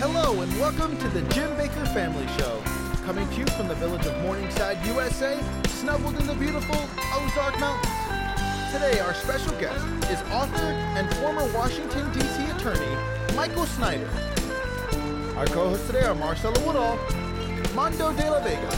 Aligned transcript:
Hello 0.00 0.40
and 0.40 0.50
welcome 0.58 0.96
to 0.96 1.08
the 1.08 1.20
Jim 1.34 1.50
Bakker 1.58 1.86
Family 1.92 2.26
Show. 2.38 2.62
Coming 3.04 3.28
to 3.28 3.34
you 3.34 3.44
from 3.48 3.68
the 3.68 3.74
village 3.74 4.06
of 4.06 4.16
Morningside, 4.22 4.78
USA, 4.86 5.38
snuggled 5.66 6.18
in 6.18 6.26
the 6.26 6.32
beautiful 6.36 6.88
Ozark 7.12 7.60
Mountains. 7.60 7.92
Today, 8.72 8.98
our 9.00 9.12
special 9.12 9.52
guest 9.60 9.84
is 10.10 10.18
author 10.32 10.72
and 10.96 11.14
former 11.16 11.44
Washington, 11.52 12.10
D.C. 12.14 12.46
attorney, 12.46 12.96
Michael 13.36 13.66
Snyder. 13.66 14.08
Our 15.36 15.44
co-hosts 15.44 15.86
today 15.86 16.04
are 16.04 16.14
Marcelo 16.14 16.58
Woodall, 16.66 16.96
Mondo 17.74 18.10
de 18.14 18.30
la 18.30 18.40
Vega, 18.40 18.72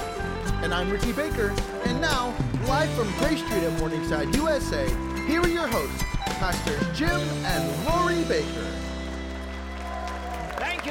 and 0.64 0.74
I'm 0.74 0.90
Ricky 0.90 1.12
Bakker. 1.12 1.56
And 1.86 2.00
now, 2.00 2.34
live 2.66 2.90
from 2.94 3.08
Gray 3.18 3.36
Street 3.36 3.62
in 3.62 3.78
Morningside, 3.78 4.34
USA, 4.34 4.88
here 5.28 5.40
are 5.40 5.48
your 5.48 5.68
hosts, 5.68 6.02
Pastors 6.40 6.98
Jim 6.98 7.20
and 7.44 7.86
Lori 7.86 8.24
Bakker. 8.24 8.81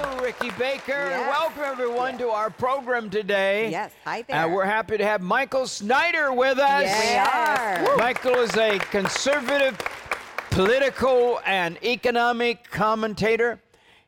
You, 0.02 0.22
Ricky 0.24 0.50
Bakker. 0.52 0.88
Yes. 0.88 1.28
Welcome, 1.30 1.64
everyone, 1.64 2.18
to 2.18 2.30
our 2.30 2.50
program 2.50 3.10
today. 3.10 3.70
Yes, 3.70 3.92
hi 4.04 4.18
And 4.30 4.50
there. 4.50 4.50
we're 4.56 4.66
happy 4.66 4.98
to 4.98 5.04
have 5.06 5.22
Michael 5.22 5.68
Snyder 5.68 6.32
with 6.34 6.58
us. 6.58 6.84
Yes, 6.84 7.84
we 7.86 7.94
are. 7.94 7.98
Michael 7.98 8.36
is 8.36 8.56
a 8.58 8.80
conservative 8.80 9.78
political 10.50 11.40
and 11.46 11.78
economic 11.84 12.70
commentator. 12.72 13.60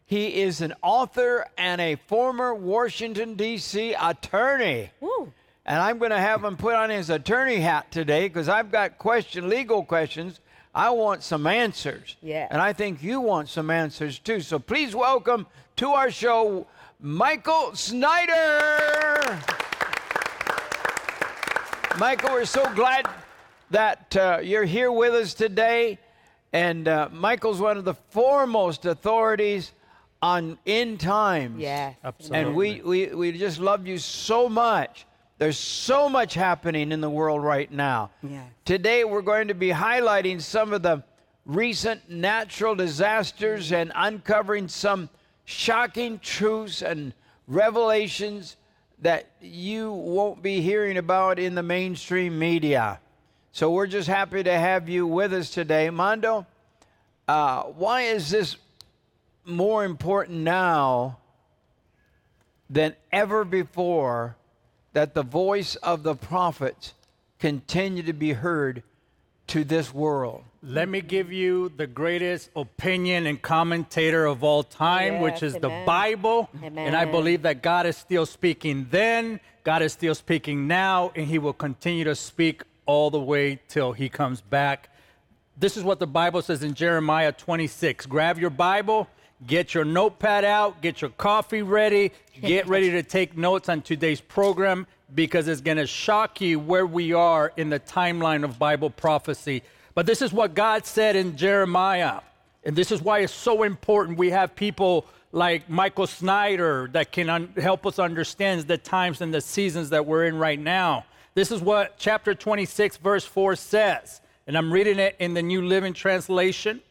He 0.05 0.41
is 0.41 0.61
an 0.61 0.73
author 0.81 1.45
and 1.57 1.79
a 1.81 1.95
former 1.95 2.55
Washington, 2.55 3.35
D.C. 3.35 3.93
attorney. 3.99 4.89
Woo. 4.99 5.31
And 5.65 5.79
I'm 5.79 5.97
going 5.99 6.11
to 6.11 6.19
have 6.19 6.43
him 6.43 6.57
put 6.57 6.75
on 6.75 6.89
his 6.89 7.09
attorney 7.09 7.57
hat 7.57 7.91
today 7.91 8.27
because 8.27 8.49
I've 8.49 8.71
got 8.71 8.97
question, 8.97 9.47
legal 9.49 9.83
questions. 9.83 10.39
I 10.75 10.89
want 10.89 11.21
some 11.21 11.45
answers. 11.45 12.17
Yes. 12.21 12.47
And 12.51 12.59
I 12.61 12.73
think 12.73 13.03
you 13.03 13.21
want 13.21 13.47
some 13.47 13.69
answers 13.69 14.17
too. 14.17 14.41
So 14.41 14.57
please 14.57 14.95
welcome 14.95 15.45
to 15.77 15.89
our 15.89 16.11
show, 16.11 16.67
Michael 16.99 17.75
Snyder. 17.75 19.39
Michael, 21.97 22.31
we're 22.31 22.45
so 22.45 22.71
glad 22.73 23.07
that 23.71 24.15
uh, 24.15 24.39
you're 24.43 24.65
here 24.65 24.91
with 24.91 25.13
us 25.13 25.33
today. 25.33 25.97
And 26.51 26.87
uh, 26.87 27.09
Michael's 27.11 27.59
one 27.59 27.77
of 27.77 27.85
the 27.85 27.95
foremost 28.11 28.85
authorities 28.85 29.71
on 30.21 30.59
end 30.67 30.99
times. 30.99 31.59
Yes. 31.59 31.95
And 32.31 32.55
we, 32.55 32.81
we, 32.81 33.07
we 33.07 33.31
just 33.31 33.59
love 33.59 33.87
you 33.87 33.97
so 33.97 34.47
much. 34.47 35.05
There's 35.39 35.57
so 35.57 36.07
much 36.07 36.35
happening 36.35 36.91
in 36.91 37.01
the 37.01 37.09
world 37.09 37.43
right 37.43 37.71
now. 37.71 38.11
Yes. 38.21 38.45
Today, 38.65 39.03
we're 39.03 39.23
going 39.23 39.47
to 39.47 39.55
be 39.55 39.69
highlighting 39.69 40.39
some 40.39 40.71
of 40.71 40.83
the 40.83 41.03
recent 41.45 42.09
natural 42.09 42.75
disasters 42.75 43.71
and 43.71 43.91
uncovering 43.95 44.67
some 44.67 45.09
shocking 45.45 46.19
truths 46.19 46.81
and 46.81 47.13
revelations 47.47 48.57
that 48.99 49.27
you 49.41 49.91
won't 49.91 50.41
be 50.41 50.61
hearing 50.61 50.97
about 50.97 51.39
in 51.39 51.55
the 51.55 51.63
mainstream 51.63 52.39
media. 52.39 52.99
So, 53.51 53.69
we're 53.71 53.87
just 53.87 54.07
happy 54.07 54.43
to 54.43 54.57
have 54.57 54.89
you 54.89 55.05
with 55.05 55.33
us 55.33 55.49
today. 55.49 55.89
Mondo, 55.89 56.47
uh, 57.27 57.63
why 57.63 58.03
is 58.03 58.29
this 58.29 58.57
more 59.45 59.83
important 59.83 60.39
now 60.39 61.17
than 62.69 62.95
ever 63.11 63.45
before 63.45 64.35
that 64.93 65.13
the 65.13 65.23
voice 65.23 65.75
of 65.75 66.03
the 66.03 66.15
prophets 66.15 66.93
continue 67.39 68.03
to 68.03 68.13
be 68.13 68.33
heard 68.33 68.83
to 69.47 69.63
this 69.63 69.93
world. 69.93 70.43
Let 70.61 70.87
me 70.87 71.01
give 71.01 71.31
you 71.31 71.69
the 71.75 71.87
greatest 71.87 72.49
opinion 72.55 73.27
and 73.27 73.41
commentator 73.41 74.25
of 74.25 74.43
all 74.43 74.63
time, 74.63 75.19
which 75.19 75.41
Yes, 75.41 75.43
is 75.43 75.53
the 75.55 75.67
amen. 75.67 75.85
Bible. 75.85 76.49
And 76.61 76.95
I 76.95 77.05
believe 77.05 77.41
that 77.41 77.61
God 77.61 77.85
is 77.85 77.97
still 77.97 78.25
speaking 78.25 78.87
then, 78.89 79.39
God 79.63 79.81
is 79.81 79.91
still 79.93 80.15
speaking 80.15 80.67
now, 80.67 81.11
and 81.15 81.27
He 81.27 81.37
will 81.37 81.53
continue 81.53 82.05
to 82.05 82.15
speak 82.15 82.63
all 82.85 83.09
the 83.09 83.19
way 83.19 83.59
till 83.67 83.91
He 83.91 84.07
comes 84.09 84.39
back. 84.41 84.89
This 85.57 85.77
is 85.77 85.83
what 85.83 85.99
the 85.99 86.07
Bible 86.07 86.41
says 86.41 86.63
in 86.63 86.73
Jeremiah 86.73 87.31
26. 87.31 88.05
Grab 88.05 88.39
your 88.39 88.49
Bible, 88.49 89.07
get 89.45 89.73
your 89.73 89.85
notepad 89.85 90.45
out, 90.45 90.81
get 90.81 91.01
your 91.01 91.11
coffee 91.11 91.61
ready, 91.61 92.11
get 92.41 92.67
ready 92.67 92.89
to 92.91 93.03
take 93.03 93.37
notes 93.37 93.69
on 93.69 93.81
today's 93.81 94.21
program 94.21 94.87
because 95.13 95.47
it's 95.47 95.61
going 95.61 95.77
to 95.77 95.87
shock 95.87 96.41
you 96.41 96.59
where 96.59 96.85
we 96.85 97.13
are 97.13 97.51
in 97.57 97.69
the 97.69 97.79
timeline 97.79 98.43
of 98.43 98.57
Bible 98.57 98.89
prophecy. 98.89 99.63
But 99.95 100.05
this 100.05 100.21
is 100.21 100.33
what 100.33 100.55
God 100.55 100.85
said 100.85 101.15
in 101.15 101.37
Jeremiah. 101.37 102.21
And 102.63 102.75
this 102.75 102.91
is 102.91 103.01
why 103.01 103.19
it's 103.19 103.33
so 103.33 103.63
important 103.63 104.17
we 104.17 104.31
have 104.31 104.55
people 104.55 105.05
like 105.31 105.69
Michael 105.69 106.07
Snyder 106.07 106.89
that 106.93 107.11
can 107.11 107.29
un- 107.29 107.53
help 107.57 107.85
us 107.85 107.99
understand 107.99 108.61
the 108.61 108.77
times 108.77 109.21
and 109.21 109.33
the 109.33 109.41
seasons 109.41 109.89
that 109.89 110.05
we're 110.05 110.25
in 110.25 110.37
right 110.37 110.59
now. 110.59 111.05
This 111.33 111.51
is 111.51 111.61
what 111.61 111.97
chapter 111.97 112.35
26, 112.35 112.97
verse 112.97 113.25
4 113.25 113.55
says. 113.55 114.21
And 114.45 114.57
I'm 114.57 114.71
reading 114.71 114.99
it 114.99 115.15
in 115.19 115.33
the 115.33 115.41
New 115.41 115.63
Living 115.63 115.93
Translation. 115.93 116.81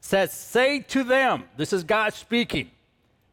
says, 0.00 0.32
Say 0.32 0.80
to 0.80 1.04
them, 1.04 1.44
this 1.56 1.72
is 1.72 1.84
God 1.84 2.12
speaking, 2.14 2.70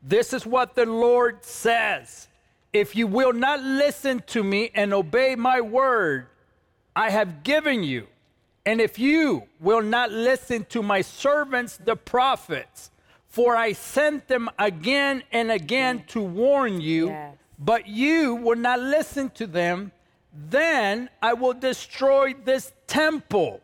this 0.03 0.33
is 0.33 0.45
what 0.45 0.75
the 0.75 0.85
Lord 0.85 1.43
says. 1.43 2.26
If 2.77 2.95
you 2.95 3.07
will 3.07 3.33
not 3.33 3.61
listen 3.63 4.21
to 4.27 4.43
me 4.43 4.69
and 4.75 4.93
obey 4.93 5.35
my 5.35 5.61
word, 5.61 6.27
I 6.95 7.09
have 7.09 7.41
given 7.41 7.83
you. 7.83 8.05
And 8.67 8.79
if 8.79 8.99
you 8.99 9.43
will 9.59 9.81
not 9.81 10.11
listen 10.11 10.65
to 10.65 10.83
my 10.83 11.01
servants, 11.01 11.77
the 11.77 11.95
prophets, 11.95 12.91
for 13.29 13.55
I 13.55 13.73
sent 13.73 14.27
them 14.27 14.49
again 14.59 15.23
and 15.31 15.51
again 15.51 15.99
mm. 15.99 16.07
to 16.07 16.21
warn 16.21 16.79
you, 16.79 17.07
Yes. 17.07 17.35
but 17.57 17.87
you 17.87 18.35
will 18.35 18.57
not 18.57 18.79
listen 18.79 19.29
to 19.31 19.47
them, 19.47 19.91
then 20.49 21.09
I 21.21 21.33
will 21.33 21.53
destroy 21.53 22.35
this 22.45 22.73
temple 22.85 23.61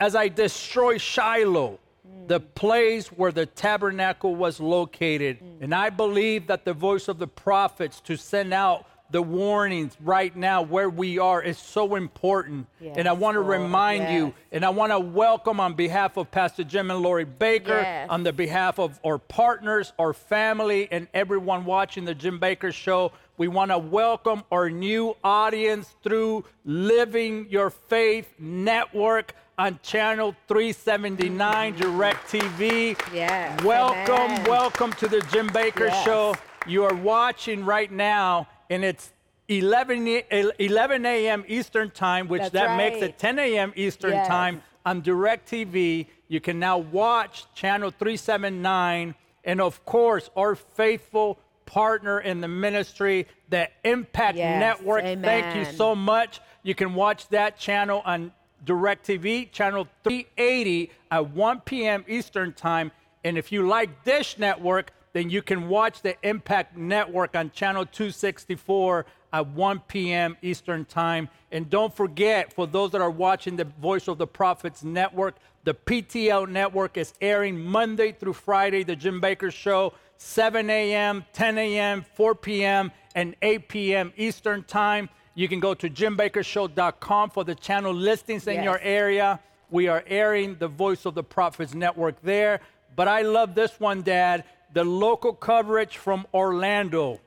as 0.00 0.16
I 0.16 0.28
destroy 0.28 0.98
Shiloh, 0.98 1.78
the 2.26 2.40
place 2.40 3.08
where 3.08 3.32
the 3.32 3.46
tabernacle 3.46 4.34
was 4.34 4.60
located. 4.60 5.40
Mm. 5.40 5.62
And 5.62 5.74
I 5.74 5.90
believe 5.90 6.46
that 6.48 6.64
the 6.64 6.74
voice 6.74 7.08
of 7.08 7.18
the 7.18 7.26
prophets 7.26 8.00
to 8.02 8.16
send 8.16 8.52
out 8.54 8.86
the 9.10 9.20
warnings 9.20 9.96
right 10.00 10.34
now 10.36 10.62
where 10.62 10.88
we 10.88 11.18
are 11.18 11.42
is 11.42 11.58
so 11.58 11.96
important. 11.96 12.66
and 12.80 13.08
I 13.08 13.12
want 13.12 13.34
to 13.34 13.40
Lord, 13.40 13.60
remind 13.60 14.14
you, 14.14 14.32
and 14.52 14.64
I 14.64 14.70
want 14.70 14.92
to 14.92 15.00
welcome 15.00 15.58
on 15.58 15.74
behalf 15.74 16.16
of 16.16 16.30
Pastor 16.30 16.62
Jim 16.62 16.90
and 16.92 17.00
Lori 17.00 17.26
Bakker, 17.26 17.82
Yes. 17.82 18.08
on 18.08 18.22
the 18.22 18.32
behalf 18.32 18.78
of 18.78 19.00
our 19.04 19.18
partners, 19.18 19.92
our 19.98 20.12
family, 20.12 20.86
and 20.92 21.08
everyone 21.12 21.64
watching 21.64 22.04
the 22.04 22.14
Jim 22.14 22.38
Bakker 22.38 22.72
Show. 22.72 23.10
We 23.36 23.48
want 23.48 23.72
to 23.72 23.78
welcome 23.78 24.44
our 24.52 24.70
new 24.70 25.16
audience 25.24 25.92
through 26.04 26.44
Living 26.64 27.48
Your 27.50 27.70
Faith 27.70 28.32
Network 28.38 29.34
on 29.60 29.78
channel 29.82 30.34
379 30.48 31.74
DirecTV. 31.74 32.98
Yes, 33.12 33.62
Welcome, 33.62 34.14
amen. 34.32 34.44
welcome 34.44 34.90
to 34.94 35.06
the 35.06 35.20
Jim 35.30 35.50
Bakker 35.50 35.88
Yes. 35.88 36.02
Show. 36.02 36.34
You 36.66 36.84
are 36.84 36.94
watching 36.94 37.66
right 37.66 37.92
now, 37.92 38.48
and 38.70 38.82
it's 38.82 39.12
11, 39.48 40.22
11 40.58 41.04
a.m. 41.04 41.44
Eastern 41.46 41.90
Time, 41.90 42.26
which 42.26 42.40
That's 42.40 42.52
that 42.54 42.78
makes 42.78 43.02
right. 43.02 43.10
it 43.10 43.18
10 43.18 43.38
a.m. 43.38 43.72
Eastern 43.76 44.12
Yes. 44.12 44.28
Time 44.28 44.62
on 44.86 45.02
DirecTV. 45.02 46.06
You 46.28 46.40
can 46.40 46.58
now 46.58 46.78
watch 46.78 47.44
channel 47.54 47.90
379, 47.90 49.14
and 49.44 49.60
of 49.60 49.84
course, 49.84 50.30
our 50.36 50.54
faithful 50.54 51.38
partner 51.66 52.20
in 52.20 52.40
the 52.40 52.48
ministry, 52.48 53.26
the 53.50 53.68
Impact 53.84 54.38
Yes, 54.38 54.58
Network. 54.58 55.02
Thank 55.02 55.54
you 55.54 55.70
so 55.76 55.94
much. 55.94 56.40
You 56.62 56.74
can 56.74 56.94
watch 56.94 57.28
that 57.28 57.58
channel 57.58 58.00
on 58.06 58.32
DirecTV, 58.64 59.50
channel 59.52 59.88
380 60.04 60.90
at 61.10 61.30
1 61.30 61.60
p.m. 61.60 62.04
Eastern 62.08 62.52
Time. 62.52 62.92
And 63.24 63.36
if 63.36 63.52
you 63.52 63.66
like 63.66 64.04
Dish 64.04 64.38
Network, 64.38 64.92
then 65.12 65.28
you 65.30 65.42
can 65.42 65.68
watch 65.68 66.02
the 66.02 66.16
Impact 66.26 66.76
Network 66.76 67.34
on 67.34 67.50
channel 67.50 67.84
264 67.84 69.06
at 69.32 69.46
1 69.48 69.80
p.m. 69.88 70.36
Eastern 70.42 70.84
Time. 70.84 71.28
And 71.52 71.68
don't 71.68 71.94
forget, 71.94 72.52
for 72.52 72.66
those 72.66 72.92
that 72.92 73.00
are 73.00 73.10
watching 73.10 73.56
the 73.56 73.64
Voice 73.64 74.08
of 74.08 74.18
the 74.18 74.26
Prophets 74.26 74.82
Network, 74.84 75.36
the 75.64 75.74
PTL 75.74 76.48
Network 76.48 76.96
is 76.96 77.12
airing 77.20 77.62
Monday 77.62 78.12
through 78.12 78.32
Friday, 78.32 78.82
the 78.82 78.96
Jim 78.96 79.20
Baker 79.20 79.50
Show, 79.50 79.92
7 80.16 80.70
a.m., 80.70 81.24
10 81.32 81.58
a.m., 81.58 82.04
4 82.14 82.34
p.m., 82.34 82.92
and 83.14 83.34
8 83.42 83.68
p.m. 83.68 84.12
Eastern 84.16 84.62
Time. 84.64 85.08
You 85.34 85.48
can 85.48 85.60
go 85.60 85.74
to 85.74 85.88
jimbakkershow.com 85.88 87.30
for 87.30 87.44
the 87.44 87.54
channel 87.54 87.94
listings 87.94 88.46
in 88.46 88.56
Yes. 88.56 88.64
your 88.64 88.80
area. 88.80 89.40
We 89.70 89.86
are 89.88 90.02
airing 90.06 90.56
the 90.56 90.68
Voice 90.68 91.06
of 91.06 91.14
the 91.14 91.22
Prophets 91.22 91.74
Network 91.74 92.20
there. 92.22 92.60
But 92.96 93.06
I 93.08 93.22
love 93.22 93.54
this 93.54 93.78
one, 93.78 94.02
Dad. 94.02 94.44
The 94.72 94.84
local 94.84 95.32
coverage 95.32 95.96
from 95.96 96.26
Orlando, 96.34 97.20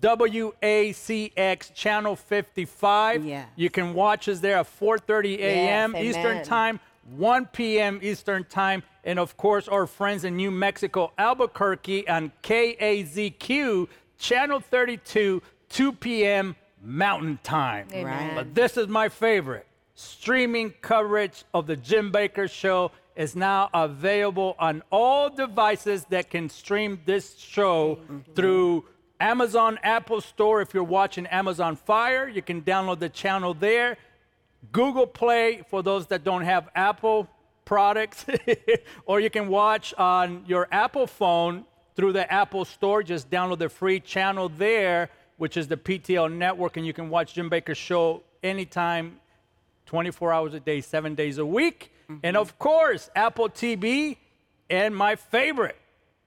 WACX 0.00 1.74
Channel 1.74 2.16
55. 2.16 3.24
Yes. 3.24 3.48
You 3.56 3.70
can 3.70 3.94
watch 3.94 4.28
us 4.28 4.40
there 4.40 4.58
at 4.58 4.66
4:30 4.66 5.38
a.m. 5.40 5.94
Yes, 5.94 6.04
Eastern. 6.04 6.44
Time. 6.44 6.80
1 7.16 7.46
p.m. 7.46 7.98
Eastern 8.02 8.44
Time. 8.44 8.82
And 9.02 9.18
of 9.18 9.36
course, 9.36 9.66
our 9.66 9.86
friends 9.86 10.24
in 10.24 10.36
New 10.36 10.50
Mexico, 10.50 11.10
Albuquerque, 11.16 12.06
on 12.06 12.30
KAZQ, 12.42 13.88
Channel 14.18 14.60
32, 14.60 15.40
2 15.70 15.92
p.m. 15.92 16.54
Mountain 16.82 17.38
Time. 17.42 17.88
Amen. 17.92 18.34
But 18.34 18.54
this 18.54 18.76
is 18.76 18.88
my 18.88 19.08
favorite. 19.08 19.66
Streaming 19.94 20.70
coverage 20.80 21.44
of 21.52 21.66
the 21.66 21.76
Jim 21.76 22.12
Bakker 22.12 22.50
Show 22.50 22.92
is 23.16 23.34
now 23.34 23.68
available 23.74 24.54
on 24.60 24.82
all 24.90 25.28
devices 25.28 26.04
that 26.10 26.30
can 26.30 26.48
stream 26.48 27.00
this 27.04 27.36
show 27.36 27.96
mm-hmm. 27.96 28.32
through 28.34 28.84
Amazon 29.18 29.78
Apple 29.82 30.20
Store. 30.20 30.60
If 30.60 30.72
you're 30.72 30.84
watching 30.84 31.26
Amazon 31.26 31.74
Fire, 31.74 32.28
you 32.28 32.42
can 32.42 32.62
download 32.62 33.00
the 33.00 33.08
channel 33.08 33.54
there. 33.54 33.96
Google 34.72 35.06
Play 35.06 35.62
for 35.68 35.82
those 35.82 36.06
that 36.08 36.24
don't 36.24 36.42
have 36.42 36.68
Apple 36.74 37.28
products, 37.64 38.24
or 39.06 39.20
you 39.20 39.30
can 39.30 39.48
watch 39.48 39.94
on 39.94 40.44
your 40.46 40.68
Apple 40.70 41.06
phone 41.06 41.64
through 41.96 42.12
the 42.12 42.32
Apple 42.32 42.64
Store. 42.64 43.02
Just 43.02 43.30
download 43.30 43.58
the 43.58 43.68
free 43.68 44.00
channel 44.00 44.48
there, 44.48 45.10
which 45.38 45.56
is 45.56 45.68
the 45.68 45.76
PTL 45.76 46.32
network, 46.32 46.76
and 46.76 46.86
you 46.86 46.92
can 46.92 47.08
watch 47.08 47.34
Jim 47.34 47.48
Bakker's 47.48 47.78
show 47.78 48.22
anytime, 48.42 49.18
24 49.86 50.32
hours 50.32 50.54
a 50.54 50.60
day, 50.60 50.80
seven 50.80 51.14
days 51.14 51.38
a 51.38 51.46
week. 51.46 51.92
Mm-hmm. 52.10 52.20
And 52.24 52.36
of 52.36 52.58
course, 52.58 53.08
Apple 53.16 53.48
TV 53.48 54.16
and 54.68 54.94
my 54.94 55.16
favorite, 55.16 55.76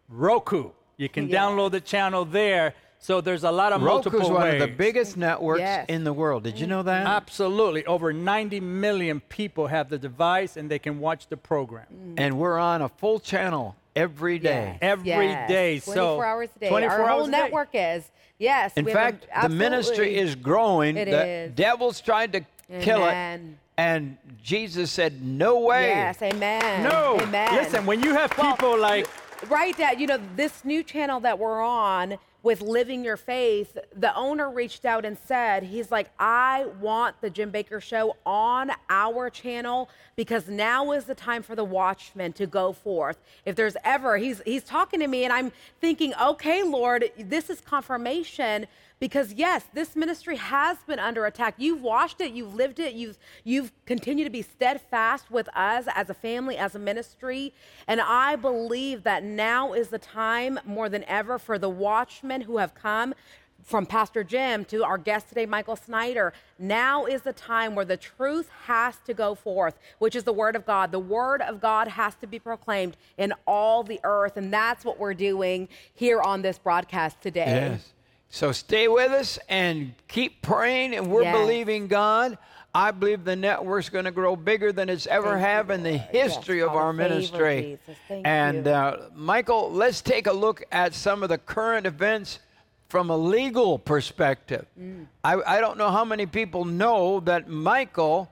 Roku. 0.09 0.71
You 0.97 1.09
can 1.09 1.27
Yes. 1.27 1.39
download 1.41 1.71
the 1.71 1.81
channel 1.81 2.25
there. 2.25 2.73
So 2.99 3.19
there's 3.19 3.43
a 3.43 3.51
lot 3.51 3.73
of 3.73 3.81
multiple 3.81 4.19
Roku's 4.19 4.31
one 4.31 4.43
ways. 4.43 4.61
of 4.61 4.69
the 4.69 4.75
biggest 4.75 5.17
networks 5.17 5.61
Yes. 5.61 5.85
in 5.89 6.03
the 6.03 6.13
world. 6.13 6.43
Did 6.43 6.59
you 6.59 6.67
know 6.67 6.83
that? 6.83 7.07
Absolutely. 7.07 7.83
Over 7.87 8.13
90 8.13 8.59
million 8.59 9.21
people 9.21 9.67
have 9.67 9.89
the 9.89 9.97
device 9.97 10.55
and 10.55 10.69
they 10.69 10.77
can 10.77 10.99
watch 10.99 11.27
the 11.27 11.37
program 11.37 11.87
mm. 11.91 12.13
And 12.17 12.37
we're 12.37 12.59
on 12.59 12.83
a 12.83 12.89
full 12.89 13.19
channel 13.19 13.75
every 13.95 14.37
day. 14.37 14.77
every 14.81 15.07
day. 15.47 15.73
Yes. 15.75 15.85
So 15.85 15.93
24 15.93 16.25
hours 16.25 16.49
a 16.55 16.59
day. 16.59 16.69
24 16.69 16.91
Our 16.95 17.07
whole 17.07 17.19
hours 17.21 17.27
a 17.27 17.31
day. 17.31 17.37
network 17.37 17.69
is. 17.73 18.11
Yes. 18.41 18.73
In 18.75 18.85
have 18.85 18.91
a- 18.91 18.93
fact, 18.97 19.27
the 19.43 19.49
ministry 19.49 20.17
is 20.17 20.35
growing. 20.35 20.97
It 20.97 21.05
the 21.05 21.25
is. 21.25 21.51
devil's 21.53 22.01
tried 22.01 22.33
to 22.33 22.41
kill 22.81 23.05
it. 23.07 23.39
And 23.77 24.17
Jesus 24.43 24.91
said, 24.91 25.23
No 25.23 25.59
way. 25.59 25.87
Yes, 25.87 26.21
amen. 26.21 26.83
No. 26.83 27.19
Amen. 27.21 27.55
Listen, 27.55 27.85
when 27.85 28.01
you 28.01 28.13
have 28.13 28.35
Well, 28.37 28.51
people 28.55 28.77
like 28.79 29.07
Right, 29.47 29.75
Dad. 29.75 29.99
You 29.99 30.07
know, 30.07 30.19
this 30.35 30.63
new 30.63 30.83
channel 30.83 31.19
that 31.21 31.39
we're 31.39 31.61
on 31.61 32.17
with 32.43 32.61
Living 32.61 33.03
Your 33.03 33.17
Faith, 33.17 33.77
the 33.95 34.15
owner 34.15 34.49
reached 34.49 34.85
out 34.85 35.05
and 35.05 35.17
said, 35.25 35.63
he's 35.63 35.91
like, 35.91 36.09
I 36.19 36.65
want 36.79 37.21
the 37.21 37.29
Jim 37.29 37.51
Bakker 37.51 37.81
show 37.81 38.17
on 38.25 38.71
our 38.89 39.29
channel 39.29 39.89
because 40.15 40.47
now 40.47 40.91
is 40.91 41.05
the 41.05 41.15
time 41.15 41.43
for 41.43 41.55
the 41.55 41.63
watchmen 41.63 42.33
to 42.33 42.47
go 42.47 42.73
forth. 42.73 43.19
If 43.45 43.55
there's 43.55 43.77
ever, 43.83 44.17
he's 44.17 44.41
he's 44.45 44.63
talking 44.63 44.99
to 45.01 45.07
me 45.07 45.23
and 45.23 45.33
I'm 45.33 45.51
thinking, 45.79 46.13
okay, 46.21 46.63
Lord, 46.63 47.11
this 47.17 47.49
is 47.49 47.61
confirmation 47.61 48.67
because 49.01 49.33
yes, 49.33 49.65
this 49.73 49.95
ministry 49.95 50.37
has 50.37 50.77
been 50.85 50.99
under 50.99 51.25
attack. 51.25 51.55
You've 51.57 51.81
watched 51.81 52.21
it, 52.21 52.31
you've 52.33 52.53
lived 52.53 52.79
it, 52.79 52.93
you've 52.93 53.17
you've 53.43 53.71
continued 53.85 54.25
to 54.25 54.29
be 54.29 54.43
steadfast 54.43 55.31
with 55.31 55.49
us 55.57 55.85
as 55.93 56.09
a 56.11 56.13
family, 56.13 56.55
as 56.55 56.75
a 56.75 56.79
ministry, 56.79 57.51
and 57.87 57.99
I 57.99 58.35
believe 58.35 59.03
that 59.03 59.23
now 59.23 59.73
is 59.73 59.89
the 59.89 59.97
time 59.97 60.59
more 60.63 60.87
than 60.87 61.03
ever 61.05 61.39
for 61.39 61.57
the 61.57 61.69
watchmen 61.69 62.41
who 62.41 62.57
have 62.57 62.75
come 62.75 63.15
from 63.63 63.87
Pastor 63.87 64.23
Jim 64.23 64.65
to 64.65 64.83
our 64.83 64.99
guest 64.99 65.29
today, 65.29 65.47
Michael 65.47 65.75
Snyder. 65.75 66.31
Now 66.59 67.05
is 67.05 67.23
the 67.23 67.33
time 67.33 67.73
where 67.73 67.85
the 67.85 67.97
truth 67.97 68.49
has 68.65 68.97
to 69.05 69.15
go 69.15 69.33
forth, 69.33 69.79
which 69.97 70.15
is 70.15 70.25
the 70.25 70.33
Word 70.33 70.55
of 70.55 70.65
God. 70.65 70.91
The 70.91 70.99
Word 70.99 71.41
of 71.41 71.59
God 71.59 71.87
has 71.87 72.13
to 72.15 72.27
be 72.27 72.37
proclaimed 72.37 72.97
in 73.17 73.33
all 73.47 73.83
the 73.83 73.99
earth, 74.03 74.37
and 74.37 74.53
that's 74.53 74.85
what 74.85 74.99
we're 74.99 75.15
doing 75.15 75.69
here 75.93 76.21
on 76.21 76.43
this 76.43 76.59
broadcast 76.59 77.19
today. 77.21 77.71
Yes. 77.71 77.93
So 78.31 78.53
stay 78.53 78.87
with 78.87 79.11
us 79.11 79.37
and 79.49 79.93
keep 80.07 80.41
praying, 80.41 80.95
and 80.95 81.11
we're 81.11 81.23
Yes. 81.23 81.35
believing 81.35 81.87
God. 81.87 82.37
I 82.73 82.91
believe 82.91 83.25
the 83.25 83.35
network's 83.35 83.89
going 83.89 84.05
to 84.05 84.11
grow 84.11 84.37
bigger 84.37 84.71
than 84.71 84.87
it's 84.87 85.05
ever 85.05 85.31
Thank 85.31 85.39
you, 85.39 85.45
have 85.45 85.69
in 85.69 85.83
the 85.83 85.97
history 85.97 86.59
Yes, 86.59 86.69
of 86.69 86.75
our 86.75 86.93
ministry. 86.93 87.77
And 88.09 88.65
uh, 88.65 88.97
Michael, 89.13 89.69
let's 89.73 89.99
take 89.99 90.27
a 90.27 90.31
look 90.31 90.63
at 90.71 90.93
some 90.93 91.23
of 91.23 91.29
the 91.29 91.37
current 91.37 91.85
events 91.85 92.39
from 92.87 93.09
a 93.09 93.17
legal 93.17 93.77
perspective. 93.77 94.65
Mm. 94.79 95.07
I, 95.25 95.57
I 95.57 95.59
don't 95.59 95.77
know 95.77 95.91
how 95.91 96.05
many 96.05 96.25
people 96.25 96.63
know 96.63 97.19
that 97.21 97.49
Michael 97.49 98.31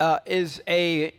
uh, 0.00 0.20
is 0.24 0.62
a 0.66 1.12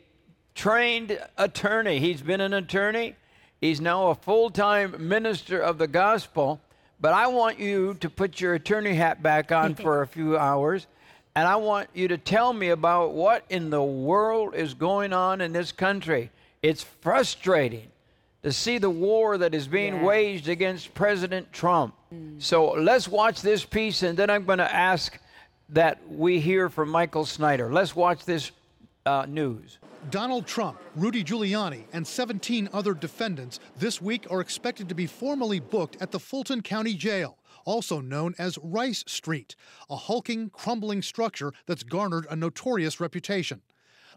trained 0.55 1.19
attorney. 1.37 1.99
He's 1.99 2.23
been 2.23 2.41
an 2.41 2.55
attorney. 2.55 3.15
He's 3.61 3.79
now 3.79 4.07
a 4.07 4.15
full 4.15 4.49
time 4.49 5.07
minister 5.07 5.59
of 5.59 5.77
the 5.77 5.87
gospel. 5.87 6.59
But 6.99 7.13
I 7.13 7.27
want 7.27 7.59
you 7.59 7.95
to 7.95 8.09
put 8.09 8.41
your 8.41 8.55
attorney 8.55 8.95
hat 8.95 9.21
back 9.21 9.51
on 9.51 9.75
for 9.83 10.01
a 10.01 10.07
few 10.07 10.37
hours. 10.37 10.87
And 11.35 11.47
I 11.47 11.57
want 11.57 11.89
you 11.93 12.07
to 12.07 12.17
tell 12.17 12.51
me 12.51 12.69
about 12.69 13.13
what 13.13 13.45
in 13.49 13.69
the 13.69 13.83
world 13.83 14.55
is 14.55 14.73
going 14.73 15.13
on 15.13 15.39
in 15.41 15.53
this 15.53 15.71
country. 15.71 16.31
It's 16.63 16.81
frustrating 16.81 17.89
to 18.41 18.51
see 18.51 18.79
the 18.79 18.89
war 18.89 19.37
that 19.37 19.53
is 19.53 19.67
being 19.67 19.95
Yeah. 19.97 20.03
waged 20.03 20.47
against 20.49 20.93
President 20.95 21.53
Trump. 21.53 21.93
So 22.39 22.71
let's 22.71 23.07
watch 23.07 23.41
this 23.41 23.65
piece, 23.65 24.01
and 24.01 24.17
then 24.17 24.29
I'm 24.29 24.45
going 24.45 24.59
to 24.59 24.73
ask 24.73 25.19
that 25.69 25.99
we 26.09 26.39
hear 26.39 26.69
from 26.69 26.89
Michael 26.89 27.25
Snyder. 27.25 27.71
Let's 27.71 27.95
watch 27.95 28.23
this 28.25 28.51
uh, 29.05 29.25
news. 29.27 29.77
Donald 30.09 30.47
Trump, 30.47 30.79
Rudy 30.95 31.21
Giuliani, 31.23 31.83
and 31.91 32.07
17 32.07 32.69
other 32.71 32.93
defendants 32.93 33.59
this 33.75 34.01
week 34.01 34.25
are 34.29 34.39
expected 34.39 34.87
to 34.87 34.95
be 34.95 35.05
formally 35.05 35.59
booked 35.59 35.97
at 36.01 36.11
the 36.11 36.19
Fulton 36.19 36.61
County 36.61 36.93
Jail, 36.93 37.37
also 37.65 37.99
known 37.99 38.33
as 38.37 38.57
Rice 38.59 39.03
Street, 39.07 39.55
a 39.89 39.97
hulking, 39.97 40.49
crumbling 40.51 41.01
structure 41.01 41.51
that's 41.65 41.83
garnered 41.83 42.25
a 42.29 42.37
notorious 42.37 43.01
reputation. 43.01 43.61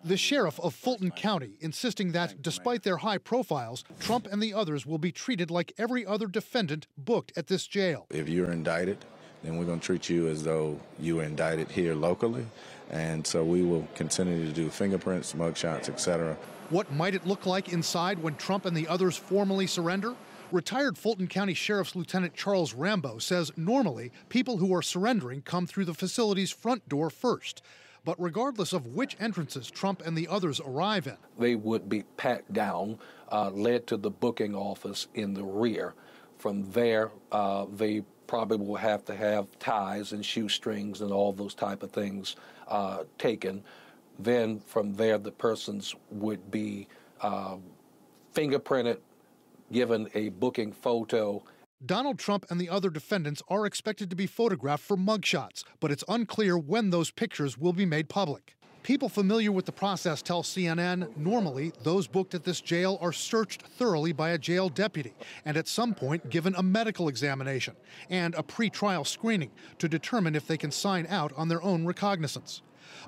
The 0.04 0.16
sheriff 0.16 0.60
of 0.60 0.75
Fulton 0.75 1.10
County 1.10 1.56
insisting 1.60 2.12
that, 2.12 2.40
despite 2.40 2.84
their 2.84 2.98
high 2.98 3.19
profiles, 3.19 3.84
Trump 3.98 4.28
and 4.31 4.40
the 4.40 4.54
others 4.54 4.86
will 4.86 4.98
be 4.98 5.12
treated 5.12 5.50
like 5.50 5.72
every 5.76 6.06
other 6.06 6.26
defendant 6.26 6.86
booked 6.96 7.36
at 7.36 7.48
this 7.48 7.66
jail. 7.66 8.06
If 8.10 8.28
you're 8.28 8.52
indicted, 8.52 8.98
then 9.43 9.56
we're 9.56 9.64
going 9.64 9.81
to 9.81 9.86
treat 9.86 10.08
you 10.08 10.28
as 10.28 10.44
though 10.44 10.78
you 10.98 11.16
were 11.16 11.25
indicted 11.25 11.70
here 11.70 11.94
locally. 11.94 12.46
And 12.90 13.26
so 13.26 13.44
we 13.44 13.62
will 13.62 13.87
continue 13.94 14.44
to 14.46 14.52
do 14.52 14.69
fingerprints, 14.69 15.34
mugshots, 15.34 15.88
etc. 15.88 16.37
What 16.70 16.92
might 16.92 17.14
it 17.14 17.26
look 17.26 17.46
like 17.46 17.72
inside 17.72 18.20
when 18.20 18.37
Trump 18.37 18.66
and 18.66 18.76
the 18.76 18.88
others 18.88 19.16
formally 19.16 19.66
surrender? 19.66 20.14
Retired 20.52 20.98
Fulton 20.98 21.28
County 21.28 21.54
Sheriff's 21.54 21.94
Lieutenant 21.94 22.34
Charles 22.34 22.75
Rambo 22.75 23.19
says 23.19 23.53
normally 23.56 24.10
people 24.29 24.56
who 24.56 24.74
are 24.74 24.82
surrendering 24.82 25.43
come 25.43 25.67
through 25.67 25.84
the 25.84 25.94
facility's 25.94 26.50
front 26.50 26.88
door 26.88 27.08
first. 27.08 27.62
But 28.05 28.20
regardless 28.20 28.72
of 28.72 28.86
which 28.86 29.17
entrances 29.20 29.70
Trump 29.70 30.03
and 30.05 30.17
the 30.17 30.26
others 30.26 30.60
arrive 30.60 31.06
in, 31.06 31.17
they 31.38 31.55
would 31.55 31.88
be 31.88 32.03
packed 32.17 32.53
down, 32.53 32.98
uh, 33.31 33.50
led 33.50 33.86
to 33.88 33.96
the 33.96 34.10
booking 34.10 34.55
office 34.55 35.06
in 35.15 35.34
the 35.34 35.44
rear. 35.44 35.94
From 36.38 36.70
there, 36.72 37.10
uh, 37.31 37.67
they 37.70 38.03
probably 38.26 38.58
will 38.58 38.76
have 38.76 39.05
to 39.05 39.15
have 39.15 39.46
ties 39.58 40.12
and 40.12 40.24
shoestrings 40.24 41.00
and 41.00 41.12
all 41.12 41.32
those 41.32 41.55
type 41.55 41.82
of 41.82 41.91
things 41.91 42.36
uh, 42.70 43.05
taken. 43.19 43.62
Then 44.19 44.60
from 44.60 44.94
there, 44.94 45.19
the 45.19 45.32
persons 45.32 45.94
would 46.10 46.50
be 46.50 46.89
uh, 47.20 47.56
fingerprinted, 48.34 48.98
given 49.72 50.08
a 50.15 50.31
booking 50.31 50.72
photo, 50.72 51.43
Donald 51.84 52.19
Trump 52.19 52.44
and 52.50 52.60
the 52.60 52.69
other 52.69 52.91
defendants 52.91 53.43
are 53.48 53.65
expected 53.65 54.10
to 54.10 54.17
be 54.17 54.27
photographed 54.27 54.84
for 54.84 54.98
mugshots, 54.98 55.65
but 55.81 55.91
it's 55.91 56.05
unclear 56.08 56.58
when 56.58 56.91
those 56.91 57.10
pictures 57.10 57.56
will 57.56 57.72
be 57.72 57.86
made 57.86 58.10
public. 58.10 58.55
People 58.82 59.10
familiar 59.10 59.53
with 59.53 59.67
the 59.67 59.72
process 59.72 60.22
tell 60.22 60.43
CNN 60.43 61.15
normally 61.17 61.72
those 61.82 62.06
booked 62.06 62.34
at 62.34 62.44
this 62.44 62.63
jail 62.63 62.96
are 63.03 63.13
searched 63.13 63.63
thoroughly 63.63 64.13
by 64.13 64.31
a 64.31 64.39
jail 64.39 64.70
deputy 64.70 65.13
and 65.44 65.58
at 65.58 65.69
some 65.69 65.94
point 65.94 66.31
given 66.31 66.55
a 66.56 66.63
medical 66.63 67.08
examination 67.08 67.77
and 68.08 68.34
a 68.34 68.43
pre-trial 68.43 69.05
screening 69.05 69.51
to 69.79 69.89
determine 69.89 70.34
if 70.34 70.46
they 70.46 70.56
can 70.56 70.70
sign 70.70 71.06
out 71.10 71.32
on 71.37 71.49
their 71.49 71.63
own 71.63 71.84
recognizance. 71.84 72.63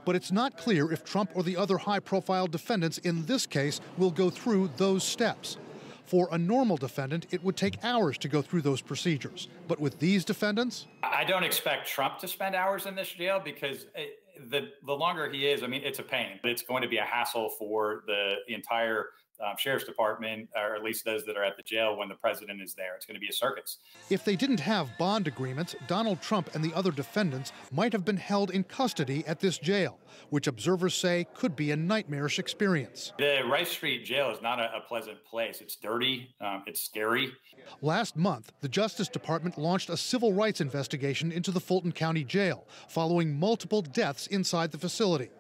But 0.05 0.15
it's 0.15 0.31
not 0.31 0.59
clear 0.59 0.93
if 0.93 1.05
Trump 1.05 1.31
or 1.35 1.43
the 1.43 1.57
other 1.57 1.79
high 1.79 2.01
profile 2.01 2.47
defendants 2.47 2.99
in 2.99 3.25
this 3.25 3.47
case 3.47 3.81
will 3.97 4.11
go 4.11 4.29
through 4.29 4.71
those 4.77 5.03
steps. 5.03 5.57
For 6.05 6.29
a 6.33 6.39
normal 6.39 6.77
defendant, 6.77 7.27
it 7.31 7.43
would 7.43 7.57
take 7.57 7.83
hours 7.83 8.19
to 8.19 8.29
go 8.29 8.43
through 8.43 8.63
those 8.63 8.83
procedures. 8.83 9.49
But 9.69 9.81
with 9.81 9.99
these 9.99 10.25
defendants, 10.25 10.87
I 11.03 11.25
don't 11.25 11.45
expect 11.45 11.89
Trump 11.89 12.19
to 12.19 12.29
spend 12.29 12.55
hours 12.55 12.85
in 12.87 12.95
this 12.95 13.09
jail 13.09 13.41
because 13.43 13.87
it, 13.95 14.22
the 14.51 14.71
the 14.85 14.93
longer 14.93 15.31
he 15.31 15.47
is, 15.47 15.63
I 15.63 15.67
mean, 15.67 15.83
it's 15.85 15.99
a 15.99 16.03
pain. 16.03 16.39
It's 16.45 16.63
going 16.63 16.83
to 16.83 16.89
be 16.89 16.99
a 16.99 17.05
hassle 17.05 17.51
for 17.59 18.03
the, 18.07 18.37
the 18.47 18.55
entire 18.55 19.07
um, 19.41 19.57
sheriff's 19.57 19.85
department, 19.85 20.49
or 20.57 20.75
at 20.75 20.83
least 20.83 21.05
those 21.05 21.25
that 21.27 21.37
are 21.37 21.45
at 21.45 21.57
the 21.57 21.63
jail 21.63 21.97
when 21.97 22.09
the 22.09 22.15
president 22.15 22.61
is 22.63 22.75
there. 22.75 22.95
It's 22.95 23.07
going 23.07 23.17
to 23.17 23.21
be 23.21 23.29
a 23.29 23.33
circus. 23.33 23.79
If 24.11 24.25
they 24.25 24.37
didn't 24.37 24.61
have 24.61 24.97
bond 24.99 25.27
agreements, 25.27 25.75
Donald 25.87 26.21
Trump 26.21 26.55
and 26.55 26.65
the 26.65 26.75
other 26.75 26.91
defendants 26.91 27.53
might 27.71 27.93
have 27.93 28.05
been 28.05 28.17
held 28.17 28.51
in 28.51 28.65
custody 28.65 29.25
at 29.27 29.41
this 29.41 29.59
jail, 29.59 29.99
which 30.31 30.47
observers 30.47 30.95
say 30.95 31.27
could 31.35 31.57
be 31.57 31.71
a 31.71 31.77
nightmarish 31.77 32.39
experience. 32.39 33.13
The 33.19 33.43
Rice 33.51 33.71
Street 33.71 34.05
jail 34.05 34.31
is 34.31 34.43
not 34.43 34.59
a, 34.59 34.77
a 34.77 34.81
pleasant 34.89 35.25
place. 35.25 35.61
It's 35.61 35.77
dirty, 35.77 36.35
um, 36.41 36.65
it's 36.67 36.83
scary. 36.83 37.33
Last 37.81 38.17
month, 38.17 38.53
the 38.61 38.69
Justice 38.69 39.09
Department 39.09 39.59
launched 39.59 39.91
a 39.91 39.97
civil 39.97 40.33
rights 40.33 40.61
investigation 40.61 41.33
into 41.33 41.51
the 41.51 41.61
Fulton 41.61 41.93
County 41.93 42.25
Jail 42.25 42.67
following 42.89 43.39
multiple 43.39 43.83
deaths 43.83 44.27
inside 44.27 44.73
the 44.73 44.79
facility. 44.79 45.31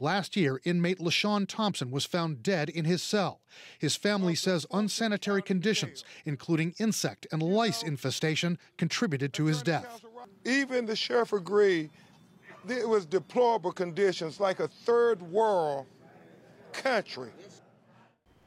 Last 0.00 0.36
year, 0.36 0.60
inmate 0.64 0.98
LaShawn 0.98 1.46
Thompson 1.46 1.90
was 1.90 2.04
found 2.04 2.42
dead 2.42 2.68
in 2.68 2.84
his 2.84 3.02
cell. 3.02 3.40
His 3.78 3.96
family 3.96 4.34
says 4.34 4.66
unsanitary 4.72 5.42
conditions, 5.42 6.04
including 6.24 6.74
insect 6.78 7.26
and 7.32 7.42
lice 7.42 7.82
infestation, 7.82 8.58
contributed 8.78 9.32
to 9.34 9.44
his 9.46 9.62
death. 9.62 10.02
Even 10.44 10.86
the 10.86 10.96
sheriff 10.96 11.32
agreed 11.32 11.90
it 12.68 12.88
was 12.88 13.06
deplorable 13.06 13.72
conditions, 13.72 14.38
like 14.40 14.60
a 14.60 14.68
third 14.68 15.20
world 15.22 15.86
country. 16.72 17.30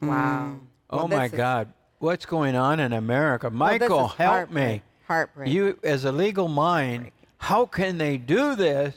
Wow. 0.02 0.56
Mm. 0.56 0.60
Oh 0.90 0.98
Well, 0.98 1.08
my 1.08 1.26
is- 1.26 1.32
God. 1.32 1.74
What's 2.00 2.26
going 2.26 2.56
on 2.56 2.80
in 2.80 2.92
America? 2.94 3.50
Michael, 3.50 4.08
is 4.08 4.12
help 4.14 4.18
heartbreak- 4.18 4.82
me. 4.82 4.84
Heartbreak. 5.08 5.50
You, 5.52 5.80
as 5.84 6.04
a 6.06 6.12
legal 6.12 6.48
mind, 6.48 7.12
how 7.38 7.66
can 7.66 7.98
they 7.98 8.18
do 8.18 8.56
this 8.56 8.96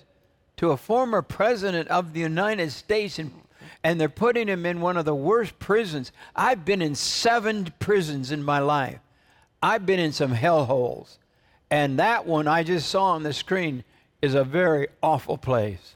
to 0.59 0.71
a 0.71 0.77
former 0.77 1.23
president 1.23 1.89
of 1.89 2.13
the 2.13 2.21
United 2.21 2.71
States 2.71 3.19
and, 3.19 3.33
and 3.83 4.01
they're 4.01 4.09
putting 4.09 4.49
him 4.49 4.67
in 4.67 4.81
one 4.81 4.97
of 4.97 5.05
the 5.05 5.15
worst 5.15 5.59
prisons? 5.59 6.13
I've 6.37 6.65
been 6.65 6.83
in 6.83 6.95
seven 6.95 7.73
prisons 7.79 8.31
in 8.31 8.43
my 8.43 8.59
life. 8.59 8.99
I've 9.63 9.87
been 9.87 10.01
in 10.01 10.13
some 10.13 10.33
hellholes. 10.33 11.19
And 11.71 11.99
that 11.99 12.27
one 12.27 12.47
I 12.47 12.63
just 12.63 12.89
saw 12.89 13.07
on 13.13 13.23
the 13.23 13.33
screen 13.33 13.85
is 14.23 14.35
a 14.35 14.45
very 14.45 14.89
awful 15.03 15.39
place. 15.39 15.95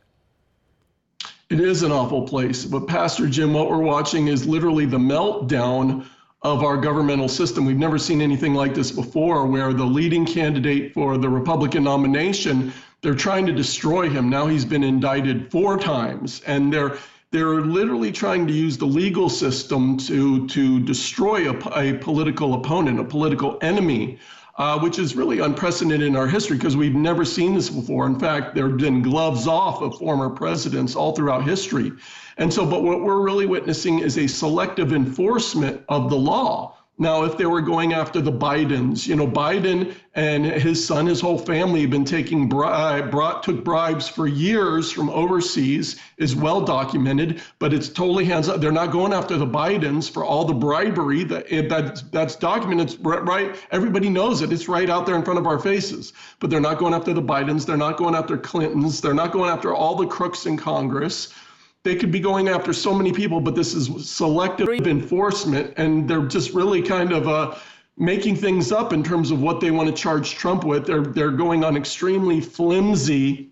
It 1.50 1.60
is 1.60 1.82
an 1.82 1.92
awful 1.92 2.26
place. 2.26 2.64
But, 2.64 2.86
Pastor 2.86 3.26
Jim, 3.28 3.52
what 3.52 3.68
we're 3.68 3.78
watching 3.78 4.28
is 4.28 4.46
literally 4.46 4.86
the 4.86 4.98
meltdown 4.98 6.06
of 6.42 6.64
our 6.64 6.76
governmental 6.76 7.28
system. 7.28 7.64
We've 7.64 7.76
never 7.76 7.98
seen 7.98 8.20
anything 8.20 8.54
like 8.54 8.74
this 8.74 8.90
before, 8.90 9.46
where 9.46 9.72
the 9.72 9.84
leading 9.84 10.24
candidate 10.24 10.94
for 10.94 11.18
the 11.18 11.28
Republican 11.28 11.84
nomination, 11.84 12.72
they're 13.02 13.14
trying 13.14 13.46
to 13.46 13.52
destroy 13.52 14.08
him. 14.08 14.30
Now 14.30 14.46
he's 14.46 14.64
been 14.64 14.84
indicted 14.84 15.50
four 15.50 15.78
times, 15.78 16.40
and 16.46 16.72
they're 16.72 16.96
they're 17.30 17.62
literally 17.62 18.12
trying 18.12 18.46
to 18.46 18.52
use 18.52 18.76
the 18.78 18.86
legal 18.86 19.28
system 19.28 19.96
to 19.98 20.46
to 20.48 20.80
destroy 20.80 21.50
a, 21.50 21.78
a 21.78 21.98
political 21.98 22.54
opponent, 22.54 23.00
a 23.00 23.04
political 23.04 23.58
enemy 23.62 24.18
uh, 24.56 24.78
which 24.78 24.98
is 24.98 25.16
really 25.16 25.40
unprecedented 25.40 26.06
in 26.06 26.16
our 26.16 26.26
history 26.26 26.56
because 26.56 26.76
we've 26.76 26.94
never 26.94 27.24
seen 27.24 27.54
this 27.54 27.70
before. 27.70 28.06
In 28.06 28.18
fact, 28.18 28.54
there 28.54 28.68
have 28.68 28.78
been 28.78 29.02
gloves 29.02 29.46
off 29.46 29.80
of 29.80 29.96
former 29.96 30.28
presidents 30.28 30.94
all 30.94 31.14
throughout 31.14 31.44
history. 31.44 31.92
And 32.36 32.52
so, 32.52 32.66
but 32.66 32.82
what 32.82 33.02
we're 33.02 33.22
really 33.22 33.46
witnessing 33.46 34.00
is 34.00 34.18
a 34.18 34.26
selective 34.26 34.92
enforcement 34.92 35.82
of 35.88 36.10
the 36.10 36.16
law. 36.16 36.76
Now, 37.02 37.24
if 37.24 37.36
they 37.36 37.46
were 37.46 37.60
going 37.60 37.94
after 37.94 38.20
the 38.20 38.30
Bidens, 38.30 39.08
you 39.08 39.16
know, 39.16 39.26
Biden 39.26 39.92
and 40.14 40.46
his 40.46 40.86
son, 40.86 41.06
his 41.06 41.20
whole 41.20 41.36
family 41.36 41.80
have 41.80 41.90
been 41.90 42.04
taking 42.04 42.48
bribe, 42.48 43.06
uh, 43.06 43.10
brought, 43.10 43.42
took 43.42 43.64
bribes 43.64 44.06
for 44.08 44.28
years 44.28 44.92
from 44.92 45.10
overseas, 45.10 45.98
is 46.18 46.36
well 46.36 46.60
documented, 46.60 47.42
but 47.58 47.72
it's 47.72 47.88
totally 47.88 48.24
hands 48.24 48.48
up. 48.48 48.60
They're 48.60 48.70
not 48.70 48.92
going 48.92 49.12
after 49.12 49.36
the 49.36 49.46
Bidens 49.46 50.08
for 50.08 50.24
all 50.24 50.44
the 50.44 50.54
bribery 50.54 51.24
that, 51.24 51.46
eh, 51.50 51.66
that 51.66 52.04
that's 52.12 52.36
documented. 52.36 52.90
It's 52.90 52.98
right. 53.00 53.56
Everybody 53.72 54.08
knows 54.08 54.40
it. 54.40 54.52
It's 54.52 54.68
right 54.68 54.88
out 54.88 55.04
there 55.04 55.16
in 55.16 55.24
front 55.24 55.40
of 55.40 55.46
our 55.48 55.58
faces. 55.58 56.12
But 56.38 56.50
they're 56.50 56.60
not 56.60 56.78
going 56.78 56.94
after 56.94 57.12
the 57.12 57.22
Bidens. 57.22 57.66
They're 57.66 57.76
not 57.76 57.96
going 57.96 58.14
after 58.14 58.38
Clintons. 58.38 59.00
They're 59.00 59.12
not 59.12 59.32
going 59.32 59.50
after 59.50 59.74
all 59.74 59.96
the 59.96 60.06
crooks 60.06 60.46
in 60.46 60.56
Congress 60.56 61.34
they 61.84 61.96
could 61.96 62.12
be 62.12 62.20
going 62.20 62.48
after 62.48 62.72
so 62.72 62.94
many 62.94 63.12
people, 63.12 63.40
but 63.40 63.54
this 63.54 63.74
is 63.74 64.08
selective 64.08 64.68
enforcement, 64.68 65.74
and 65.76 66.08
they're 66.08 66.26
just 66.26 66.54
really 66.54 66.80
kind 66.80 67.12
of 67.12 67.28
uh, 67.28 67.56
making 67.96 68.36
things 68.36 68.70
up 68.70 68.92
in 68.92 69.02
terms 69.02 69.30
of 69.30 69.42
what 69.42 69.60
they 69.60 69.70
want 69.70 69.88
to 69.88 69.94
charge 69.94 70.34
Trump 70.34 70.64
with. 70.64 70.86
They're 70.86 71.02
they're 71.02 71.32
going 71.32 71.64
on 71.64 71.76
extremely 71.76 72.40
flimsy 72.40 73.50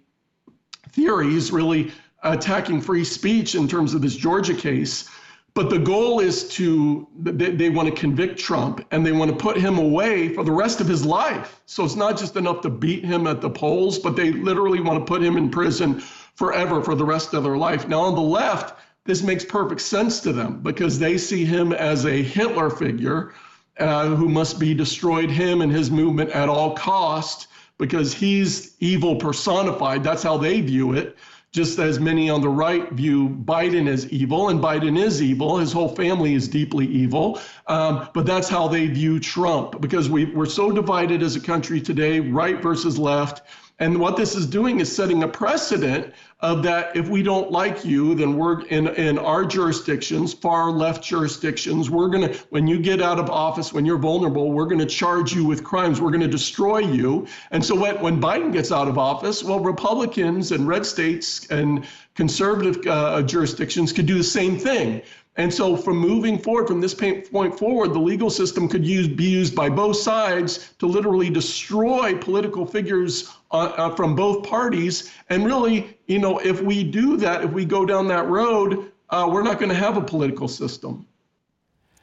theories, 0.92 1.50
really 1.50 1.92
attacking 2.22 2.80
free 2.80 3.04
speech 3.04 3.54
in 3.54 3.66
terms 3.66 3.94
of 3.94 4.02
this 4.02 4.14
Georgia 4.14 4.54
case. 4.54 5.08
But 5.52 5.68
the 5.68 5.78
goal 5.78 6.20
is 6.20 6.48
to, 6.50 7.08
they, 7.18 7.50
they 7.50 7.70
want 7.70 7.88
to 7.88 7.94
convict 8.00 8.38
Trump 8.38 8.86
and 8.92 9.04
they 9.04 9.10
want 9.10 9.32
to 9.32 9.36
put 9.36 9.56
him 9.56 9.78
away 9.78 10.32
for 10.32 10.44
the 10.44 10.52
rest 10.52 10.80
of 10.80 10.86
his 10.86 11.04
life. 11.04 11.60
So 11.66 11.84
it's 11.84 11.96
not 11.96 12.16
just 12.16 12.36
enough 12.36 12.60
to 12.60 12.70
beat 12.70 13.04
him 13.04 13.26
at 13.26 13.40
the 13.40 13.50
polls, 13.50 13.98
but 13.98 14.14
they 14.14 14.30
literally 14.30 14.80
want 14.80 15.00
to 15.00 15.04
put 15.04 15.22
him 15.22 15.36
in 15.36 15.50
prison 15.50 16.02
forever 16.40 16.82
for 16.82 16.94
the 16.94 17.04
rest 17.04 17.34
of 17.34 17.44
their 17.44 17.58
life. 17.58 17.86
Now, 17.86 18.00
on 18.00 18.14
the 18.14 18.22
left, 18.22 18.74
this 19.04 19.22
makes 19.22 19.44
perfect 19.44 19.82
sense 19.82 20.20
to 20.20 20.32
them 20.32 20.62
because 20.62 20.98
they 20.98 21.18
see 21.18 21.44
him 21.44 21.74
as 21.74 22.06
a 22.06 22.22
Hitler 22.22 22.70
figure 22.70 23.34
uh, 23.78 24.06
who 24.06 24.26
must 24.26 24.58
be 24.58 24.72
destroyed, 24.72 25.28
him 25.28 25.60
and 25.60 25.70
his 25.70 25.90
movement 25.90 26.30
at 26.30 26.48
all 26.48 26.74
cost, 26.74 27.48
because 27.76 28.14
he's 28.14 28.74
evil 28.80 29.16
personified. 29.16 30.02
That's 30.02 30.22
how 30.22 30.38
they 30.38 30.62
view 30.62 30.94
it. 30.94 31.18
Just 31.52 31.78
as 31.78 32.00
many 32.00 32.30
on 32.30 32.40
the 32.40 32.48
right 32.48 32.90
view 32.92 33.28
Biden 33.28 33.86
as 33.86 34.08
evil, 34.08 34.48
and 34.48 34.62
Biden 34.62 34.98
is 34.98 35.20
evil. 35.20 35.58
His 35.58 35.74
whole 35.74 35.94
family 35.94 36.32
is 36.32 36.48
deeply 36.48 36.86
evil. 36.86 37.38
Um, 37.66 38.08
but 38.14 38.24
that's 38.24 38.48
how 38.48 38.66
they 38.66 38.86
view 38.86 39.20
Trump 39.20 39.78
because 39.82 40.08
we, 40.08 40.24
we're 40.24 40.46
so 40.46 40.72
divided 40.72 41.22
as 41.22 41.36
a 41.36 41.40
country 41.40 41.82
today, 41.82 42.20
right 42.20 42.62
versus 42.62 42.98
left. 42.98 43.42
And 43.80 43.98
what 43.98 44.16
this 44.16 44.36
is 44.36 44.46
doing 44.46 44.78
is 44.78 44.94
setting 44.94 45.22
a 45.22 45.28
precedent 45.28 46.12
of 46.40 46.62
that 46.62 46.94
if 46.94 47.08
we 47.08 47.22
don't 47.22 47.50
like 47.50 47.82
you, 47.82 48.14
then 48.14 48.36
we're 48.36 48.60
in, 48.66 48.88
in 48.88 49.18
our 49.18 49.44
jurisdictions, 49.44 50.34
far 50.34 50.70
left 50.70 51.02
jurisdictions, 51.02 51.90
we're 51.90 52.08
going 52.08 52.30
to, 52.30 52.38
when 52.50 52.66
you 52.66 52.78
get 52.78 53.00
out 53.00 53.18
of 53.18 53.30
office, 53.30 53.72
when 53.72 53.86
you're 53.86 53.98
vulnerable, 53.98 54.52
we're 54.52 54.66
going 54.66 54.78
to 54.78 54.86
charge 54.86 55.32
you 55.32 55.46
with 55.46 55.64
crimes. 55.64 55.98
We're 55.98 56.10
going 56.10 56.20
to 56.20 56.28
destroy 56.28 56.78
you. 56.78 57.26
And 57.50 57.64
so 57.64 57.74
when, 57.74 58.00
when 58.02 58.20
Biden 58.20 58.52
gets 58.52 58.70
out 58.70 58.86
of 58.86 58.98
office, 58.98 59.42
well, 59.42 59.60
Republicans 59.60 60.52
and 60.52 60.68
red 60.68 60.84
states 60.84 61.46
and 61.46 61.86
conservative 62.14 62.86
uh, 62.86 63.22
jurisdictions 63.22 63.92
could 63.92 64.06
do 64.06 64.18
the 64.18 64.24
same 64.24 64.58
thing. 64.58 65.02
And 65.36 65.52
so, 65.52 65.76
from 65.76 65.96
moving 65.96 66.38
forward, 66.38 66.66
from 66.66 66.80
this 66.80 66.92
point 66.92 67.58
forward, 67.58 67.94
the 67.94 68.00
legal 68.00 68.30
system 68.30 68.68
could 68.68 68.84
use, 68.84 69.06
be 69.06 69.24
used 69.24 69.54
by 69.54 69.68
both 69.68 69.96
sides 69.96 70.72
to 70.78 70.86
literally 70.86 71.30
destroy 71.30 72.16
political 72.18 72.66
figures 72.66 73.30
uh, 73.52 73.72
uh, 73.76 73.94
from 73.94 74.16
both 74.16 74.46
parties. 74.46 75.12
And 75.28 75.46
really, 75.46 75.96
you 76.08 76.18
know, 76.18 76.38
if 76.38 76.60
we 76.60 76.82
do 76.82 77.16
that, 77.18 77.44
if 77.44 77.52
we 77.52 77.64
go 77.64 77.86
down 77.86 78.08
that 78.08 78.26
road, 78.26 78.90
uh, 79.10 79.28
we're 79.32 79.42
not 79.42 79.58
going 79.58 79.68
to 79.68 79.74
have 79.74 79.96
a 79.96 80.02
political 80.02 80.48
system. 80.48 81.06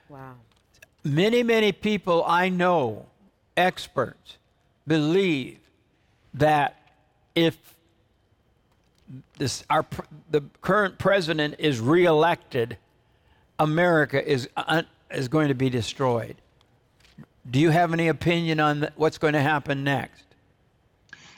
Wow. 0.10 0.36
Many, 1.04 1.44
many 1.44 1.74
people 1.74 2.24
I 2.26 2.48
know, 2.48 3.08
experts, 3.58 4.38
believe 4.88 5.60
that 6.34 6.92
if 7.36 7.76
this 9.38 9.64
our 9.70 9.86
the 10.32 10.44
current 10.62 10.98
president 10.98 11.56
is 11.60 11.80
reelected, 11.80 12.78
America 13.60 14.26
is 14.26 14.50
uh, 14.58 14.84
is 15.12 15.28
going 15.28 15.48
to 15.48 15.56
be 15.56 15.70
destroyed. 15.70 16.36
Do 17.50 17.60
you 17.60 17.70
have 17.70 17.94
any 17.94 18.08
opinion 18.10 18.60
on 18.60 18.90
what's 18.96 19.18
going 19.18 19.34
to 19.34 19.42
happen 19.42 19.84
next? 19.84 20.24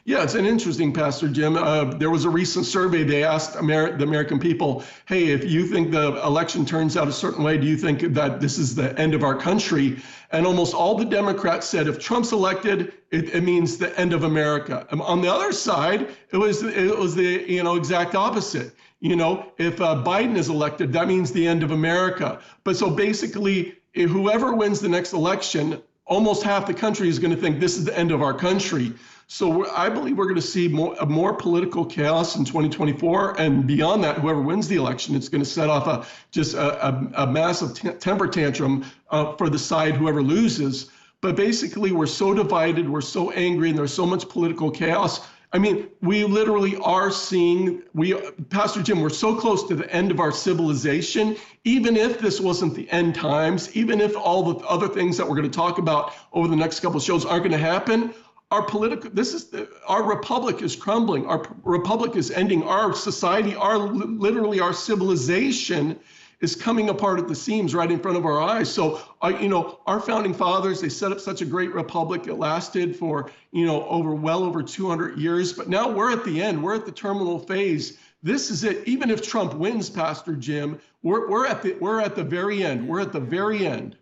Yeah, 0.06 0.24
it's 0.24 0.34
an 0.34 0.48
interesting, 0.48 0.92
Pastor 0.92 1.28
Jim. 1.28 1.56
Uh, 1.56 1.84
there 1.84 2.10
was 2.10 2.26
a 2.26 2.32
recent 2.32 2.66
survey. 2.66 3.04
They 3.04 3.24
asked 3.24 3.56
Amer- 3.56 3.96
the 3.96 4.06
American 4.06 4.40
people, 4.40 4.84
hey, 5.08 5.28
if 5.28 5.46
you 5.46 5.68
think 5.68 5.92
the 5.92 6.20
election 6.26 6.66
turns 6.66 6.98
out 6.98 7.08
a 7.08 7.12
certain 7.12 7.44
way, 7.44 7.60
do 7.60 7.68
you 7.68 7.78
think 7.78 8.02
that 8.14 8.40
this 8.40 8.58
is 8.58 8.74
the 8.74 8.98
end 8.98 9.14
of 9.14 9.24
our 9.24 9.36
country? 9.36 10.00
And 10.32 10.48
almost 10.48 10.74
all 10.74 10.98
the 10.98 11.06
Democrats 11.06 11.70
said 11.70 11.88
if 11.88 12.00
Trump's 12.00 12.32
elected, 12.32 12.94
it, 13.12 13.36
it 13.36 13.44
means 13.44 13.78
the 13.78 13.96
end 14.00 14.14
of 14.14 14.24
America. 14.24 14.88
And 14.90 15.00
on 15.02 15.22
the 15.22 15.32
other 15.32 15.52
side, 15.52 16.10
it 16.32 16.38
was 16.38 16.64
it 16.64 16.98
was 16.98 17.14
the 17.14 17.46
you 17.48 17.62
know 17.62 17.76
exact 17.76 18.16
opposite. 18.16 18.74
You 19.00 19.16
know, 19.16 19.52
if 19.58 19.80
uh, 19.80 20.04
Biden 20.06 20.36
is 20.36 20.50
elected, 20.50 20.92
that 20.94 21.08
means 21.08 21.32
the 21.32 21.48
end 21.48 21.64
of 21.64 21.72
America. 21.72 22.42
But 22.64 22.76
so 22.76 22.90
basically, 22.90 23.76
if 23.94 24.10
whoever 24.10 24.54
wins 24.54 24.82
the 24.82 24.90
next 24.90 25.14
election, 25.14 25.82
almost 26.06 26.44
half 26.44 26.68
the 26.68 26.74
country 26.74 27.08
is 27.08 27.20
going 27.20 27.34
to 27.34 27.40
think 27.40 27.60
this 27.60 27.78
is 27.78 27.86
the 27.86 27.98
end 27.98 28.12
of 28.12 28.22
our 28.22 28.34
country. 28.34 28.94
So 29.28 29.70
I 29.70 29.90
believe 29.90 30.18
we're 30.18 30.26
going 30.26 30.36
to 30.36 30.42
see 30.42 30.68
more, 30.68 30.96
more 31.06 31.36
political 31.36 31.86
chaos 31.86 32.36
in 32.36 32.44
2024, 32.46 33.40
and 33.40 33.68
beyond 33.68 34.04
that, 34.04 34.18
whoever 34.18 34.42
wins 34.42 34.68
the 34.68 34.78
election, 34.78 35.16
it's 35.16 35.30
going 35.30 35.44
to 35.44 35.50
set 35.50 35.70
off 35.70 35.86
a 35.86 36.06
just 36.32 36.56
a, 36.56 36.88
a, 36.88 37.12
a 37.24 37.28
massive 37.28 37.76
t- 37.76 37.92
temper 37.92 38.28
tantrum 38.28 38.84
uh, 39.12 39.36
for 39.36 39.48
the 39.50 39.60
side 39.60 39.96
whoever 39.96 40.24
loses. 40.24 40.90
But 41.22 41.36
basically, 41.36 41.92
we're 41.92 42.08
so 42.08 42.34
divided, 42.34 42.90
we're 42.90 43.02
so 43.02 43.30
angry, 43.32 43.70
and 43.70 43.78
there's 43.78 43.94
so 43.94 44.06
much 44.06 44.28
political 44.30 44.72
chaos. 44.72 45.28
I 45.52 45.58
mean, 45.58 45.90
we 46.02 46.26
literally 46.26 46.78
are 46.78 47.10
seeing 47.12 47.82
we 47.94 48.14
Pastor 48.50 48.84
Jim, 48.84 49.02
we're 49.02 49.10
so 49.10 49.36
close 49.36 49.68
to 49.68 49.76
the 49.76 49.92
end 49.92 50.12
of 50.12 50.20
our 50.20 50.32
civilization. 50.32 51.38
Even 51.64 51.98
if 51.98 52.20
this 52.20 52.40
wasn't 52.40 52.76
the 52.76 52.90
end 52.92 53.16
times, 53.16 53.76
even 53.76 54.00
if 54.00 54.16
all 54.16 54.54
the 54.54 54.66
other 54.66 54.88
things 54.88 55.18
that 55.18 55.28
we're 55.28 55.36
going 55.36 55.50
to 55.50 55.56
talk 55.56 55.80
about 55.80 56.14
over 56.34 56.48
the 56.48 56.56
next 56.56 56.82
couple 56.82 57.00
shows 57.00 57.26
aren't 57.26 57.44
going 57.44 57.52
to 57.52 57.58
happen, 57.58 58.14
our 58.52 58.64
political 58.64 59.10
this 59.12 59.34
is 59.34 59.50
the, 59.50 59.68
our 59.88 60.04
republic 60.04 60.62
is 60.62 60.76
crumbling. 60.76 61.26
Our 61.26 61.44
republic 61.64 62.16
is 62.16 62.30
ending. 62.30 62.64
Our 62.64 62.94
society, 62.94 63.56
our 63.56 63.78
literally 63.78 64.60
our 64.60 64.74
civilization 64.74 66.00
is 66.42 66.56
coming 66.56 66.90
apart 66.90 67.20
at 67.20 67.28
the 67.28 67.36
seams 67.36 67.76
right 67.76 67.92
in 67.92 68.00
front 68.00 68.18
of 68.18 68.26
our 68.26 68.40
eyes. 68.40 68.72
So, 68.72 69.02
uh, 69.22 69.38
you 69.40 69.50
know, 69.50 69.80
our 69.88 70.00
founding 70.00 70.34
fathers, 70.34 70.80
they 70.80 70.90
set 70.90 71.12
up 71.12 71.20
such 71.20 71.42
a 71.42 71.46
great 71.46 71.74
republic. 71.74 72.28
It 72.28 72.36
lasted 72.36 72.96
for, 72.96 73.30
you 73.52 73.66
know, 73.66 73.86
over 73.88 74.16
well 74.16 74.44
over 74.44 74.64
200 74.64 75.18
years. 75.18 75.52
But 75.52 75.68
now 75.68 75.90
we're 75.90 76.12
at 76.12 76.24
the 76.24 76.42
end. 76.42 76.64
We're 76.64 76.76
at 76.76 76.86
the 76.86 76.92
terminal 76.92 77.40
phase. 77.40 77.98
This 78.24 78.50
is 78.50 78.64
it. 78.64 78.88
Even 78.88 79.10
if 79.10 79.22
Trump 79.22 79.54
wins, 79.54 79.90
Pastor 79.90 80.36
Jim, 80.36 80.80
we're, 81.04 81.30
we're 81.30 81.46
at 81.46 81.62
the 81.62 81.74
we're 81.80 82.02
at 82.02 82.16
the 82.16 82.24
very 82.24 82.64
end. 82.64 82.88
We're 82.88 83.02
at 83.02 83.12
the 83.12 83.20
very 83.20 83.66
end. 83.66 83.98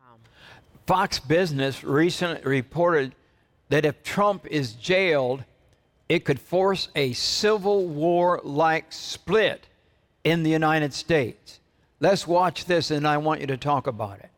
Wow. 0.00 0.16
Fox 0.86 1.18
Business 1.18 1.82
recently 1.82 2.42
reported 2.42 3.14
that 3.70 3.86
if 3.86 4.02
Trump 4.02 4.46
is 4.46 4.74
jailed, 4.74 5.44
it 6.08 6.26
could 6.26 6.38
force 6.38 6.88
a 6.94 7.14
civil 7.14 7.86
war 7.86 8.40
like 8.44 8.92
split 8.92 9.66
in 10.24 10.42
the 10.42 10.50
United 10.50 10.92
States. 10.92 11.60
Let's 12.02 12.26
watch 12.26 12.64
this, 12.64 12.90
and 12.90 13.06
I 13.06 13.16
want 13.16 13.40
you 13.40 13.46
to 13.46 13.56
talk 13.56 13.86
about 13.86 14.18
it. 14.18 14.28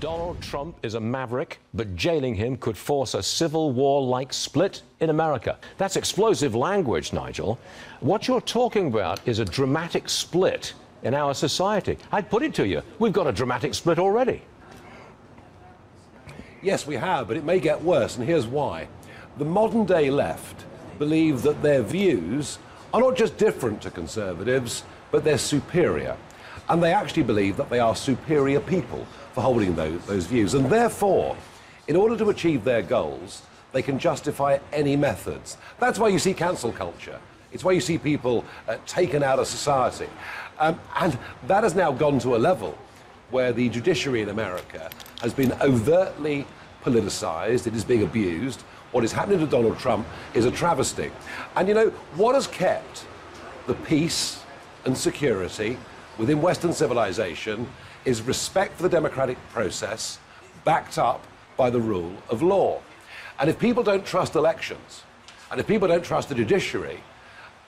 Donald 0.00 0.40
Trump 0.40 0.74
is 0.82 0.94
a 0.94 1.00
maverick, 1.00 1.60
but 1.74 1.94
jailing 1.96 2.34
him 2.34 2.56
could 2.56 2.78
force 2.78 3.12
a 3.12 3.22
civil 3.22 3.72
war 3.72 4.02
like 4.02 4.32
split 4.32 4.80
in 5.00 5.10
America. 5.10 5.58
That's 5.76 5.96
explosive 5.96 6.54
language, 6.54 7.12
Nigel. 7.12 7.58
What 8.00 8.26
you're 8.26 8.40
talking 8.40 8.86
about 8.86 9.20
is 9.28 9.38
a 9.38 9.44
dramatic 9.44 10.08
split 10.08 10.72
in 11.02 11.12
our 11.12 11.34
society. 11.34 11.98
I'd 12.10 12.30
put 12.30 12.42
it 12.42 12.54
to 12.54 12.66
you, 12.66 12.80
we've 12.98 13.12
got 13.12 13.26
a 13.26 13.32
dramatic 13.32 13.74
split 13.74 13.98
already. 13.98 14.40
Yes, 16.62 16.86
we 16.86 16.96
have, 16.96 17.28
but 17.28 17.36
it 17.36 17.44
may 17.44 17.60
get 17.60 17.82
worse, 17.82 18.16
and 18.16 18.26
here's 18.26 18.46
why. 18.46 18.88
The 19.36 19.44
modern 19.44 19.84
day 19.84 20.10
left 20.10 20.64
believe 20.98 21.42
that 21.42 21.60
their 21.60 21.82
views 21.82 22.58
are 22.94 23.00
not 23.02 23.14
just 23.14 23.36
different 23.36 23.82
to 23.82 23.90
conservatives, 23.90 24.84
but 25.10 25.22
they're 25.22 25.36
superior 25.36 26.16
and 26.70 26.80
they 26.80 26.92
actually 26.92 27.24
believe 27.24 27.56
that 27.56 27.68
they 27.68 27.80
are 27.80 27.96
superior 27.96 28.60
people 28.60 29.04
for 29.32 29.42
holding 29.42 29.74
those, 29.74 30.00
those 30.06 30.26
views. 30.26 30.54
And 30.54 30.70
therefore, 30.70 31.36
in 31.88 31.96
order 31.96 32.16
to 32.16 32.30
achieve 32.30 32.62
their 32.62 32.80
goals, 32.80 33.42
they 33.72 33.82
can 33.82 33.98
justify 33.98 34.58
any 34.72 34.96
methods. 34.96 35.56
That's 35.80 35.98
why 35.98 36.08
you 36.08 36.20
see 36.20 36.32
cancel 36.32 36.70
culture. 36.70 37.20
It's 37.52 37.64
why 37.64 37.72
you 37.72 37.80
see 37.80 37.98
people 37.98 38.44
uh, 38.68 38.76
taken 38.86 39.24
out 39.24 39.40
of 39.40 39.48
society. 39.48 40.08
Um, 40.60 40.78
and 40.96 41.18
that 41.48 41.64
has 41.64 41.74
now 41.74 41.90
gone 41.90 42.20
to 42.20 42.36
a 42.36 42.38
level 42.38 42.78
where 43.30 43.52
the 43.52 43.68
judiciary 43.68 44.22
in 44.22 44.28
America 44.28 44.90
has 45.22 45.34
been 45.34 45.52
overtly 45.60 46.46
politicized, 46.84 47.66
it 47.66 47.74
is 47.74 47.84
being 47.84 48.04
abused. 48.04 48.62
What 48.92 49.02
is 49.02 49.12
happening 49.12 49.40
to 49.40 49.46
Donald 49.46 49.78
Trump 49.78 50.06
is 50.34 50.44
a 50.44 50.50
travesty. 50.52 51.10
And 51.56 51.66
you 51.66 51.74
know, 51.74 51.90
what 52.14 52.36
has 52.36 52.46
kept 52.46 53.06
the 53.66 53.74
peace 53.74 54.42
and 54.84 54.96
security 54.96 55.76
within 56.18 56.42
Western 56.42 56.72
civilization 56.72 57.68
is 58.04 58.22
respect 58.22 58.76
for 58.76 58.82
the 58.82 58.88
democratic 58.88 59.38
process 59.50 60.18
backed 60.64 60.98
up 60.98 61.26
by 61.56 61.70
the 61.70 61.80
rule 61.80 62.12
of 62.28 62.42
law. 62.42 62.80
And 63.38 63.48
if 63.48 63.58
people 63.58 63.82
don't 63.82 64.04
trust 64.04 64.34
elections, 64.34 65.04
and 65.50 65.60
if 65.60 65.66
people 65.66 65.88
don't 65.88 66.04
trust 66.04 66.28
the 66.28 66.34
judiciary, 66.34 67.00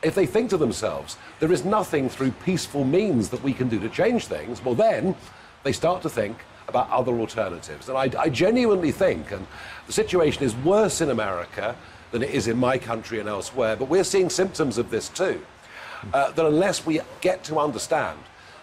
if 0.02 0.14
they 0.14 0.26
think 0.26 0.50
to 0.50 0.56
themselves, 0.56 1.16
there 1.40 1.52
is 1.52 1.64
nothing 1.64 2.08
through 2.08 2.32
peaceful 2.44 2.84
means 2.84 3.28
that 3.30 3.42
we 3.42 3.52
can 3.52 3.68
do 3.68 3.78
to 3.80 3.88
change 3.88 4.26
things, 4.26 4.64
well, 4.64 4.74
then 4.74 5.14
they 5.62 5.72
start 5.72 6.02
to 6.02 6.10
think 6.10 6.36
about 6.68 6.90
other 6.90 7.12
alternatives. 7.12 7.88
And 7.88 7.96
I, 7.96 8.10
I 8.18 8.28
genuinely 8.28 8.92
think, 8.92 9.30
and 9.30 9.46
the 9.86 9.92
situation 9.92 10.42
is 10.42 10.54
worse 10.56 11.00
in 11.00 11.10
America 11.10 11.76
than 12.10 12.22
it 12.22 12.30
is 12.30 12.48
in 12.48 12.58
my 12.58 12.78
country 12.78 13.20
and 13.20 13.28
elsewhere, 13.28 13.76
but 13.76 13.88
we're 13.88 14.04
seeing 14.04 14.30
symptoms 14.30 14.78
of 14.78 14.90
this 14.90 15.08
too. 15.08 15.40
Uh, 16.12 16.32
that 16.32 16.44
unless 16.44 16.84
we 16.84 17.00
get 17.20 17.44
to 17.44 17.58
understand 17.60 18.18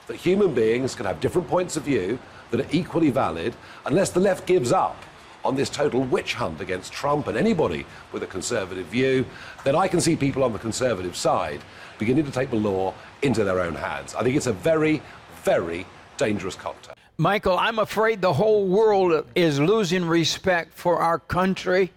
that 0.09 0.17
human 0.17 0.55
beings 0.55 0.95
can 0.95 1.05
have 1.05 1.21
different 1.21 1.47
points 1.47 1.77
of 1.77 1.83
view 1.83 2.17
that 2.49 2.59
are 2.59 2.67
equally 2.71 3.11
valid 3.11 3.55
unless 3.85 4.09
the 4.09 4.19
left 4.19 4.47
gives 4.47 4.71
up 4.71 4.97
on 5.45 5.55
this 5.55 5.69
total 5.69 6.01
witch 6.01 6.33
hunt 6.33 6.59
against 6.59 6.91
Trump 6.91 7.27
and 7.27 7.37
anybody 7.37 7.85
with 8.11 8.23
a 8.23 8.27
conservative 8.27 8.87
view, 8.87 9.23
then 9.63 9.75
I 9.75 9.87
can 9.87 10.01
see 10.01 10.15
people 10.15 10.43
on 10.43 10.51
the 10.51 10.59
conservative 10.59 11.15
side 11.15 11.61
beginning 11.99 12.25
to 12.25 12.31
take 12.31 12.49
the 12.49 12.57
law 12.57 12.93
into 13.21 13.43
their 13.43 13.59
own 13.59 13.75
hands. 13.75 14.15
I 14.15 14.23
think 14.23 14.35
it's 14.35 14.47
a 14.47 14.53
very, 14.53 15.01
very 15.43 15.85
dangerous 16.17 16.55
cocktail. 16.55 16.95
Michael, 17.17 17.57
I'm 17.59 17.77
afraid 17.77 18.19
the 18.19 18.33
whole 18.33 18.65
world 18.65 19.25
is 19.35 19.59
losing 19.59 20.05
respect 20.05 20.73
for 20.73 20.97
our 20.97 21.19
country 21.19 21.91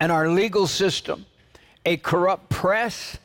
and 0.00 0.10
our 0.10 0.30
legal 0.30 0.66
system. 0.66 1.26
A 1.84 1.98
corrupt 1.98 2.48
press 2.48 3.18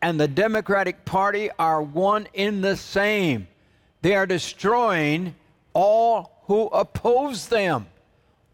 and 0.00 0.18
the 0.18 0.28
Democratic 0.28 1.04
Party 1.04 1.50
are 1.58 1.82
one 1.82 2.26
in 2.32 2.62
the 2.62 2.76
same. 2.76 3.48
They 4.02 4.14
are 4.14 4.26
destroying 4.26 5.34
all 5.72 6.42
who 6.46 6.66
oppose 6.66 7.48
them. 7.48 7.86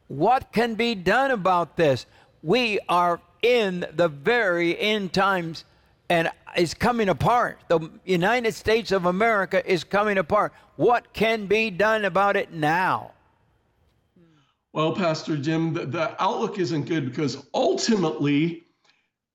What 0.09 0.53
can 0.53 0.75
be 0.75 0.95
done 0.95 1.31
about 1.31 1.77
this? 1.77 2.07
We 2.43 2.79
are 2.89 3.21
in 3.43 3.87
the 3.95 4.09
very 4.09 4.79
end 4.79 5.13
times 5.13 5.65
and 6.11 6.31
it's 6.57 6.75
coming 6.75 7.09
apart. 7.09 7.59
The 7.69 7.91
United 8.05 8.55
States 8.55 8.93
of 8.93 9.05
America 9.07 9.67
is 9.71 9.85
coming 9.85 10.19
apart. 10.19 10.53
What 10.77 11.13
can 11.13 11.47
be 11.47 11.71
done 11.71 12.05
about 12.05 12.37
it 12.37 12.53
now? 12.53 13.13
Well, 14.73 14.93
Pastor 14.93 15.37
Jim, 15.37 15.75
the, 15.75 15.87
the 15.87 16.23
outlook 16.23 16.59
isn't 16.59 16.85
good 16.85 17.07
because 17.07 17.45
ultimately, 17.53 18.65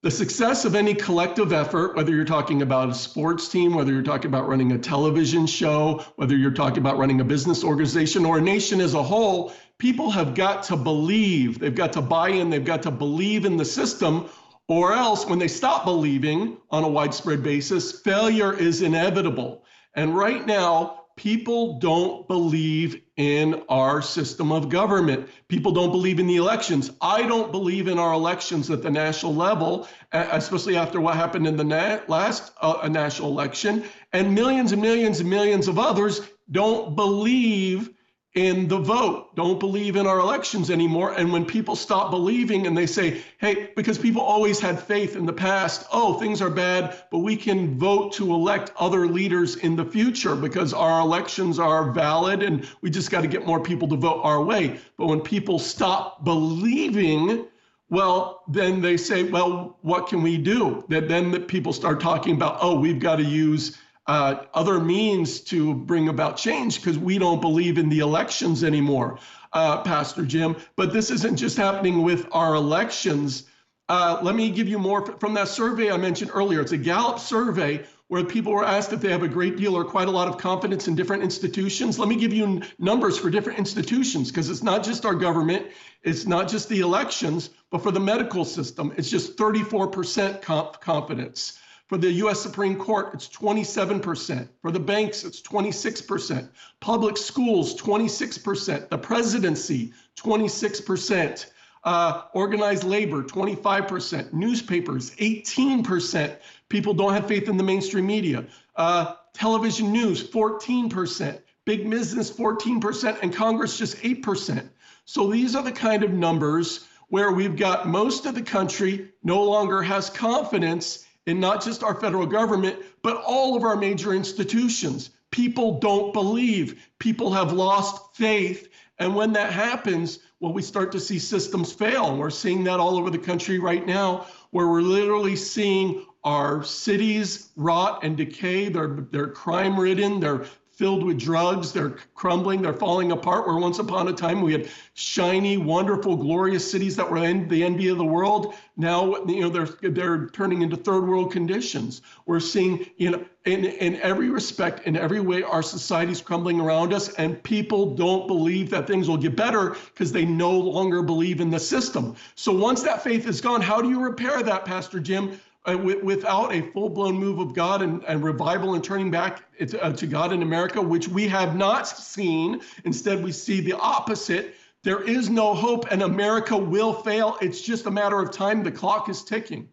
the 0.04 0.12
success 0.12 0.66
of 0.66 0.76
any 0.76 0.94
collective 0.94 1.54
effort, 1.54 1.96
whether 1.96 2.14
you're 2.14 2.26
talking 2.26 2.62
about 2.62 2.90
a 2.90 2.94
sports 2.94 3.48
team, 3.48 3.74
whether 3.74 3.94
you're 3.94 4.04
talking 4.04 4.28
about 4.28 4.50
running 4.50 4.74
a 4.74 4.78
television 4.78 5.48
show, 5.48 6.04
whether 6.18 6.36
you're 6.36 6.52
talking 6.52 6.80
about 6.80 6.98
running 6.98 7.22
a 7.22 7.24
business 7.24 7.64
organization 7.64 8.26
or 8.26 8.38
a 8.38 8.42
nation 8.42 8.82
as 8.82 8.96
a 8.96 9.02
whole, 9.02 9.54
people 9.78 10.12
have 10.12 10.36
got 10.36 10.62
to 10.64 10.76
believe, 10.76 11.58
they've 11.58 11.74
got 11.74 11.94
to 11.94 12.02
buy 12.02 12.28
in, 12.28 12.50
they've 12.50 12.66
got 12.66 12.84
to 12.84 12.92
believe 12.92 13.46
in 13.46 13.56
the 13.56 13.64
system, 13.64 14.30
or 14.68 14.92
else 14.92 15.26
when 15.26 15.40
they 15.40 15.48
stop 15.48 15.86
believing 15.86 16.58
on 16.70 16.84
a 16.84 16.90
widespread 16.90 17.42
basis, 17.42 18.02
failure 18.02 18.54
is 18.54 18.82
inevitable. 18.82 19.64
And 19.96 20.14
right 20.14 20.46
now, 20.46 21.06
people 21.16 21.80
don't 21.80 22.28
believe 22.28 23.03
in 23.18 23.62
our 23.70 24.02
system 24.02 24.52
of 24.52 24.70
government. 24.70 25.30
People 25.48 25.72
don't 25.72 25.92
believe 25.92 26.20
in 26.20 26.26
the 26.26 26.38
elections. 26.38 26.92
I 27.02 27.24
don't 27.24 27.52
believe 27.52 27.88
in 27.88 28.00
our 28.00 28.14
elections 28.14 28.72
at 28.72 28.82
the 28.82 28.90
national 28.90 29.36
level, 29.36 29.88
especially 30.12 30.76
after 30.76 31.00
what 31.00 31.16
happened 31.16 31.46
in 31.46 31.56
the 31.56 31.64
na- 31.64 32.00
last 32.08 32.54
uh, 32.62 32.88
national 32.92 33.30
election. 33.30 33.84
And 34.14 34.34
millions 34.34 34.72
and 34.72 34.82
millions 34.82 35.20
and 35.20 35.30
millions 35.30 35.68
of 35.68 35.78
others 35.78 36.22
don't 36.50 36.96
believe 36.96 37.92
in 38.36 38.68
the 38.68 38.80
vote, 38.80 39.36
don't 39.36 39.60
believe 39.60 39.96
in 39.96 40.08
our 40.08 40.18
elections 40.18 40.72
anymore. 40.72 41.14
And 41.14 41.32
when 41.32 41.46
people 41.46 41.76
stop 41.76 42.10
believing 42.10 42.66
and 42.66 42.76
they 42.76 42.88
say, 42.88 43.22
hey, 43.38 43.70
because 43.76 44.00
people 44.00 44.24
always 44.24 44.60
had 44.60 44.82
faith 44.82 45.16
in 45.16 45.28
the 45.28 45.34
past, 45.34 45.86
oh, 45.92 46.16
things 46.16 46.42
are 46.42 46.50
bad, 46.50 47.04
but 47.12 47.20
we 47.20 47.36
can 47.36 47.78
vote 47.78 48.12
to 48.14 48.34
elect 48.34 48.72
other 48.78 49.06
leaders 49.06 49.58
in 49.58 49.76
the 49.76 49.86
future 49.86 50.36
because 50.36 50.74
our 50.74 51.00
elections 51.00 51.60
are 51.60 51.92
valid 51.92 52.42
and 52.42 52.68
we 52.82 52.90
just 52.90 53.12
got 53.12 53.22
to 53.22 53.28
get 53.28 53.46
more 53.46 53.60
people 53.60 53.88
to 53.90 53.96
vote 53.96 54.22
our 54.24 54.44
way. 54.44 54.80
But 54.98 55.08
when 55.08 55.22
people 55.22 55.60
stop 55.60 56.24
believing, 56.24 57.46
well, 57.90 58.42
then 58.48 58.82
they 58.82 58.98
say, 58.98 59.26
well, 59.26 59.78
what 59.82 60.08
can 60.08 60.24
we 60.24 60.40
do? 60.40 60.84
That 60.90 61.08
then 61.08 61.30
the 61.30 61.40
people 61.40 61.72
start 61.72 62.00
talking 62.00 62.34
about, 62.34 62.58
oh, 62.62 62.80
we've 62.80 63.00
got 63.00 63.18
to 63.18 63.24
use 63.24 63.78
uh, 64.06 64.44
other 64.54 64.80
means 64.80 65.40
to 65.42 65.74
bring 65.74 66.10
about 66.10 66.38
change 66.38 66.78
because 66.78 67.00
we 67.00 67.18
don't 67.18 67.42
believe 67.42 67.78
in 67.78 67.90
the 67.90 68.00
elections 68.00 68.64
anymore, 68.64 69.20
uh, 69.54 69.82
Pastor 69.82 70.26
Jim. 70.26 70.56
But 70.76 70.92
this 70.92 71.10
isn't 71.10 71.38
just 71.38 71.58
happening 71.58 72.02
with 72.02 72.28
our 72.32 72.56
elections. 72.56 73.44
Uh, 73.88 74.20
let 74.22 74.36
me 74.36 74.50
give 74.50 74.68
you 74.68 74.80
more 74.80 75.06
from 75.20 75.34
that 75.36 75.48
survey 75.48 75.92
I 75.92 75.98
mentioned 75.98 76.32
earlier. 76.34 76.62
It's 76.62 76.72
a 76.72 76.78
Gallup 76.78 77.20
survey 77.20 77.86
where 78.08 78.24
people 78.24 78.52
were 78.52 78.66
asked 78.66 78.94
if 78.94 79.02
they 79.02 79.10
have 79.10 79.24
a 79.24 79.28
great 79.28 79.58
deal 79.58 79.76
or 79.76 79.84
quite 79.86 80.08
a 80.08 80.12
lot 80.12 80.28
of 80.28 80.38
confidence 80.38 80.88
in 80.88 80.96
different 80.96 81.24
institutions. 81.24 81.98
Let 81.98 82.10
me 82.10 82.16
give 82.16 82.34
you 82.34 82.62
numbers 82.78 83.18
for 83.18 83.30
different 83.30 83.58
institutions 83.58 84.30
because 84.30 84.50
it's 84.50 84.62
not 84.62 84.84
just 84.84 85.06
our 85.06 85.16
government, 85.16 85.68
it's 86.04 86.26
not 86.26 86.50
just 86.50 86.70
the 86.70 86.82
elections, 86.82 87.50
but 87.72 87.82
for 87.82 87.92
the 87.92 88.00
medical 88.00 88.46
system, 88.46 88.94
it's 88.98 89.10
just 89.10 89.38
34% 89.38 90.42
confidence. 90.80 91.60
For 91.88 91.98
the 91.98 92.12
US 92.24 92.42
Supreme 92.42 92.78
Court, 92.78 93.12
it's 93.14 93.28
27%. 93.28 94.48
For 94.62 94.72
the 94.72 94.80
banks, 94.80 95.24
it's 95.24 95.42
26%. 95.42 96.48
Public 96.80 97.18
schools, 97.18 97.76
26%. 97.80 98.90
The 98.90 98.98
presidency, 98.98 99.94
26%. 100.16 101.46
Uh, 101.84 102.24
organized 102.34 102.86
labor, 102.86 103.22
25%. 103.24 104.32
Newspapers, 104.32 105.12
18%. 105.16 106.38
People 106.70 106.94
don't 106.94 107.14
have 107.14 107.28
faith 107.28 107.50
in 107.50 107.58
the 107.58 107.64
mainstream 107.64 108.08
media. 108.08 108.46
Uh, 108.78 109.16
television 109.34 109.92
news, 109.92 110.26
14%. 110.26 111.42
Big 111.66 111.90
business, 111.90 112.32
14%. 112.32 113.18
And 113.22 113.34
Congress, 113.34 113.78
just 113.78 113.98
8%. 113.98 114.70
So 115.04 115.30
these 115.30 115.54
are 115.54 115.64
the 115.64 115.72
kind 115.72 116.04
of 116.04 116.14
numbers 116.14 116.88
where 117.10 117.34
we've 117.34 117.58
got 117.58 117.88
most 117.88 118.26
of 118.26 118.36
the 118.36 118.42
country 118.42 119.10
no 119.24 119.44
longer 119.44 119.82
has 119.82 120.10
confidence 120.10 121.06
in 121.26 121.40
not 121.40 121.64
just 121.64 121.84
our 121.84 121.96
federal 121.96 122.26
government, 122.26 122.78
but 123.02 123.18
all 123.18 123.56
of 123.56 123.64
our 123.64 123.76
major 123.76 124.14
institutions. 124.14 125.12
People 125.32 125.80
don't 125.80 126.14
believe. 126.14 126.90
People 127.00 127.32
have 127.34 127.54
lost 127.54 128.16
faith. 128.16 128.70
And 129.00 129.16
when 129.16 129.34
that 129.34 129.52
happens, 129.52 130.20
well, 130.40 130.54
we 130.54 130.62
start 130.62 130.92
to 130.92 131.00
see 131.00 131.18
systems 131.20 131.72
fail. 131.72 132.08
And 132.08 132.20
we're 132.20 132.30
seeing 132.30 132.64
that 132.66 132.80
all 132.80 132.98
over 132.98 133.10
the 133.10 133.18
country 133.18 133.58
right 133.60 133.86
now, 133.86 134.28
where 134.52 134.68
we're 134.68 134.82
literally 134.82 135.36
seeing 135.36 136.06
our 136.24 136.64
cities 136.64 137.50
rot 137.56 138.04
and 138.04 138.16
decay. 138.16 138.70
They're, 138.70 139.08
they're 139.12 139.30
crime 139.30 139.80
ridden. 139.80 140.20
They're 140.20 140.46
filled 140.74 141.04
with 141.04 141.20
drugs. 141.20 141.72
They're 141.72 141.96
crumbling. 142.16 142.62
They're 142.62 142.74
falling 142.74 143.12
apart. 143.12 143.48
Where 143.48 143.58
once 143.58 143.80
upon 143.80 144.08
a 144.08 144.14
time 144.14 144.42
we 144.42 144.54
had 144.54 144.70
shiny, 144.96 145.58
wonderful, 145.58 146.16
glorious 146.16 146.70
cities 146.70 146.96
that 146.96 147.10
were 147.10 147.24
in 147.24 147.48
the 147.48 147.64
envy 147.64 147.90
of 147.90 147.98
the 147.98 148.06
world. 148.06 148.56
Now, 148.76 149.24
you 149.26 149.42
know, 149.42 149.50
they're 149.50 149.92
they're 149.92 150.28
turning 150.30 150.64
into 150.64 150.76
third 150.76 151.08
world 151.08 151.32
conditions. 151.32 152.02
We're 152.26 152.40
seeing, 152.40 152.88
you 152.98 153.12
know, 153.12 153.26
in 153.46 153.66
in 153.66 153.98
every 153.98 154.30
respect, 154.30 154.88
in 154.88 154.98
every 154.98 155.20
way, 155.20 155.44
our 155.44 155.62
society's 155.62 156.22
crumbling 156.22 156.60
around 156.60 156.92
us, 156.92 157.14
and 157.16 157.42
people 157.44 157.96
don't 157.96 158.28
believe 158.28 158.70
that 158.72 158.88
things 158.88 159.08
will 159.08 159.18
get 159.18 159.36
better 159.36 159.76
because 159.94 160.12
they 160.12 160.26
no 160.26 160.52
longer 160.52 161.04
believe 161.04 161.40
in 161.40 161.52
the 161.52 161.60
system. 161.60 162.16
So 162.36 162.52
once 162.52 162.82
that 162.84 163.04
faith 163.04 163.28
is 163.28 163.42
gone, 163.42 163.62
how 163.62 163.82
do 163.82 163.90
you 163.90 164.00
repair 164.00 164.42
that, 164.42 164.66
Pastor 164.66 165.00
Jim? 165.00 165.40
Uh, 165.66 165.78
without 165.78 166.54
a 166.54 166.62
full 166.72 166.90
blown 166.90 167.16
move 167.16 167.40
of 167.40 167.54
God 167.54 167.82
and, 167.82 168.04
and 168.06 168.24
revival 168.24 168.74
and 168.74 168.84
turning 168.84 169.10
back 169.10 169.44
uh, 169.82 169.94
to 169.94 170.08
God 170.08 170.34
in 170.34 170.42
America, 170.42 170.82
which 170.82 171.08
we 171.08 171.28
have 171.28 171.56
not 171.56 171.88
seen. 171.88 172.62
Instead, 172.84 173.24
we 173.24 173.32
see 173.32 173.62
the 173.62 173.74
opposite. 173.74 174.56
There 174.84 175.02
is 175.02 175.30
no 175.30 175.54
hope, 175.54 175.90
and 175.92 176.04
America 176.04 176.58
will 176.58 176.94
fail. 176.94 177.38
It's 177.42 177.62
just 177.62 177.86
a 177.86 177.92
matter 177.92 178.20
of 178.20 178.32
time. 178.32 178.64
The 178.64 178.72
clock 178.72 179.08
is 179.08 179.24
ticking. 179.24 179.70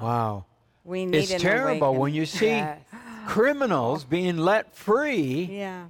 Wow. 0.00 0.44
We 0.84 1.04
need 1.04 1.18
it's 1.30 1.42
terrible 1.42 1.96
when 1.96 2.14
you 2.14 2.26
see 2.26 2.46
yes. 2.46 2.78
criminals 3.26 4.04
being 4.04 4.38
let 4.38 4.76
free. 4.76 5.48
Yeah. 5.50 5.86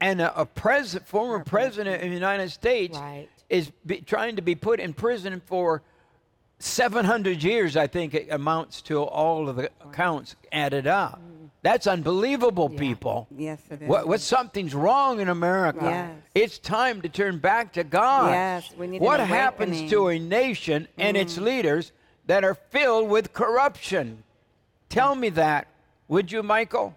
And 0.00 0.22
a, 0.22 0.40
a 0.40 0.46
pres- 0.46 0.98
former 1.04 1.44
president 1.44 2.02
of 2.02 2.08
the 2.08 2.14
United 2.14 2.50
States 2.50 2.96
right. 2.96 3.28
is 3.50 3.70
be, 3.84 4.00
trying 4.00 4.36
to 4.36 4.42
be 4.42 4.54
put 4.54 4.80
in 4.80 4.94
prison 4.94 5.42
for 5.44 5.82
700 6.64 7.42
years, 7.42 7.76
I 7.76 7.86
think 7.86 8.14
it 8.14 8.28
amounts 8.30 8.82
to 8.82 9.02
all 9.02 9.48
of 9.48 9.56
the 9.56 9.70
accounts 9.80 10.36
added 10.52 10.86
up. 10.86 11.20
That's 11.62 11.86
unbelievable, 11.86 12.70
yeah. 12.72 12.78
people. 12.78 13.28
Yes, 13.36 13.60
it 13.70 13.82
is. 13.82 13.88
What, 13.88 14.08
what, 14.08 14.20
something's 14.20 14.74
wrong 14.74 15.20
in 15.20 15.28
America. 15.28 15.80
Yes. 15.82 16.16
It's 16.34 16.58
time 16.58 17.02
to 17.02 17.08
turn 17.08 17.38
back 17.38 17.72
to 17.74 17.84
God. 17.84 18.30
Yes, 18.30 18.72
we 18.76 18.88
need 18.88 19.00
what 19.00 19.20
happens 19.20 19.88
to 19.90 20.08
a 20.08 20.18
nation 20.18 20.88
and 20.98 21.16
mm. 21.16 21.20
its 21.20 21.38
leaders 21.38 21.92
that 22.26 22.44
are 22.44 22.54
filled 22.54 23.08
with 23.08 23.32
corruption? 23.32 24.24
Tell 24.88 25.14
me 25.14 25.28
that, 25.30 25.68
would 26.08 26.32
you, 26.32 26.42
Michael? 26.42 26.96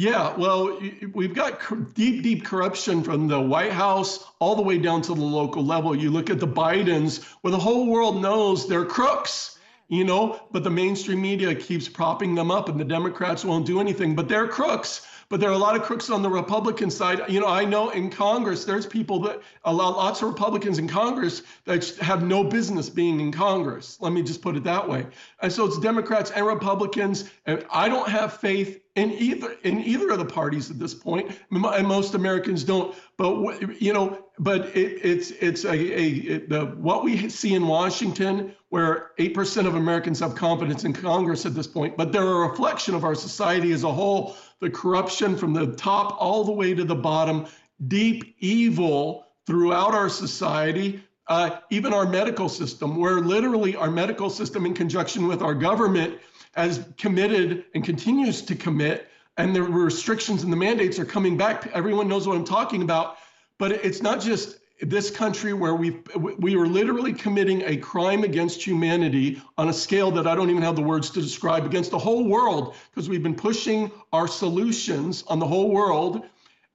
Yeah, 0.00 0.34
well, 0.34 0.80
we've 1.12 1.34
got 1.34 1.60
deep, 1.94 2.22
deep 2.22 2.42
corruption 2.42 3.02
from 3.02 3.28
the 3.28 3.38
White 3.38 3.72
House 3.72 4.24
all 4.38 4.56
the 4.56 4.62
way 4.62 4.78
down 4.78 5.02
to 5.02 5.12
the 5.12 5.20
local 5.20 5.62
level. 5.62 5.94
You 5.94 6.10
look 6.10 6.30
at 6.30 6.40
the 6.40 6.48
Bidens, 6.48 7.22
where 7.42 7.50
the 7.50 7.58
whole 7.58 7.86
world 7.86 8.22
knows 8.22 8.66
they're 8.66 8.86
crooks, 8.86 9.58
you 9.88 10.04
know, 10.04 10.40
but 10.52 10.64
the 10.64 10.70
mainstream 10.70 11.20
media 11.20 11.54
keeps 11.54 11.86
propping 11.86 12.34
them 12.34 12.50
up 12.50 12.70
and 12.70 12.80
the 12.80 12.84
Democrats 12.84 13.44
won't 13.44 13.66
do 13.66 13.78
anything, 13.78 14.16
but 14.16 14.26
they're 14.26 14.48
crooks. 14.48 15.06
But 15.28 15.38
there 15.38 15.50
are 15.50 15.52
a 15.52 15.58
lot 15.58 15.76
of 15.76 15.82
crooks 15.82 16.10
on 16.10 16.22
the 16.22 16.30
Republican 16.30 16.90
side. 16.90 17.20
You 17.28 17.38
know, 17.40 17.46
I 17.46 17.64
know 17.64 17.90
in 17.90 18.10
Congress, 18.10 18.64
there's 18.64 18.86
people 18.86 19.20
that 19.20 19.42
allow 19.64 19.90
lots 19.90 20.22
of 20.22 20.28
Republicans 20.28 20.78
in 20.78 20.88
Congress 20.88 21.42
that 21.66 21.86
have 21.98 22.24
no 22.24 22.42
business 22.42 22.88
being 22.88 23.20
in 23.20 23.30
Congress. 23.30 23.96
Let 24.00 24.12
me 24.12 24.22
just 24.22 24.42
put 24.42 24.56
it 24.56 24.64
that 24.64 24.88
way. 24.88 25.06
And 25.40 25.52
so 25.52 25.66
it's 25.66 25.78
Democrats 25.78 26.32
and 26.32 26.46
Republicans. 26.46 27.30
And 27.46 27.64
I 27.70 27.88
don't 27.88 28.08
have 28.08 28.32
faith 28.38 28.80
in 28.96 29.12
either 29.12 29.56
in 29.62 29.84
either 29.84 30.10
of 30.10 30.18
the 30.18 30.24
parties 30.24 30.70
at 30.70 30.78
this 30.78 30.94
point, 30.94 31.30
and 31.50 31.88
most 31.88 32.14
Americans 32.14 32.64
don't. 32.64 32.94
But 33.16 33.80
you 33.80 33.92
know, 33.92 34.26
but 34.38 34.76
it, 34.76 35.00
it's 35.02 35.30
it's 35.30 35.64
a, 35.64 35.72
a 35.72 36.08
it, 36.08 36.48
the 36.48 36.66
what 36.66 37.04
we 37.04 37.28
see 37.28 37.54
in 37.54 37.66
Washington, 37.66 38.54
where 38.70 39.12
eight 39.18 39.34
percent 39.34 39.68
of 39.68 39.76
Americans 39.76 40.18
have 40.20 40.34
confidence 40.34 40.84
in 40.84 40.92
Congress 40.92 41.46
at 41.46 41.54
this 41.54 41.66
point, 41.66 41.96
but 41.96 42.10
they're 42.10 42.26
a 42.26 42.48
reflection 42.48 42.94
of 42.94 43.04
our 43.04 43.14
society 43.14 43.72
as 43.72 43.84
a 43.84 43.92
whole 43.92 44.36
the 44.60 44.70
corruption 44.70 45.36
from 45.36 45.52
the 45.52 45.68
top 45.76 46.16
all 46.20 46.44
the 46.44 46.52
way 46.52 46.74
to 46.74 46.84
the 46.84 46.94
bottom, 46.94 47.46
deep 47.88 48.36
evil 48.40 49.26
throughout 49.46 49.94
our 49.94 50.08
society, 50.08 51.02
uh, 51.28 51.58
even 51.70 51.94
our 51.94 52.06
medical 52.06 52.48
system, 52.48 52.96
where 52.96 53.20
literally 53.20 53.74
our 53.74 53.90
medical 53.90 54.28
system, 54.28 54.66
in 54.66 54.74
conjunction 54.74 55.26
with 55.26 55.42
our 55.42 55.54
government, 55.54 56.18
has 56.54 56.84
committed 56.98 57.64
and 57.74 57.84
continues 57.84 58.42
to 58.42 58.54
commit, 58.54 59.08
and 59.36 59.54
the 59.54 59.62
restrictions 59.62 60.42
and 60.42 60.52
the 60.52 60.56
mandates 60.56 60.98
are 60.98 61.04
coming 61.04 61.36
back. 61.36 61.68
Everyone 61.68 62.08
knows 62.08 62.26
what 62.26 62.36
I'm 62.36 62.44
talking 62.44 62.82
about. 62.82 63.16
But 63.58 63.72
it's 63.72 64.00
not 64.00 64.20
just 64.20 64.58
this 64.80 65.10
country 65.10 65.52
where 65.52 65.74
we 65.74 65.98
we 66.16 66.56
are 66.56 66.66
literally 66.66 67.12
committing 67.12 67.62
a 67.66 67.76
crime 67.76 68.24
against 68.24 68.66
humanity 68.66 69.40
on 69.58 69.68
a 69.68 69.72
scale 69.72 70.10
that 70.12 70.26
I 70.26 70.34
don't 70.34 70.48
even 70.48 70.62
have 70.62 70.76
the 70.76 70.82
words 70.82 71.10
to 71.10 71.20
describe 71.20 71.66
against 71.66 71.90
the 71.90 71.98
whole 71.98 72.26
world 72.26 72.74
because 72.90 73.08
we've 73.10 73.22
been 73.22 73.34
pushing 73.34 73.90
our 74.14 74.26
solutions 74.26 75.24
on 75.28 75.38
the 75.38 75.46
whole 75.46 75.70
world 75.70 76.24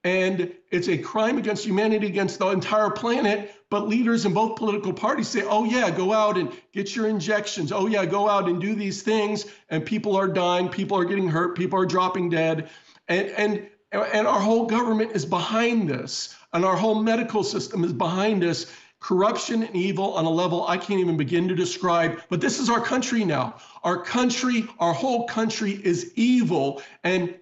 and 0.06 0.54
it's 0.72 0.88
a 0.88 0.98
crime 0.98 1.38
against 1.38 1.66
humanity 1.66 2.08
against 2.08 2.40
the 2.40 2.48
entire 2.48 2.90
planet 2.90 3.54
but 3.70 3.90
leaders 3.90 4.26
in 4.26 4.34
both 4.34 4.56
political 4.56 4.94
parties 4.94 5.28
say 5.28 5.44
oh 5.44 5.66
yeah 5.66 5.90
go 5.90 6.14
out 6.14 6.38
and 6.38 6.50
get 6.72 6.96
your 6.96 7.08
injections 7.08 7.74
oh 7.74 7.88
yeah 7.88 8.06
go 8.06 8.30
out 8.30 8.48
and 8.48 8.62
do 8.62 8.74
these 8.74 9.02
things 9.02 9.46
and 9.70 9.86
people 9.86 10.16
are 10.16 10.28
dying 10.28 10.70
people 10.70 10.98
are 10.98 11.06
getting 11.06 11.28
hurt 11.28 11.58
people 11.58 11.78
are 11.78 11.86
dropping 11.86 12.30
dead 12.30 12.70
and 13.10 13.28
and 13.32 13.68
and 13.92 14.28
our 14.28 14.40
whole 14.40 14.66
government 14.66 15.12
is 15.14 15.26
behind 15.26 15.90
this 15.90 16.36
and 16.56 16.64
our 16.64 16.76
whole 16.78 16.96
medical 17.04 17.44
system 17.44 17.84
is 17.84 17.92
behind 17.92 18.44
us. 18.44 18.66
Corruption 19.02 19.62
and 19.62 19.76
evil 19.76 20.14
on 20.14 20.24
a 20.24 20.30
level 20.30 20.66
I 20.68 20.78
can't 20.78 21.02
even 21.02 21.18
begin 21.18 21.50
to 21.50 21.56
describe. 21.56 22.22
But 22.30 22.40
this 22.40 22.60
is 22.60 22.70
our 22.70 22.80
country 22.80 23.26
now. 23.26 23.56
Our 23.84 24.02
country, 24.02 24.66
our 24.80 24.94
whole 24.94 25.28
country 25.28 25.74
is 25.84 26.14
evil. 26.16 26.82
And 27.04 27.36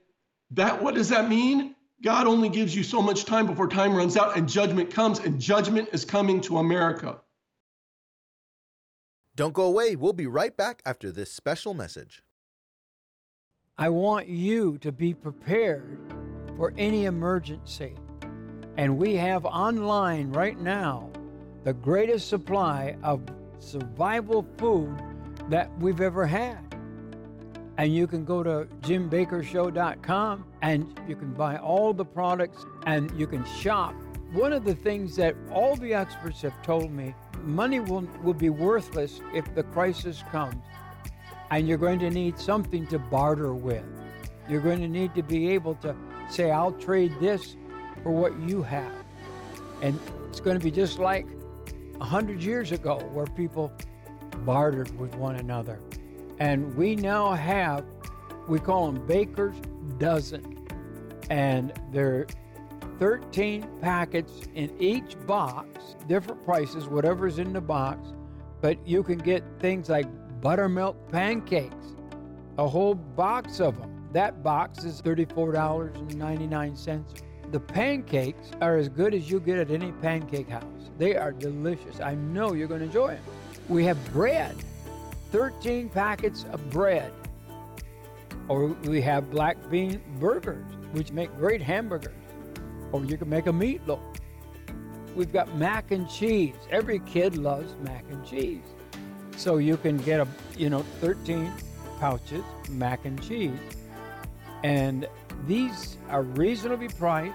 that, 0.52 0.82
what 0.82 0.96
does 0.96 1.10
that 1.10 1.30
mean? 1.30 1.76
God 2.04 2.28
only 2.28 2.50
gives 2.50 2.76
you 2.76 2.84
so 2.84 3.02
much 3.02 3.24
time 3.24 3.48
before 3.48 3.68
time 3.68 3.96
runs 3.96 4.18
out 4.18 4.36
and 4.36 4.48
judgment 4.48 4.94
comes, 4.94 5.20
and 5.20 5.40
judgment 5.40 5.88
is 5.94 6.04
coming 6.04 6.42
to 6.42 6.58
America. 6.58 7.22
Don't 9.36 9.54
go 9.54 9.64
away. 9.64 9.96
We'll 9.96 10.14
be 10.14 10.28
right 10.28 10.56
back 10.56 10.82
after 10.86 11.12
this 11.12 11.32
special 11.32 11.74
message. 11.74 12.22
I 13.78 13.88
want 13.90 14.28
you 14.28 14.78
to 14.80 14.92
be 14.92 15.14
prepared 15.14 15.98
for 16.58 16.74
any 16.78 17.06
emergency. 17.06 17.96
And 18.76 18.98
we 18.98 19.16
have 19.16 19.46
online 19.46 20.32
right 20.34 20.60
now 20.60 21.10
the 21.64 21.74
greatest 21.74 22.28
supply 22.28 22.98
of 23.02 23.22
survival 23.60 24.46
food 24.58 25.02
that 25.50 25.72
we've 25.80 26.02
ever 26.02 26.26
had. 26.26 26.73
And 27.78 27.94
you 27.94 28.06
can 28.06 28.24
go 28.24 28.44
to 28.44 28.68
jimbakkershow.com 28.82 30.46
and 30.62 31.00
you 31.08 31.16
can 31.16 31.34
buy 31.34 31.58
all 31.58 31.94
the 31.94 32.06
products 32.06 32.66
and 32.86 33.12
you 33.20 33.26
can 33.26 33.44
shop. 33.46 33.96
One 34.32 34.54
of 34.54 34.64
the 34.64 34.76
things 34.76 35.16
that 35.16 35.36
all 35.52 35.76
the 35.76 35.94
experts 35.94 36.42
have 36.42 36.62
told 36.62 36.92
me 36.92 37.16
money 37.44 37.80
will, 37.80 38.08
will 38.24 38.34
be 38.34 38.50
worthless 38.50 39.22
if 39.34 39.54
the 39.56 39.64
crisis 39.64 40.24
comes. 40.32 40.64
And 41.52 41.68
you're 41.68 41.78
going 41.78 42.00
to 42.00 42.10
need 42.10 42.40
something 42.40 42.88
to 42.88 43.00
barter 43.00 43.54
with. 43.54 43.86
You're 44.50 44.62
going 44.62 44.80
to 44.80 44.88
need 44.88 45.14
to 45.16 45.24
be 45.24 45.50
able 45.50 45.76
to 45.76 45.96
say, 46.30 46.52
I'll 46.52 46.72
trade 46.72 47.14
this 47.20 47.56
for 48.02 48.12
what 48.12 48.38
you 48.40 48.62
have. 48.64 48.92
And 49.82 50.00
it's 50.30 50.40
going 50.40 50.58
to 50.58 50.64
be 50.64 50.72
just 50.72 51.00
like 51.00 51.28
a 52.02 52.06
hundred 52.06 52.42
years 52.42 52.72
ago 52.72 52.98
where 53.14 53.26
people 53.26 53.72
bartered 54.46 54.98
with 55.00 55.14
one 55.16 55.36
another. 55.36 55.80
And 56.44 56.76
we 56.76 56.96
now 56.98 57.32
have, 57.32 57.86
we 58.50 58.60
call 58.60 58.92
them 58.92 59.08
Baker's 59.08 59.56
Dozen. 59.98 60.68
And 61.30 61.72
they're 61.94 62.28
13 63.00 63.66
packets 63.80 64.42
in 64.54 64.76
each 64.78 65.16
box, 65.26 65.96
different 66.10 66.44
prices, 66.44 66.90
whatever's 66.90 67.40
in 67.40 67.54
the 67.54 67.62
box. 67.62 68.10
But 68.60 68.86
you 68.86 69.04
can 69.04 69.20
get 69.20 69.42
things 69.60 69.88
like 69.88 70.06
buttermilk 70.42 71.10
pancakes, 71.10 71.96
a 72.58 72.68
whole 72.68 72.96
box 72.96 73.62
of 73.62 73.78
them. 73.78 74.10
That 74.12 74.44
box 74.44 74.84
is 74.84 75.02
$34.99 75.02 77.06
The 77.54 77.60
pancakes 77.62 78.52
are 78.60 78.76
as 78.76 78.90
good 78.90 79.14
as 79.14 79.32
you 79.32 79.40
get 79.40 79.60
at 79.60 79.72
any 79.72 79.94
pancake 79.94 80.50
house. 80.50 80.90
They 80.98 81.16
are 81.16 81.32
delicious. 81.32 82.02
I 82.02 82.16
know 82.16 82.52
you're 82.52 82.68
going 82.68 82.82
to 82.82 82.88
enjoy 82.88 83.14
them. 83.14 83.24
We 83.70 83.86
have 83.86 84.12
bread, 84.12 84.58
13 85.34 85.90
packets 85.90 86.46
of 86.52 86.70
bread. 86.70 87.12
Or 88.48 88.68
we 88.84 89.02
have 89.02 89.32
black 89.32 89.58
bean 89.68 90.00
burgers, 90.20 90.64
which 90.92 91.12
make 91.12 91.36
great 91.38 91.60
hamburgers. 91.60 92.14
Or 92.92 93.04
you 93.04 93.18
can 93.18 93.30
make 93.30 93.48
a 93.48 93.52
meatloaf. 93.52 94.00
We've 95.16 95.34
got 95.34 95.56
mac 95.58 95.90
and 95.90 96.08
cheese. 96.08 96.54
Every 96.70 97.00
kid 97.00 97.36
loves 97.36 97.74
mac 97.82 98.06
and 98.12 98.24
cheese. 98.24 98.62
So 99.36 99.58
you 99.58 99.76
can 99.76 99.98
get 99.98 100.20
a, 100.20 100.28
you 100.56 100.70
know, 100.70 100.84
13 101.02 101.52
pouches 102.00 102.44
mac 102.70 103.04
and 103.06 103.20
cheese. 103.24 103.58
And 104.64 105.08
these 105.48 105.98
are 106.12 106.22
reasonably 106.22 106.90
priced. 106.90 107.34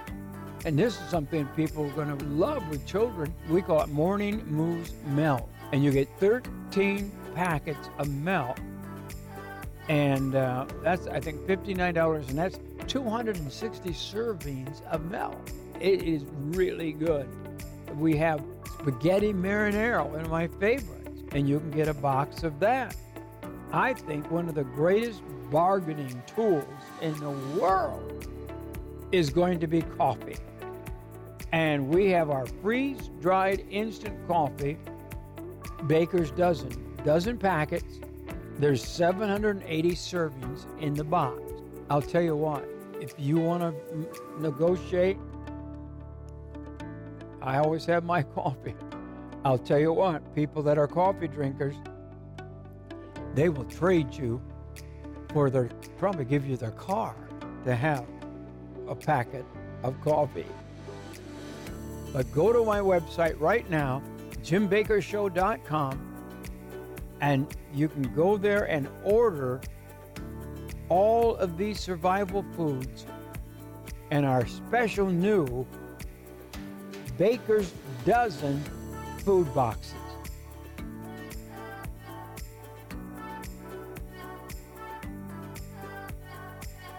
And 0.65 0.79
this 0.79 0.95
is 0.95 1.09
something 1.09 1.47
people 1.57 1.87
are 1.87 1.91
going 1.91 2.17
to 2.17 2.25
love 2.27 2.69
with 2.69 2.87
children. 2.87 3.35
We 3.51 3.61
call 3.61 3.83
it 3.83 3.89
Morning 3.89 4.45
Moose 4.47 4.93
Melt. 5.09 5.49
And 5.73 5.83
you 5.83 5.91
get 5.91 6.09
13 6.21 7.11
packets 7.39 7.89
of 7.99 8.11
melt. 8.11 8.59
And 9.89 10.35
uh, 10.35 10.67
that's, 10.83 11.07
I 11.07 11.21
think, 11.21 11.41
$59. 11.43 12.29
And 12.29 12.37
that's 12.37 12.59
260 12.89 13.91
servings 13.91 14.85
of 14.89 15.09
melt. 15.09 15.53
It 15.81 16.03
is 16.03 16.25
really 16.35 16.91
good. 16.91 17.29
We 17.95 18.17
have 18.17 18.43
spaghetti 18.81 19.33
marinara, 19.33 20.05
one 20.05 20.23
of 20.23 20.31
my 20.31 20.49
favorites. 20.49 21.23
And 21.31 21.49
you 21.49 21.61
can 21.61 21.71
get 21.71 21.87
a 21.87 21.95
box 21.95 22.43
of 22.43 22.59
that. 22.59 22.97
I 23.73 23.93
think 23.93 24.29
one 24.33 24.49
of 24.49 24.57
the 24.57 24.65
greatest 24.65 25.23
bargaining 25.49 26.21
tools 26.27 26.65
in 27.01 27.17
the 27.21 27.31
world 27.61 28.27
is 29.13 29.31
going 29.31 29.61
to 29.61 29.69
be 29.69 29.83
coffee. 29.83 30.39
And 31.53 31.89
we 31.89 32.11
have 32.11 32.31
our 32.31 32.47
freeze 32.47 33.11
dried 33.21 33.65
instant 33.71 34.27
coffee, 34.27 34.77
Baker's 35.87 36.33
Dozen, 36.33 36.88
dozen 37.09 37.39
packets. 37.39 38.01
There's 38.59 38.85
780 38.85 39.93
servings 39.93 40.67
in 40.79 40.93
the 40.93 41.05
box. 41.05 41.41
I'll 41.89 42.03
tell 42.03 42.21
you 42.21 42.37
what, 42.37 42.69
if 43.01 43.15
you 43.17 43.39
want 43.39 43.63
to 43.63 44.09
negotiate, 44.39 45.17
I 47.41 47.61
always 47.61 47.87
have 47.87 48.05
my 48.05 48.23
coffee. 48.37 48.75
I'll 49.43 49.57
tell 49.57 49.79
you 49.79 49.95
what, 49.95 50.35
people 50.35 50.63
that 50.65 50.77
are 50.77 50.87
coffee 50.87 51.29
drinkers, 51.29 51.77
they 53.35 53.49
will 53.49 53.65
trade 53.65 54.13
you 54.13 54.39
for 55.33 55.49
their, 55.49 55.71
probably 55.97 56.27
give 56.27 56.47
you 56.47 56.59
their 56.59 56.73
car 56.73 57.17
to 57.65 57.75
have 57.75 58.05
a 58.87 58.95
packet 58.95 59.47
of 59.83 59.99
coffee. 60.03 60.45
But 62.13 62.31
go 62.33 62.53
to 62.53 62.63
my 62.67 62.81
website 62.81 63.41
right 63.41 63.69
now, 63.71 64.03
jimbakkershow.com, 64.43 66.08
and 67.21 67.47
you 67.75 67.89
can 67.89 68.03
go 68.15 68.37
there 68.37 68.65
and 68.65 68.89
order 69.05 69.61
all 70.89 71.37
of 71.37 71.57
these 71.57 71.81
survival 71.81 72.45
foods 72.57 73.07
and 74.11 74.25
our 74.25 74.47
special 74.47 75.07
new 75.07 75.67
Baker's 77.17 77.73
Dozen 78.05 78.63
food 79.25 79.53
boxes. 79.55 79.95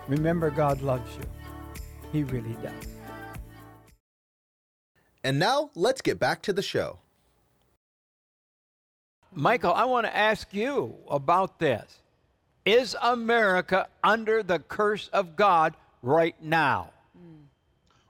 Remember, 0.07 0.49
God 0.49 0.81
loves 0.81 1.15
you. 1.15 1.23
He 2.11 2.23
really 2.23 2.55
does. 2.63 2.73
And 5.23 5.37
now 5.37 5.69
let's 5.75 6.01
get 6.01 6.19
back 6.19 6.41
to 6.43 6.53
the 6.53 6.61
show. 6.61 6.99
Michael, 9.33 9.73
I 9.73 9.85
want 9.85 10.07
to 10.07 10.15
ask 10.15 10.53
you 10.53 10.95
about 11.09 11.59
this. 11.59 12.01
Is 12.65 12.95
America 13.01 13.87
under 14.03 14.43
the 14.43 14.59
curse 14.59 15.07
of 15.09 15.35
God 15.35 15.75
right 16.01 16.35
now? 16.41 16.91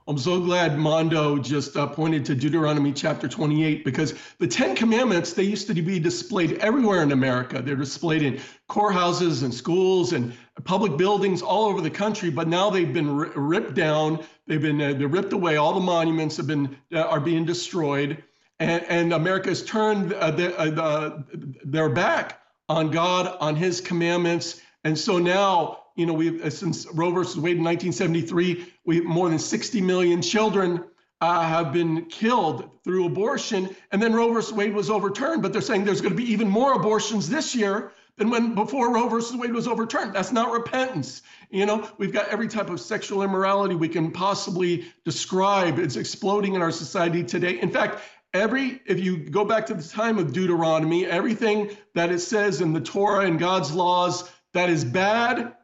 I'm 0.08 0.18
so 0.18 0.40
glad 0.40 0.76
Mondo 0.76 1.38
just 1.38 1.76
uh, 1.76 1.86
pointed 1.86 2.24
to 2.24 2.34
Deuteronomy 2.34 2.92
chapter 2.92 3.28
28 3.28 3.84
because 3.84 4.14
the 4.38 4.46
Ten 4.48 4.74
Commandments, 4.74 5.34
they 5.34 5.44
used 5.44 5.68
to 5.68 5.74
be 5.74 6.00
displayed 6.00 6.54
everywhere 6.54 7.02
in 7.02 7.12
America. 7.12 7.62
They're 7.62 7.76
displayed 7.76 8.22
in 8.22 8.40
courthouses 8.68 9.44
and 9.44 9.54
schools 9.54 10.12
and 10.12 10.32
public 10.64 10.96
buildings 10.96 11.42
all 11.42 11.66
over 11.66 11.80
the 11.80 11.90
country, 11.90 12.28
but 12.28 12.48
now 12.48 12.70
they've 12.70 12.92
been 12.92 13.14
ripped 13.14 13.74
down. 13.74 14.24
They've 14.48 14.60
been 14.60 14.80
uh, 14.80 14.94
they're 14.94 15.06
ripped 15.06 15.32
away. 15.32 15.56
All 15.58 15.74
the 15.74 15.80
monuments 15.80 16.36
have 16.38 16.46
been 16.48 16.76
uh, 16.92 17.02
are 17.02 17.20
being 17.20 17.44
destroyed, 17.44 18.24
and, 18.60 18.84
and 18.84 19.12
America 19.12 19.48
has 19.48 19.64
turned 19.64 20.12
uh, 20.12 20.30
the, 20.30 20.56
uh, 20.56 20.66
the, 20.66 21.24
their 21.64 21.88
back 21.88 22.40
on 22.68 22.90
God, 22.90 23.36
on 23.40 23.56
His 23.56 23.80
commandments, 23.80 24.60
and 24.84 24.96
so 24.96 25.18
now 25.18 25.80
you 26.00 26.06
know, 26.06 26.14
we've 26.14 26.42
uh, 26.42 26.48
since 26.48 26.86
Roe 26.94 27.10
versus 27.10 27.36
Wade 27.38 27.58
in 27.58 27.64
1973, 27.64 28.72
we 28.86 29.00
more 29.02 29.28
than 29.28 29.38
60 29.38 29.80
million 29.82 30.22
children 30.22 30.84
uh, 31.20 31.42
have 31.42 31.72
been 31.72 32.06
killed 32.06 32.70
through 32.84 33.04
abortion. 33.04 33.68
And 33.92 34.00
then 34.02 34.14
Roe 34.14 34.32
versus 34.32 34.54
Wade 34.54 34.72
was 34.72 34.88
overturned, 34.88 35.42
but 35.42 35.52
they're 35.52 35.60
saying 35.60 35.84
there's 35.84 36.00
going 36.00 36.16
to 36.16 36.16
be 36.16 36.32
even 36.32 36.48
more 36.48 36.72
abortions 36.72 37.28
this 37.28 37.54
year 37.54 37.92
than 38.16 38.30
when 38.30 38.54
before 38.54 38.94
Roe 38.94 39.08
versus 39.08 39.36
Wade 39.36 39.52
was 39.52 39.68
overturned. 39.68 40.14
That's 40.14 40.32
not 40.32 40.50
repentance. 40.50 41.20
You 41.50 41.66
know, 41.66 41.86
we've 41.98 42.12
got 42.12 42.28
every 42.28 42.48
type 42.48 42.70
of 42.70 42.80
sexual 42.80 43.22
immorality 43.22 43.74
we 43.74 43.88
can 43.88 44.10
possibly 44.10 44.86
describe. 45.04 45.78
It's 45.78 45.96
exploding 45.96 46.54
in 46.54 46.62
our 46.62 46.70
society 46.70 47.22
today. 47.22 47.60
In 47.60 47.70
fact, 47.70 48.00
every 48.34 48.80
if 48.86 49.00
you 49.00 49.18
go 49.18 49.44
back 49.44 49.66
to 49.66 49.74
the 49.74 49.82
time 49.82 50.18
of 50.18 50.32
Deuteronomy, 50.32 51.06
everything 51.06 51.76
that 51.94 52.10
it 52.10 52.20
says 52.20 52.60
in 52.60 52.72
the 52.72 52.80
Torah 52.80 53.26
and 53.26 53.38
God's 53.38 53.72
laws 53.72 54.30
that 54.52 54.68
is 54.68 54.84
bad 54.84 55.54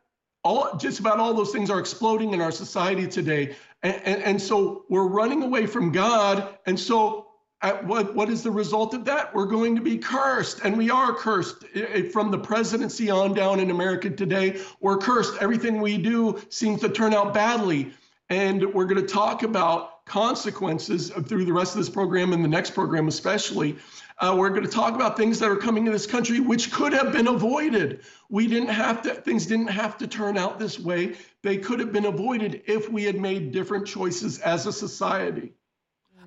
all 0.46 0.76
just 0.76 1.00
about 1.00 1.18
all 1.18 1.34
those 1.34 1.50
things 1.50 1.70
are 1.70 1.80
exploding 1.80 2.32
in 2.32 2.40
our 2.40 2.52
society 2.52 3.08
today. 3.08 3.56
And, 3.82 4.00
and, 4.04 4.22
and 4.22 4.42
so 4.42 4.84
we're 4.88 5.08
running 5.08 5.42
away 5.42 5.66
from 5.66 5.90
god. 5.90 6.56
And 6.66 6.78
so 6.78 7.26
uh, 7.62 7.72
what, 7.78 8.14
what 8.14 8.28
is 8.28 8.44
the 8.44 8.50
result 8.52 8.94
of 8.94 9.04
that? 9.06 9.34
We're 9.34 9.46
going 9.46 9.74
to 9.74 9.82
be 9.82 9.98
cursed. 9.98 10.60
And 10.62 10.78
we 10.78 10.88
are 10.88 11.12
cursed 11.14 11.64
from 12.12 12.30
the 12.30 12.38
presidency 12.38 13.10
on 13.10 13.34
down 13.34 13.58
in 13.58 13.72
america 13.72 14.08
today. 14.08 14.60
We're 14.80 14.98
cursed. 14.98 15.34
Everything 15.40 15.80
we 15.80 15.98
do 15.98 16.40
seems 16.48 16.80
to 16.82 16.88
turn 16.90 17.12
out 17.12 17.34
badly. 17.34 17.92
And 18.28 18.72
we're 18.72 18.86
going 18.86 19.04
to 19.04 19.12
talk 19.12 19.42
about 19.42 19.95
consequences 20.06 21.10
through 21.26 21.44
the 21.44 21.52
rest 21.52 21.74
of 21.74 21.78
this 21.78 21.90
program 21.90 22.32
and 22.32 22.42
the 22.42 22.48
next 22.48 22.70
program 22.70 23.08
especially 23.08 23.76
uh, 24.18 24.34
we're 24.36 24.48
going 24.48 24.62
to 24.62 24.68
talk 24.68 24.94
about 24.94 25.16
things 25.16 25.38
that 25.38 25.50
are 25.50 25.56
coming 25.56 25.84
to 25.84 25.90
this 25.90 26.06
country 26.06 26.40
which 26.40 26.72
could 26.72 26.92
have 26.94 27.12
been 27.12 27.28
avoided. 27.28 28.00
We 28.30 28.46
didn't 28.46 28.70
have 28.70 29.02
to, 29.02 29.14
things 29.14 29.44
didn't 29.44 29.68
have 29.68 29.98
to 29.98 30.06
turn 30.06 30.38
out 30.38 30.58
this 30.58 30.78
way. 30.78 31.16
They 31.42 31.58
could 31.58 31.80
have 31.80 31.92
been 31.92 32.06
avoided 32.06 32.62
if 32.66 32.90
we 32.90 33.04
had 33.04 33.20
made 33.20 33.52
different 33.52 33.86
choices 33.86 34.38
as 34.38 34.66
a 34.66 34.72
society. 34.72 35.52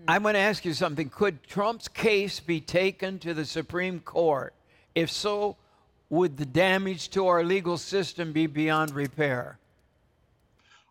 I'm 0.07 0.21
going 0.21 0.35
to 0.35 0.39
ask 0.39 0.65
you 0.65 0.73
something. 0.73 1.09
Could 1.09 1.43
Trump's 1.43 1.87
case 1.87 2.39
be 2.39 2.61
taken 2.61 3.17
to 3.19 3.33
the 3.33 3.45
Supreme 3.45 3.99
Court? 3.99 4.53
If 4.93 5.09
so, 5.09 5.57
would 6.09 6.37
the 6.37 6.45
damage 6.45 7.09
to 7.11 7.27
our 7.27 7.43
legal 7.43 7.77
system 7.77 8.33
be 8.33 8.45
beyond 8.45 8.91
repair? 8.91 9.57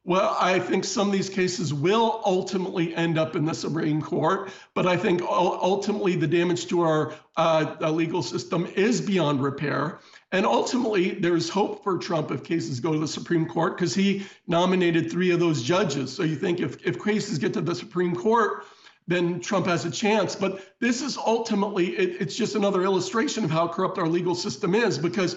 Well, 0.08 0.34
I 0.40 0.58
think 0.58 0.84
some 0.84 1.08
of 1.08 1.12
these 1.12 1.28
cases 1.28 1.74
will 1.74 2.22
ultimately 2.24 2.94
end 2.94 3.18
up 3.18 3.36
in 3.36 3.44
the 3.44 3.52
Supreme 3.52 4.00
Court, 4.00 4.50
but 4.72 4.86
I 4.86 4.96
think 4.96 5.20
ultimately 5.20 6.16
the 6.16 6.26
damage 6.26 6.66
to 6.68 6.80
our 6.80 7.12
uh, 7.36 7.90
legal 7.90 8.22
system 8.22 8.64
is 8.74 9.02
beyond 9.02 9.42
repair. 9.42 9.98
And 10.32 10.46
ultimately, 10.46 11.10
there's 11.10 11.50
hope 11.50 11.84
for 11.84 11.98
Trump 11.98 12.30
if 12.30 12.42
cases 12.42 12.80
go 12.80 12.94
to 12.94 12.98
the 12.98 13.06
Supreme 13.06 13.44
Court 13.44 13.76
because 13.76 13.94
he 13.94 14.24
nominated 14.46 15.10
three 15.10 15.30
of 15.30 15.40
those 15.40 15.62
judges. 15.62 16.10
So 16.10 16.22
you 16.22 16.36
think 16.36 16.60
if, 16.60 16.82
if 16.86 17.04
cases 17.04 17.38
get 17.38 17.52
to 17.52 17.60
the 17.60 17.74
Supreme 17.74 18.16
Court, 18.16 18.64
then 19.08 19.40
Trump 19.40 19.66
has 19.66 19.84
a 19.84 19.90
chance. 19.90 20.34
But 20.34 20.74
this 20.80 21.02
is 21.02 21.18
ultimately, 21.18 21.88
it, 21.98 22.22
it's 22.22 22.34
just 22.34 22.54
another 22.54 22.82
illustration 22.82 23.44
of 23.44 23.50
how 23.50 23.68
corrupt 23.68 23.98
our 23.98 24.08
legal 24.08 24.34
system 24.34 24.74
is 24.74 24.96
because 24.96 25.36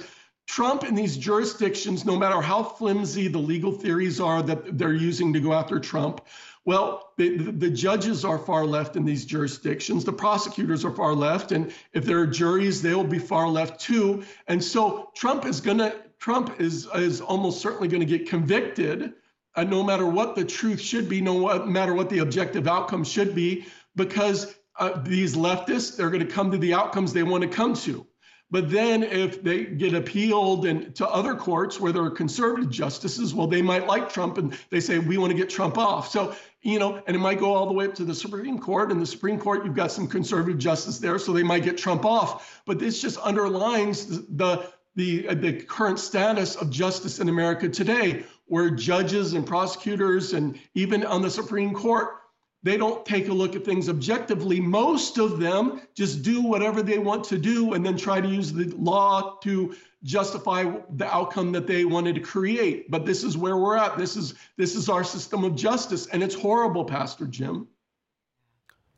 Trump 0.51 0.83
in 0.83 0.95
these 0.95 1.15
jurisdictions, 1.15 2.03
no 2.03 2.17
matter 2.17 2.41
how 2.41 2.61
flimsy 2.61 3.29
the 3.29 3.39
legal 3.39 3.71
theories 3.71 4.19
are 4.19 4.41
that 4.41 4.77
they're 4.77 4.93
using 4.93 5.31
to 5.31 5.39
go 5.39 5.53
after 5.53 5.79
Trump, 5.79 6.19
well, 6.65 7.13
the, 7.15 7.37
the, 7.37 7.69
judges 7.69 8.25
are 8.25 8.37
far 8.37 8.65
left 8.65 8.97
in 8.97 9.05
these 9.05 9.23
jurisdictions. 9.23 10.03
The 10.03 10.11
prosecutors 10.11 10.83
are 10.83 10.91
far 10.91 11.15
left. 11.15 11.53
And 11.53 11.73
if 11.93 12.03
there 12.03 12.19
are 12.19 12.27
juries, 12.27 12.81
they 12.81 12.93
will 12.93 13.05
be 13.05 13.17
far 13.17 13.47
left 13.47 13.79
too. 13.79 14.25
And 14.49 14.61
so 14.61 15.11
Trump 15.15 15.45
is 15.45 15.61
going 15.61 15.77
to, 15.77 15.95
Trump 16.19 16.59
is, 16.59 16.85
is 16.95 17.21
almost 17.21 17.61
certainly 17.61 17.87
going 17.87 18.05
to 18.05 18.17
get 18.17 18.27
convicted, 18.27 19.13
uh, 19.55 19.63
no 19.63 19.81
matter 19.83 20.05
what 20.05 20.35
the 20.35 20.43
truth 20.43 20.81
should 20.81 21.07
be, 21.07 21.21
no 21.21 21.65
matter 21.65 21.93
what 21.93 22.09
the 22.09 22.19
objective 22.19 22.67
outcome 22.67 23.05
should 23.05 23.33
be, 23.33 23.67
because 23.95 24.53
uh, 24.77 25.01
these 25.01 25.33
leftists, 25.33 25.95
they're 25.95 26.09
going 26.09 26.27
to 26.27 26.33
come 26.33 26.51
to 26.51 26.57
the 26.57 26.73
outcomes 26.73 27.13
they 27.13 27.23
want 27.23 27.41
to 27.41 27.49
come 27.49 27.73
to. 27.73 28.05
But 28.51 28.69
then 28.69 29.01
if 29.01 29.41
they 29.41 29.63
get 29.63 29.93
appealed 29.93 30.65
and 30.65 30.93
to 30.95 31.07
other 31.07 31.35
courts 31.35 31.79
where 31.79 31.93
there 31.93 32.03
are 32.03 32.11
conservative 32.11 32.69
justices, 32.69 33.33
well, 33.33 33.47
they 33.47 33.61
might 33.61 33.87
like 33.87 34.11
Trump 34.11 34.37
and 34.37 34.57
they 34.69 34.81
say, 34.81 34.99
we 34.99 35.17
want 35.17 35.31
to 35.31 35.37
get 35.37 35.49
Trump 35.49 35.77
off. 35.77 36.11
So, 36.11 36.35
you 36.61 36.77
know, 36.77 37.01
and 37.07 37.15
it 37.15 37.19
might 37.19 37.39
go 37.39 37.53
all 37.53 37.65
the 37.65 37.73
way 37.73 37.85
up 37.85 37.95
to 37.95 38.03
the 38.03 38.13
Supreme 38.13 38.59
Court. 38.59 38.91
And 38.91 39.01
the 39.01 39.05
Supreme 39.05 39.39
Court, 39.39 39.63
you've 39.63 39.75
got 39.75 39.91
some 39.91 40.05
conservative 40.05 40.59
justice 40.59 40.99
there, 40.99 41.17
so 41.17 41.31
they 41.31 41.43
might 41.43 41.63
get 41.63 41.77
Trump 41.77 42.05
off. 42.05 42.61
But 42.65 42.77
this 42.77 43.01
just 43.01 43.17
underlines 43.19 44.05
the 44.27 44.69
the, 44.95 45.29
uh, 45.29 45.35
the 45.35 45.53
current 45.53 45.99
status 45.99 46.55
of 46.55 46.69
justice 46.69 47.21
in 47.21 47.29
America 47.29 47.69
today, 47.69 48.25
where 48.47 48.69
judges 48.69 49.33
and 49.33 49.47
prosecutors 49.47 50.33
and 50.33 50.59
even 50.75 51.05
on 51.05 51.21
the 51.21 51.29
Supreme 51.29 51.73
Court 51.73 52.20
they 52.63 52.78
don't 52.78 53.06
take 53.06 53.28
a 53.28 53.34
look 53.34 53.56
at 53.56 53.65
things 53.65 53.89
objectively. 53.89 54.60
Most 54.60 55.17
of 55.17 55.39
them 55.39 55.82
just 55.95 56.21
do 56.21 56.41
whatever 56.41 56.84
they 56.84 57.00
want 57.00 57.24
to 57.26 57.38
do 57.38 57.74
and 57.74 57.84
then 57.84 57.97
try 57.97 58.21
to 58.21 58.28
use 58.28 58.54
the 58.54 58.65
law 58.78 59.38
to 59.39 59.76
justify 60.04 60.71
the 60.95 61.08
outcome 61.08 61.52
that 61.54 61.65
they 61.65 61.86
wanted 61.86 62.15
to 62.15 62.21
create. 62.21 62.89
But 62.91 63.06
this 63.06 63.24
is 63.24 63.38
where 63.38 63.58
we're 63.58 63.78
at. 63.78 63.97
This 63.97 64.15
is 64.15 64.36
this 64.58 64.76
is 64.76 64.89
our 64.89 65.04
system 65.04 65.43
of 65.43 65.56
justice 65.56 66.08
and 66.08 66.21
it's 66.21 66.36
horrible, 66.36 66.86
Pastor 66.86 67.26
Jim. 67.26 67.67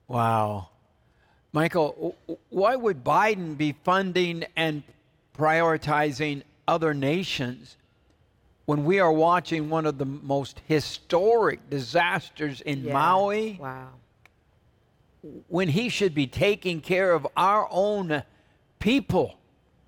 Wow. 0.07 0.69
Michael, 1.53 2.15
why 2.49 2.75
would 2.75 3.03
Biden 3.03 3.57
be 3.57 3.75
funding 3.83 4.43
and 4.55 4.83
prioritizing 5.37 6.43
other 6.67 6.93
nations 6.93 7.77
when 8.65 8.85
we 8.85 8.99
are 8.99 9.11
watching 9.11 9.69
one 9.69 9.85
of 9.85 9.97
the 9.97 10.05
most 10.05 10.61
historic 10.67 11.69
disasters 11.69 12.61
in 12.61 12.83
Yeah. 12.85 12.93
Maui, 12.93 13.57
Wow. 13.59 13.89
when 15.47 15.69
he 15.69 15.89
should 15.89 16.13
be 16.13 16.27
taking 16.27 16.79
care 16.81 17.11
of 17.13 17.27
our 17.35 17.67
own 17.71 18.23
people 18.79 19.35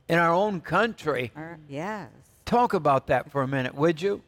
in 0.08 0.20
our 0.20 0.34
own 0.34 0.62
country. 0.62 1.32
yes. 1.70 2.10
Talk 2.46 2.74
about 2.74 3.08
that 3.08 3.32
for 3.32 3.42
a 3.42 3.48
minute, 3.48 3.74
would 3.76 4.02
you? 4.02 4.22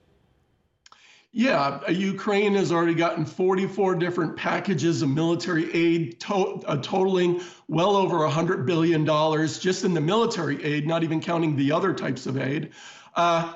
Yeah, 1.34 1.82
uh, 1.88 1.92
Ukraine 1.92 2.56
has 2.56 2.72
already 2.72 2.96
gotten 2.96 3.24
44 3.26 3.94
different 3.96 4.36
packages 4.36 5.04
of 5.04 5.10
military 5.10 5.72
aid, 5.74 6.20
to- 6.22 6.64
uh, 6.66 6.78
totaling 6.78 7.42
well 7.68 7.96
over 7.96 8.20
$100 8.28 8.66
billion 8.66 9.06
just 9.06 9.84
in 9.84 9.94
the 9.94 10.02
military 10.02 10.64
aid, 10.64 10.88
not 10.88 11.04
even 11.04 11.20
counting 11.22 11.56
the 11.56 11.72
other 11.72 11.94
types 11.94 12.26
of 12.26 12.38
aid. 12.40 12.72
Uh, 13.18 13.52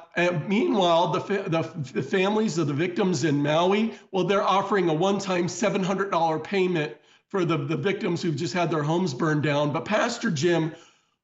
meanwhile, 0.47 1.09
the, 1.09 1.21
fa- 1.21 1.45
the, 1.47 1.61
the 1.93 2.01
families 2.01 2.57
of 2.57 2.65
the 2.65 2.73
victims 2.73 3.23
in 3.23 3.43
Maui, 3.43 3.93
well, 4.11 4.23
they're 4.23 4.41
offering 4.41 4.89
a 4.89 4.93
one 4.93 5.19
time 5.19 5.45
$700 5.45 6.43
payment 6.43 6.97
for 7.29 7.45
the, 7.45 7.57
the 7.57 7.77
victims 7.77 8.23
who've 8.23 8.35
just 8.35 8.55
had 8.55 8.71
their 8.71 8.81
homes 8.81 9.13
burned 9.13 9.43
down. 9.43 9.71
But 9.71 9.85
Pastor 9.85 10.31
Jim, 10.31 10.73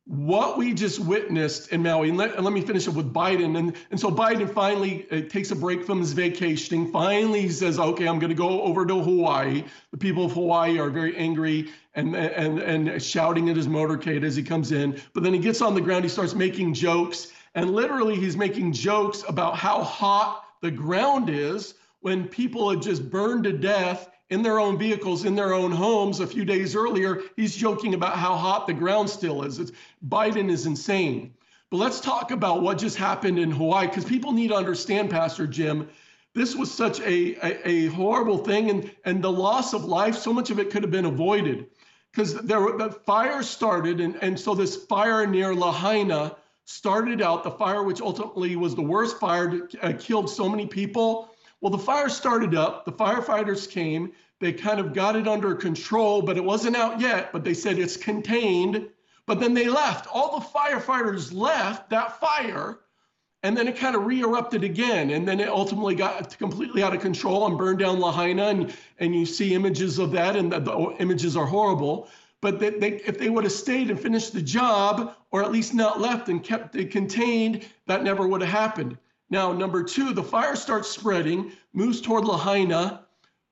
what 0.06 0.56
we 0.56 0.72
just 0.74 1.00
witnessed 1.00 1.70
in 1.70 1.82
Maui, 1.82 2.10
and 2.10 2.18
let, 2.18 2.36
and 2.36 2.46
let 2.46 2.54
me 2.54 2.62
finish 2.62 2.88
up 2.88 2.94
with 2.94 3.12
Biden. 3.12 3.58
And, 3.58 3.76
and 3.90 4.00
so 4.00 4.12
Biden 4.12 4.54
finally 4.54 5.08
uh, 5.12 5.28
takes 5.28 5.50
a 5.50 5.56
break 5.56 5.84
from 5.84 6.00
his 6.00 6.14
vacationing. 6.14 6.92
Finally, 6.92 7.42
he 7.42 7.50
says, 7.50 7.80
okay, 7.80 8.08
I'm 8.08 8.20
going 8.20 8.30
to 8.30 8.36
go 8.36 8.62
over 8.62 8.86
to 8.86 9.02
Hawaii. 9.02 9.64
The 9.90 9.98
people 9.98 10.26
of 10.26 10.34
Hawaii 10.34 10.78
are 10.78 10.92
very 10.92 11.18
angry 11.18 11.72
and, 11.96 12.16
and, 12.16 12.60
and 12.60 13.02
shouting 13.02 13.50
at 13.50 13.56
his 13.56 13.68
motorcade 13.68 14.24
as 14.24 14.36
he 14.36 14.44
comes 14.44 14.72
in. 14.72 15.02
But 15.14 15.24
then 15.24 15.34
he 15.34 15.40
gets 15.40 15.62
on 15.62 15.74
the 15.74 15.82
ground, 15.82 16.06
he 16.06 16.10
starts 16.10 16.36
making 16.36 16.76
jokes. 16.76 17.34
And 17.58 17.74
literally, 17.74 18.16
he's 18.16 18.38
making 18.38 18.74
jokes 18.74 19.24
about 19.28 19.58
how 19.58 19.82
hot 19.82 20.46
the 20.62 20.70
ground 20.70 21.28
is 21.28 21.74
when 22.02 22.28
people 22.28 22.70
had 22.70 22.84
just 22.84 23.10
burned 23.10 23.46
to 23.46 23.52
death 23.52 24.12
in 24.30 24.44
their 24.44 24.60
own 24.60 24.78
vehicles, 24.78 25.26
in 25.26 25.34
their 25.34 25.56
own 25.56 25.72
homes 25.72 26.20
a 26.20 26.28
few 26.28 26.46
days 26.46 26.76
earlier. 26.76 27.24
He's 27.36 27.56
joking 27.56 27.96
about 27.96 28.16
how 28.16 28.36
hot 28.36 28.68
the 28.68 28.74
ground 28.74 29.10
still 29.10 29.42
is. 29.42 29.58
It's, 29.58 29.72
Biden 30.08 30.52
is 30.52 30.68
insane. 30.68 31.34
But 31.72 31.78
let's 31.78 32.00
talk 32.00 32.30
about 32.30 32.62
what 32.62 32.78
just 32.78 32.96
happened 32.96 33.40
in 33.40 33.50
Hawaii, 33.50 33.88
because 33.88 34.06
people 34.06 34.34
need 34.34 34.50
to 34.50 34.56
understand, 34.56 35.10
Pastor 35.10 35.48
Jim, 35.48 35.90
this 36.36 36.56
was 36.56 36.72
such 36.72 37.00
a, 37.00 37.44
a, 37.44 37.68
a, 37.68 37.86
horrible 37.88 38.38
thing, 38.38 38.70
and, 38.70 38.92
and 39.04 39.24
the 39.24 39.32
loss 39.32 39.74
of 39.74 39.84
life, 39.84 40.16
so 40.16 40.32
much 40.32 40.52
of 40.52 40.60
it 40.60 40.70
could 40.70 40.84
have 40.84 40.92
been 40.92 41.06
avoided. 41.06 41.66
Because 42.12 42.36
there 42.36 42.60
the 42.78 42.92
fire 42.92 43.42
started, 43.42 44.00
and, 44.00 44.16
and 44.22 44.40
so 44.40 44.54
this 44.54 44.76
fire 44.76 45.26
near 45.26 45.56
Lahaina 45.56 46.36
started 46.68 47.22
out, 47.22 47.44
the 47.44 47.52
fire 47.52 47.84
which 47.84 48.02
ultimately 48.02 48.56
was 48.56 48.76
the 48.76 48.82
worst 48.82 49.20
fire, 49.20 49.68
uh, 49.82 49.94
killed 49.98 50.30
so 50.30 50.48
many 50.48 50.68
people 50.68 51.30
well, 51.62 51.72
the 51.72 51.78
fire 51.78 52.10
started 52.10 52.56
up, 52.56 52.86
the 52.86 52.92
firefighters 52.92 53.70
came, 53.70 54.12
they 54.40 54.54
kind 54.54 54.80
of 54.80 54.94
got 54.94 55.16
it 55.16 55.28
under 55.28 55.56
control, 55.56 56.22
but 56.22 56.38
it 56.38 56.44
wasn't 56.44 56.76
out 56.76 57.00
yet, 57.00 57.32
but 57.32 57.44
they 57.44 57.56
said 57.56 57.80
it's 57.80 57.98
contained. 57.98 58.88
But 59.26 59.40
then 59.40 59.54
they 59.56 59.68
left. 59.68 60.08
All 60.14 60.40
the 60.40 60.46
firefighters 60.46 61.34
left 61.34 61.90
that 61.90 62.20
fire, 62.20 62.80
and 63.42 63.58
then 63.58 63.68
it 63.68 63.76
kind 63.76 63.96
of 63.96 64.06
re 64.06 64.22
erupted 64.22 64.64
again. 64.64 65.10
And 65.10 65.28
then 65.28 65.40
it 65.40 65.50
ultimately 65.50 65.96
got 65.96 66.38
completely 66.38 66.84
out 66.84 66.96
of 66.96 67.02
control 67.02 67.48
and 67.48 67.58
burned 67.58 67.80
down 67.80 68.00
Lahaina. 68.00 68.46
And, 68.46 68.74
and 69.00 69.16
you 69.16 69.26
see 69.26 69.56
images 69.56 69.98
of 69.98 70.12
that, 70.12 70.36
and 70.36 70.52
the, 70.52 70.60
the 70.60 70.96
images 71.00 71.36
are 71.36 71.46
horrible. 71.46 72.08
But 72.48 72.60
they, 72.62 72.70
they, 72.70 72.92
if 73.06 73.20
they 73.20 73.28
would 73.28 73.44
have 73.44 73.52
stayed 73.52 73.90
and 73.90 74.00
finished 74.00 74.32
the 74.32 74.42
job, 74.42 75.16
or 75.32 75.44
at 75.44 75.52
least 75.52 75.74
not 75.74 76.00
left 76.00 76.30
and 76.30 76.42
kept 76.42 76.78
it 76.78 76.92
contained, 76.92 77.66
that 77.88 78.06
never 78.06 78.26
would 78.26 78.40
have 78.40 78.50
happened. 78.50 78.98
Now, 79.30 79.52
number 79.52 79.84
two, 79.84 80.14
the 80.14 80.24
fire 80.24 80.56
starts 80.56 80.88
spreading, 80.88 81.52
moves 81.74 82.00
toward 82.00 82.24
Lahaina. 82.24 83.06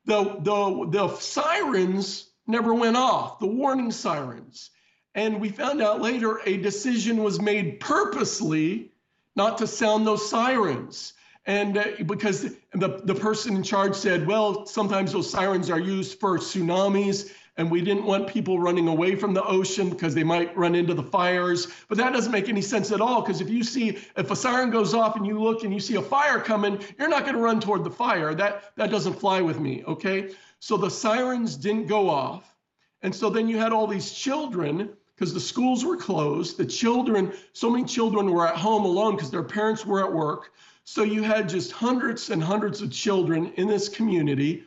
The, 0.05 0.37
the, 0.39 0.87
the 0.91 1.13
sirens 1.17 2.29
never 2.47 2.73
went 2.73 2.95
off, 2.95 3.39
the 3.39 3.47
warning 3.47 3.91
sirens. 3.91 4.69
And 5.13 5.41
we 5.41 5.49
found 5.49 5.81
out 5.81 6.01
later 6.01 6.39
a 6.45 6.55
decision 6.55 7.21
was 7.21 7.41
made 7.41 7.81
purposely 7.81 8.93
not 9.35 9.57
to 9.57 9.67
sound 9.67 10.07
those 10.07 10.29
sirens. 10.29 11.11
And 11.45 11.77
uh, 11.77 11.83
because 12.05 12.43
the, 12.71 13.01
the 13.03 13.13
person 13.13 13.57
in 13.57 13.63
charge 13.63 13.93
said, 13.93 14.25
well, 14.25 14.65
sometimes 14.65 15.11
those 15.11 15.29
sirens 15.29 15.69
are 15.69 15.81
used 15.81 16.17
for 16.17 16.37
tsunamis 16.39 17.29
and 17.57 17.71
we 17.71 17.81
didn't 17.81 18.05
want 18.05 18.27
people 18.27 18.59
running 18.59 18.87
away 18.87 19.15
from 19.15 19.33
the 19.33 19.43
ocean 19.43 19.89
because 19.89 20.13
they 20.13 20.23
might 20.23 20.55
run 20.57 20.75
into 20.75 20.93
the 20.93 21.03
fires. 21.03 21.67
But 21.87 21.97
that 21.97 22.11
doesn't 22.11 22.31
make 22.31 22.49
any 22.49 22.61
sense 22.61 22.91
at 22.91 23.01
all 23.01 23.21
because 23.21 23.39
if 23.39 23.49
you 23.49 23.63
see 23.63 23.97
if 24.17 24.29
a 24.31 24.35
siren 24.35 24.71
goes 24.71 24.93
off 24.93 25.15
and 25.15 25.25
you 25.25 25.41
look 25.41 25.63
and 25.63 25.73
you 25.73 25.79
see 25.79 25.95
a 25.95 26.01
fire 26.01 26.39
coming, 26.39 26.79
you're 26.99 27.07
not 27.07 27.23
going 27.23 27.35
to 27.35 27.41
run 27.41 27.59
toward 27.59 27.83
the 27.83 27.91
fire. 27.91 28.33
That 28.33 28.75
that 28.75 28.91
doesn't 28.91 29.13
fly 29.13 29.41
with 29.41 29.59
me, 29.59 29.83
okay? 29.87 30.33
So 30.59 30.75
the 30.75 30.89
sirens 30.89 31.55
didn't 31.55 31.87
go 31.87 32.09
off. 32.09 32.55
And 33.01 33.13
so 33.13 33.29
then 33.29 33.47
you 33.47 33.57
had 33.57 33.71
all 33.71 33.87
these 33.87 34.11
children 34.11 34.89
because 35.15 35.33
the 35.33 35.39
schools 35.39 35.85
were 35.85 35.95
closed. 35.95 36.57
The 36.57 36.65
children, 36.65 37.31
so 37.53 37.69
many 37.69 37.85
children 37.85 38.31
were 38.31 38.47
at 38.47 38.57
home 38.57 38.83
alone 38.83 39.15
because 39.15 39.31
their 39.31 39.43
parents 39.43 39.85
were 39.85 40.03
at 40.03 40.11
work. 40.11 40.51
So 40.83 41.03
you 41.03 41.23
had 41.23 41.47
just 41.47 41.71
hundreds 41.71 42.29
and 42.29 42.43
hundreds 42.43 42.81
of 42.81 42.91
children 42.91 43.53
in 43.55 43.67
this 43.67 43.87
community 43.87 44.65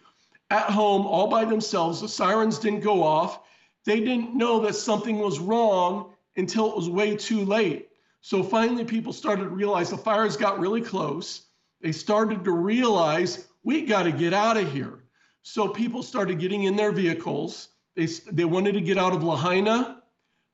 at 0.51 0.71
home 0.71 1.07
all 1.07 1.29
by 1.29 1.45
themselves. 1.45 2.01
The 2.01 2.09
sirens 2.09 2.59
didn't 2.59 2.81
go 2.81 3.03
off. 3.03 3.41
They 3.85 4.01
didn't 4.01 4.35
know 4.35 4.61
that 4.61 4.75
something 4.75 5.19
was 5.19 5.39
wrong 5.39 6.13
until 6.37 6.71
it 6.71 6.77
was 6.77 6.89
way 6.89 7.17
too 7.17 7.45
late. 7.45 7.89
So 8.21 8.43
finally, 8.43 8.85
people 8.85 9.13
started 9.13 9.45
to 9.45 9.51
realize 9.51 9.91
the 9.91 9.97
fires 9.97 10.37
got 10.37 10.59
really 10.59 10.81
close. 10.81 11.47
They 11.81 11.93
started 11.93 12.45
to 12.45 12.53
realize 12.53 13.47
we 13.63 13.83
got 13.83 14.05
to 14.05 14.13
get 14.13 14.35
out 14.35 14.57
of 14.57 14.73
here. 14.73 15.05
So 15.43 15.69
people 15.69 16.03
started 16.03 16.39
getting 16.39 16.65
in 16.65 16.77
their 16.77 16.93
vehicles. 16.93 17.69
They, 17.95 18.07
they 18.31 18.45
wanted 18.45 18.73
to 18.73 18.81
get 18.81 18.99
out 18.99 19.13
of 19.13 19.23
Lahaina, 19.25 20.03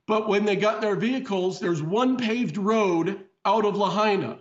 but 0.06 0.28
when 0.28 0.44
they 0.44 0.56
got 0.56 0.76
in 0.76 0.80
their 0.82 0.96
vehicles, 0.96 1.58
there's 1.58 1.82
one 1.82 2.16
paved 2.16 2.56
road 2.56 3.24
out 3.44 3.64
of 3.64 3.76
Lahaina. 3.76 4.38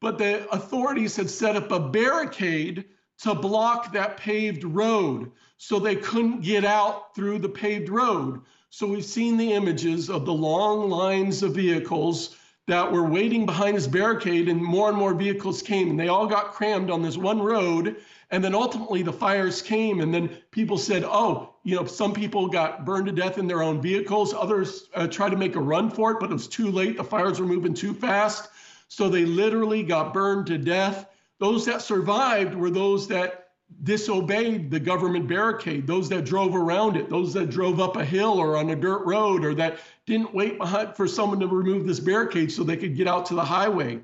But 0.00 0.18
the 0.18 0.48
authorities 0.50 1.16
had 1.16 1.28
set 1.28 1.56
up 1.56 1.72
a 1.72 1.80
barricade 1.80 2.84
to 3.22 3.34
block 3.34 3.92
that 3.92 4.16
paved 4.16 4.64
road 4.64 5.30
so 5.56 5.78
they 5.78 5.96
couldn't 5.96 6.42
get 6.42 6.64
out 6.64 7.14
through 7.14 7.38
the 7.38 7.48
paved 7.48 7.88
road. 7.88 8.40
So 8.70 8.86
we've 8.86 9.04
seen 9.04 9.36
the 9.36 9.52
images 9.52 10.08
of 10.08 10.24
the 10.24 10.32
long 10.32 10.88
lines 10.88 11.42
of 11.42 11.54
vehicles 11.54 12.36
that 12.68 12.92
were 12.92 13.04
waiting 13.04 13.46
behind 13.46 13.76
this 13.78 13.86
barricade, 13.86 14.46
and 14.46 14.62
more 14.62 14.90
and 14.90 14.98
more 14.98 15.14
vehicles 15.14 15.62
came, 15.62 15.88
and 15.88 15.98
they 15.98 16.08
all 16.08 16.26
got 16.26 16.52
crammed 16.52 16.90
on 16.90 17.00
this 17.00 17.16
one 17.16 17.40
road. 17.40 17.96
And 18.30 18.44
then 18.44 18.54
ultimately 18.54 19.02
the 19.02 19.12
fires 19.12 19.62
came, 19.62 20.00
and 20.00 20.12
then 20.12 20.28
people 20.50 20.76
said, 20.76 21.02
oh, 21.02 21.54
you 21.64 21.74
know, 21.76 21.86
some 21.86 22.12
people 22.12 22.46
got 22.46 22.84
burned 22.84 23.06
to 23.06 23.12
death 23.12 23.38
in 23.38 23.46
their 23.46 23.62
own 23.62 23.80
vehicles. 23.80 24.34
Others 24.34 24.90
uh, 24.94 25.06
tried 25.06 25.30
to 25.30 25.36
make 25.38 25.56
a 25.56 25.60
run 25.60 25.90
for 25.90 26.10
it, 26.10 26.20
but 26.20 26.30
it 26.30 26.34
was 26.34 26.46
too 26.46 26.70
late. 26.70 26.98
The 26.98 27.04
fires 27.04 27.40
were 27.40 27.46
moving 27.46 27.72
too 27.72 27.94
fast. 27.94 28.50
So 28.88 29.08
they 29.08 29.24
literally 29.24 29.82
got 29.82 30.12
burned 30.12 30.46
to 30.48 30.58
death. 30.58 31.06
Those 31.38 31.66
that 31.66 31.82
survived 31.82 32.54
were 32.54 32.70
those 32.70 33.08
that 33.08 33.44
disobeyed 33.84 34.70
the 34.70 34.80
government 34.80 35.28
barricade, 35.28 35.86
those 35.86 36.08
that 36.08 36.24
drove 36.24 36.56
around 36.56 36.96
it, 36.96 37.10
those 37.10 37.34
that 37.34 37.50
drove 37.50 37.80
up 37.80 37.96
a 37.96 38.04
hill 38.04 38.38
or 38.38 38.56
on 38.56 38.70
a 38.70 38.76
dirt 38.76 39.04
road, 39.04 39.44
or 39.44 39.54
that 39.54 39.78
didn't 40.06 40.34
wait 40.34 40.58
for 40.96 41.06
someone 41.06 41.38
to 41.40 41.46
remove 41.46 41.86
this 41.86 42.00
barricade 42.00 42.50
so 42.50 42.64
they 42.64 42.76
could 42.78 42.96
get 42.96 43.06
out 43.06 43.26
to 43.26 43.34
the 43.34 43.44
highway. 43.44 44.00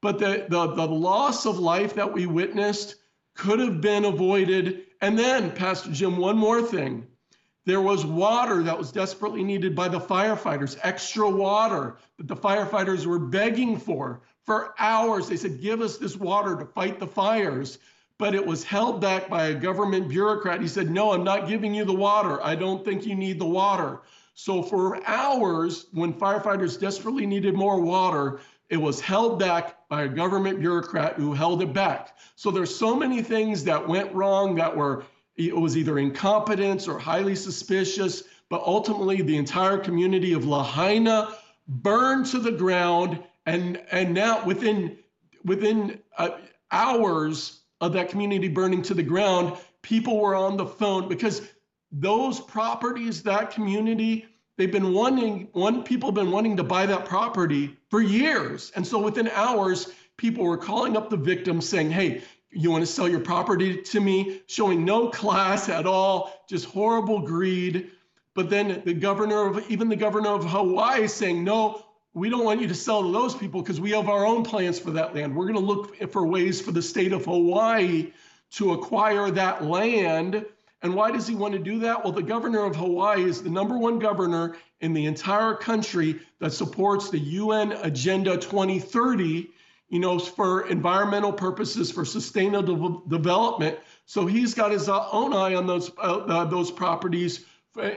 But 0.00 0.18
the, 0.18 0.46
the, 0.48 0.68
the 0.74 0.86
loss 0.86 1.46
of 1.46 1.58
life 1.58 1.94
that 1.94 2.12
we 2.12 2.26
witnessed 2.26 2.94
could 3.34 3.58
have 3.58 3.80
been 3.80 4.04
avoided. 4.04 4.84
And 5.00 5.18
then, 5.18 5.50
Pastor 5.50 5.90
Jim, 5.90 6.16
one 6.16 6.38
more 6.38 6.62
thing. 6.62 7.06
there 7.68 7.82
was 7.82 8.06
water 8.06 8.62
that 8.62 8.78
was 8.78 8.90
desperately 8.90 9.44
needed 9.44 9.76
by 9.76 9.88
the 9.88 10.00
firefighters, 10.00 10.78
extra 10.82 11.28
water 11.28 11.96
that 12.16 12.26
the 12.26 12.36
firefighters 12.36 13.04
were 13.04 13.18
begging 13.18 13.76
for 13.78 14.22
for 14.48 14.72
hours. 14.78 15.28
They 15.28 15.36
said, 15.36 15.60
Give 15.60 15.82
us 15.82 15.98
this 15.98 16.16
water 16.16 16.56
to 16.56 16.64
fight 16.64 16.98
the 16.98 17.06
fires. 17.06 17.78
But 18.16 18.34
it 18.34 18.44
was 18.44 18.64
held 18.64 18.98
back 18.98 19.28
by 19.28 19.48
a 19.48 19.54
government 19.54 20.08
bureaucrat. 20.08 20.62
He 20.62 20.68
said, 20.68 20.90
No, 20.90 21.12
I'm 21.12 21.22
not 21.22 21.48
giving 21.48 21.74
you 21.74 21.84
the 21.84 21.92
water. 21.92 22.42
I 22.42 22.54
don't 22.54 22.82
think 22.82 23.04
you 23.04 23.14
need 23.14 23.38
the 23.38 23.44
water. 23.44 24.00
So 24.32 24.62
for 24.62 25.06
hours, 25.06 25.88
when 25.92 26.14
firefighters 26.14 26.80
desperately 26.80 27.26
needed 27.26 27.54
more 27.54 27.78
water, 27.78 28.40
it 28.70 28.78
was 28.78 29.02
held 29.02 29.38
back 29.38 29.86
by 29.90 30.04
a 30.04 30.08
government 30.08 30.60
bureaucrat 30.60 31.16
who 31.16 31.34
held 31.34 31.60
it 31.60 31.74
back. 31.74 32.16
So 32.34 32.50
there's 32.50 32.74
so 32.74 32.96
many 32.96 33.20
things 33.20 33.64
that 33.64 33.86
went 33.86 34.14
wrong 34.14 34.54
that 34.54 34.74
were 34.74 35.04
it 35.36 35.54
was 35.54 35.76
either 35.76 35.98
incompetence 35.98 36.88
or 36.88 36.98
highly 36.98 37.36
suspicious, 37.36 38.22
but 38.48 38.62
ultimately 38.62 39.20
the 39.20 39.36
entire 39.36 39.76
community 39.76 40.32
of 40.32 40.46
Lahaina 40.46 41.34
burned 41.68 42.24
to 42.26 42.38
the 42.38 42.50
ground 42.50 43.22
and 43.48 43.80
and 43.90 44.12
now 44.12 44.44
within 44.44 44.98
within 45.44 46.00
uh, 46.18 46.30
hours 46.70 47.60
of 47.80 47.92
that 47.94 48.10
community 48.10 48.48
burning 48.48 48.82
to 48.82 48.94
the 48.94 49.02
ground, 49.02 49.56
people 49.82 50.20
were 50.20 50.34
on 50.34 50.56
the 50.56 50.66
phone 50.66 51.08
because 51.08 51.42
those 51.90 52.40
properties, 52.40 53.22
that 53.22 53.50
community, 53.50 54.26
they've 54.56 54.72
been 54.72 54.92
wanting 54.92 55.48
one 55.52 55.82
people 55.82 56.10
have 56.10 56.14
been 56.14 56.30
wanting 56.30 56.56
to 56.58 56.64
buy 56.64 56.84
that 56.84 57.06
property 57.06 57.74
for 57.88 58.02
years. 58.02 58.70
And 58.76 58.86
so 58.86 58.98
within 58.98 59.28
hours, 59.28 59.92
people 60.18 60.44
were 60.44 60.58
calling 60.58 60.96
up 60.96 61.08
the 61.08 61.16
victims 61.16 61.66
saying, 61.66 61.90
hey, 61.90 62.22
you 62.50 62.70
want 62.70 62.82
to 62.82 62.86
sell 62.86 63.08
your 63.08 63.20
property 63.20 63.80
to 63.80 64.00
me, 64.00 64.42
showing 64.46 64.84
no 64.84 65.08
class 65.08 65.68
at 65.70 65.86
all, 65.86 66.44
just 66.48 66.66
horrible 66.66 67.20
greed. 67.20 67.92
But 68.34 68.50
then 68.50 68.82
the 68.84 68.94
governor 68.94 69.46
of 69.46 69.70
even 69.70 69.88
the 69.88 69.96
governor 69.96 70.30
of 70.30 70.44
Hawaii 70.44 71.06
saying, 71.06 71.42
no, 71.44 71.84
we 72.14 72.30
don't 72.30 72.44
want 72.44 72.60
you 72.60 72.68
to 72.68 72.74
sell 72.74 73.02
to 73.02 73.12
those 73.12 73.34
people 73.34 73.62
because 73.62 73.80
we 73.80 73.90
have 73.90 74.08
our 74.08 74.26
own 74.26 74.42
plans 74.42 74.78
for 74.78 74.90
that 74.92 75.14
land. 75.14 75.34
We're 75.34 75.46
going 75.46 75.58
to 75.58 75.64
look 75.64 76.10
for 76.10 76.26
ways 76.26 76.60
for 76.60 76.72
the 76.72 76.82
state 76.82 77.12
of 77.12 77.24
Hawaii 77.24 78.12
to 78.52 78.72
acquire 78.72 79.30
that 79.30 79.64
land. 79.64 80.44
And 80.82 80.94
why 80.94 81.10
does 81.10 81.26
he 81.26 81.34
want 81.34 81.54
to 81.54 81.58
do 81.58 81.78
that? 81.80 82.02
Well, 82.02 82.12
the 82.12 82.22
governor 82.22 82.64
of 82.64 82.76
Hawaii 82.76 83.24
is 83.24 83.42
the 83.42 83.50
number 83.50 83.76
one 83.76 83.98
governor 83.98 84.56
in 84.80 84.92
the 84.92 85.06
entire 85.06 85.54
country 85.54 86.20
that 86.38 86.52
supports 86.52 87.10
the 87.10 87.18
UN 87.18 87.72
Agenda 87.72 88.36
2030, 88.36 89.50
you 89.88 89.98
know, 89.98 90.18
for 90.18 90.68
environmental 90.68 91.32
purposes, 91.32 91.90
for 91.90 92.04
sustainable 92.04 93.02
development. 93.08 93.78
So 94.06 94.26
he's 94.26 94.54
got 94.54 94.70
his 94.70 94.88
own 94.88 95.34
eye 95.34 95.54
on 95.54 95.66
those 95.66 95.90
uh, 95.98 96.18
uh, 96.18 96.44
those 96.44 96.70
properties 96.70 97.44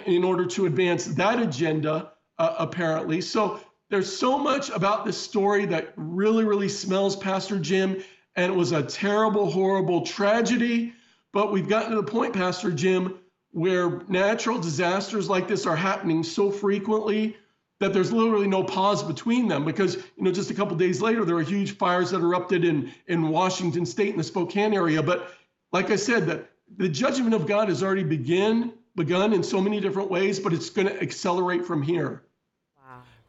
in 0.06 0.24
order 0.24 0.46
to 0.46 0.66
advance 0.66 1.06
that 1.06 1.40
agenda, 1.40 2.12
uh, 2.40 2.56
apparently. 2.58 3.22
So 3.22 3.60
there's 3.92 4.18
so 4.18 4.40
much 4.40 4.70
about 4.70 5.06
this 5.06 5.18
story 5.18 5.66
that 5.66 5.94
really, 5.98 6.46
really 6.46 6.70
smells 6.70 7.18
Pastor 7.18 7.60
Jim, 7.60 8.02
and 8.38 8.52
it 8.52 8.56
was 8.56 8.72
a 8.72 8.82
terrible, 8.82 9.52
horrible 9.52 10.06
tragedy. 10.06 10.94
But 11.34 11.52
we've 11.52 11.68
gotten 11.68 11.92
to 11.92 11.98
the 11.98 12.04
point, 12.04 12.34
Pastor 12.34 12.72
Jim, 12.72 13.20
where 13.52 14.02
natural 14.08 14.60
disasters 14.60 15.30
like 15.30 15.50
this 15.50 15.66
are 15.66 15.76
happening 15.76 16.24
so 16.24 16.50
frequently 16.50 17.36
that 17.82 17.92
there's 17.92 18.14
literally 18.14 18.48
no 18.48 18.64
pause 18.64 19.04
between 19.04 19.50
them 19.50 19.66
because 19.66 19.96
you 19.96 20.24
know 20.24 20.32
just 20.32 20.52
a 20.52 20.54
couple 20.54 20.78
days 20.78 21.02
later 21.02 21.26
there 21.26 21.36
were 21.36 21.42
huge 21.42 21.76
fires 21.78 22.12
that 22.12 22.22
erupted 22.22 22.64
in 22.64 22.94
in 23.08 23.28
Washington 23.28 23.86
state 23.86 24.10
in 24.10 24.18
the 24.18 24.24
Spokane 24.24 24.74
area 24.74 25.02
but 25.02 25.34
like 25.74 25.90
I 25.90 25.96
said 25.96 26.28
that 26.28 26.50
the 26.78 26.88
judgment 26.88 27.34
of 27.34 27.48
God 27.48 27.70
has 27.70 27.82
already 27.84 28.04
begin 28.04 28.72
begun 28.96 29.34
in 29.34 29.42
so 29.42 29.60
many 29.60 29.82
different 29.82 30.12
ways 30.12 30.40
but 30.40 30.54
it's 30.54 30.70
going 30.70 30.88
to 30.88 31.02
accelerate 31.02 31.66
from 31.66 31.82
here 31.82 32.22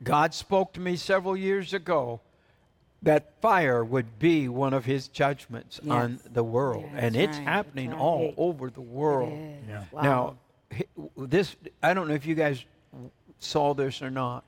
God 0.02 0.34
spoke 0.34 0.72
to 0.74 0.80
me 0.80 0.96
several 0.96 1.36
years 1.36 1.72
ago 1.74 2.20
that 3.02 3.40
fire 3.40 3.84
would 3.84 4.18
be 4.18 4.48
one 4.48 4.72
of 4.72 4.84
his 4.84 5.08
judgments 5.08 5.80
yes. 5.82 5.92
on 5.92 6.20
the 6.32 6.44
world. 6.44 6.84
Yeah, 6.92 7.00
and 7.00 7.16
it's 7.16 7.36
right. 7.36 7.46
happening 7.46 7.90
right. 7.90 7.98
all 7.98 8.34
over 8.36 8.70
the 8.70 8.80
world. 8.80 9.32
Yeah. 9.68 9.84
Wow. 9.90 10.02
Now, 10.02 10.36
this, 11.16 11.56
I 11.82 11.94
don't 11.94 12.08
know 12.08 12.14
if 12.14 12.26
you 12.26 12.34
guys 12.34 12.64
saw 13.40 13.74
this 13.74 14.02
or 14.02 14.10
not, 14.10 14.44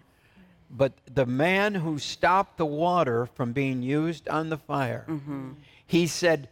but 0.71 0.93
the 1.13 1.27
man 1.27 1.75
who 1.75 1.99
stopped 1.99 2.59
the 2.59 2.67
water 2.67 3.27
from 3.35 3.53
being 3.53 3.83
used 3.83 4.29
on 4.29 4.51
the 4.51 4.59
fire, 4.59 5.05
mm-hmm. 5.09 5.53
he 5.87 6.07
said, 6.07 6.49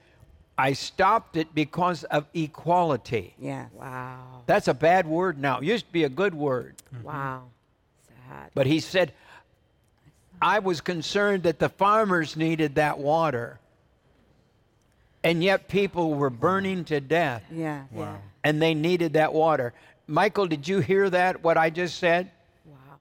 I 0.59 0.75
stopped 0.75 1.37
it 1.37 1.55
because 1.55 2.05
of 2.05 2.27
equality. 2.35 3.35
Yeah. 3.39 3.67
Wow. 3.73 4.43
That's 4.47 4.69
a 4.69 4.75
bad 4.75 5.07
word 5.07 5.39
now. 5.39 5.59
It 5.59 5.65
used 5.65 5.87
to 5.87 5.93
be 5.93 6.05
a 6.05 6.09
good 6.09 6.35
word. 6.35 6.75
Mm-hmm. 6.95 7.05
Wow. 7.05 7.43
But 8.55 8.67
he 8.67 8.81
said, 8.81 9.13
I 10.41 10.59
was 10.59 10.81
concerned 10.81 11.45
that 11.45 11.59
the 11.59 11.69
farmers 11.69 12.37
needed 12.37 12.75
that 12.77 12.99
water. 12.99 13.59
And 15.25 15.43
yet 15.43 15.69
people 15.69 16.15
were 16.15 16.31
burning 16.31 16.85
to 16.87 17.01
death. 17.01 17.45
Yeah. 17.51 17.85
Wow. 17.93 18.05
Yeah. 18.05 18.17
And 18.45 18.61
they 18.61 18.75
needed 18.75 19.13
that 19.13 19.33
water. 19.33 19.73
Michael, 20.09 20.47
did 20.47 20.67
you 20.67 20.81
hear 20.81 21.09
that, 21.11 21.45
what 21.45 21.57
I 21.57 21.71
just 21.71 21.99
said? 21.99 22.31
Wow. 22.65 22.99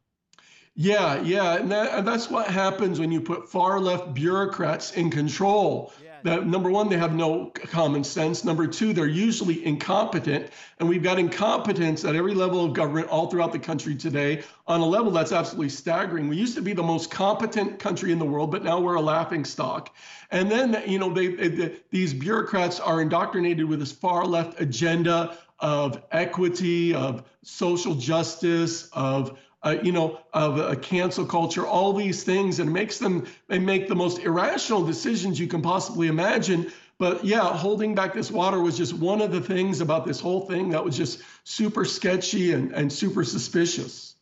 Yeah, 0.76 1.22
yeah. 1.22 1.56
And, 1.56 1.72
that, 1.72 1.98
and 1.98 2.08
that's 2.08 2.30
what 2.30 2.48
happens 2.48 3.00
when 3.00 3.12
you 3.12 3.22
put 3.22 3.50
far 3.50 3.80
left 3.80 4.14
bureaucrats 4.14 4.92
in 4.92 5.10
control 5.10 5.92
that 6.24 6.46
number 6.46 6.70
one, 6.70 6.90
they 6.90 6.98
have 6.98 7.14
no 7.14 7.48
common 7.48 8.04
sense. 8.04 8.44
Number 8.44 8.68
two, 8.68 8.94
they're 8.94 9.06
usually 9.08 9.66
incompetent. 9.66 10.50
And 10.80 10.88
we've 10.88 11.04
got 11.04 11.20
incompetence 11.20 12.06
at 12.06 12.16
every 12.16 12.34
level 12.34 12.64
of 12.66 12.74
government 12.74 13.08
all 13.10 13.28
throughout 13.30 13.52
the 13.52 13.60
country 13.60 13.96
today 13.96 14.44
on 14.68 14.82
a 14.82 14.86
level 14.86 15.12
that's 15.12 15.32
absolutely 15.32 15.70
staggering. 15.70 16.28
We 16.28 16.38
used 16.38 16.56
to 16.56 16.62
be 16.62 16.74
the 16.74 16.84
most 16.84 17.12
competent 17.12 17.80
country 17.80 18.12
in 18.12 18.20
the 18.20 18.26
world, 18.26 18.52
but 18.52 18.64
now 18.64 18.80
we're 18.80 18.96
a 18.96 19.02
laughing 19.02 19.46
stock. 19.46 19.96
And 20.32 20.50
then, 20.50 20.82
you 20.88 21.00
know, 21.00 21.14
they, 21.14 21.28
they 21.28 21.76
these 21.90 22.14
bureaucrats 22.14 22.80
are 22.80 23.02
indoctrinated 23.02 23.66
with 23.66 23.80
this 23.80 23.92
far 23.92 24.26
left 24.26 24.60
agenda 24.62 25.38
of 25.60 26.02
equity, 26.12 26.94
of 26.96 27.24
social 27.44 27.96
justice, 27.96 28.90
of 28.94 29.40
uh, 29.64 29.78
you 29.84 29.92
know, 29.92 30.20
of 30.34 30.58
a 30.58 30.76
cancel 30.76 31.26
culture, 31.26 31.66
all 31.66 31.94
these 31.94 32.24
things, 32.24 32.60
and 32.60 32.70
it 32.70 32.74
makes 32.74 32.98
them 32.98 33.28
they 33.48 33.60
make 33.60 33.88
the 33.88 33.96
most 33.96 34.20
irrational 34.20 34.84
decisions 34.84 35.40
you 35.40 35.48
can 35.48 35.62
possibly 35.62 36.08
imagine. 36.08 36.72
But 36.98 37.26
yeah, 37.26 37.42
holding 37.56 37.96
back 37.96 38.14
this 38.14 38.32
water 38.32 38.60
was 38.60 38.78
just 38.78 38.94
one 38.94 39.22
of 39.22 39.32
the 39.32 39.42
things 39.42 39.82
about 39.82 40.06
this 40.06 40.20
whole 40.20 40.42
thing 40.42 40.70
that 40.70 40.84
was 40.84 40.96
just 40.96 41.22
super 41.44 41.86
sketchy 41.86 42.54
and, 42.54 42.72
and 42.74 42.92
super 42.92 43.24
suspicious. 43.24 44.16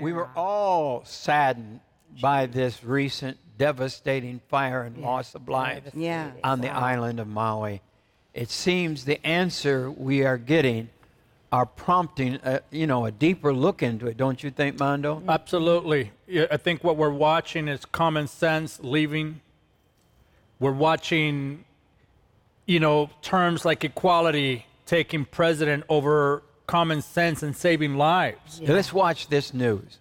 We 0.00 0.12
were 0.12 0.28
all 0.36 1.04
saddened 1.04 1.80
by 2.20 2.46
this 2.46 2.82
recent 2.84 3.38
devastating 3.56 4.40
fire 4.48 4.82
and 4.82 4.96
yeah. 4.96 5.06
loss 5.06 5.34
of 5.34 5.48
life 5.48 5.84
yeah. 5.94 6.32
on 6.44 6.60
the 6.60 6.70
island 6.70 7.20
of 7.20 7.26
Maui. 7.26 7.80
It 8.34 8.50
seems 8.50 9.04
the 9.04 9.24
answer 9.26 9.90
we 9.90 10.24
are 10.24 10.36
getting 10.36 10.90
are 11.52 11.66
prompting, 11.66 12.34
a, 12.44 12.60
you 12.70 12.86
know, 12.86 13.06
a 13.06 13.12
deeper 13.12 13.52
look 13.52 13.82
into 13.82 14.06
it, 14.06 14.16
don't 14.16 14.42
you 14.42 14.50
think, 14.50 14.78
Mondo? 14.78 15.22
Absolutely. 15.28 16.12
I 16.50 16.56
think 16.56 16.82
what 16.82 16.96
we're 16.96 17.10
watching 17.10 17.68
is 17.68 17.84
common 17.84 18.26
sense 18.26 18.80
leaving. 18.82 19.40
We're 20.58 20.72
watching, 20.72 21.64
you 22.66 22.80
know, 22.80 23.10
terms 23.22 23.64
like 23.64 23.84
equality 23.84 24.66
taking 24.86 25.24
precedent 25.24 25.84
over 25.88 26.42
common 26.66 27.00
sense 27.02 27.42
and 27.42 27.56
saving 27.56 27.96
lives. 27.96 28.60
Yeah. 28.60 28.72
Let's 28.72 28.92
watch 28.92 29.28
this 29.28 29.54
news. 29.54 29.98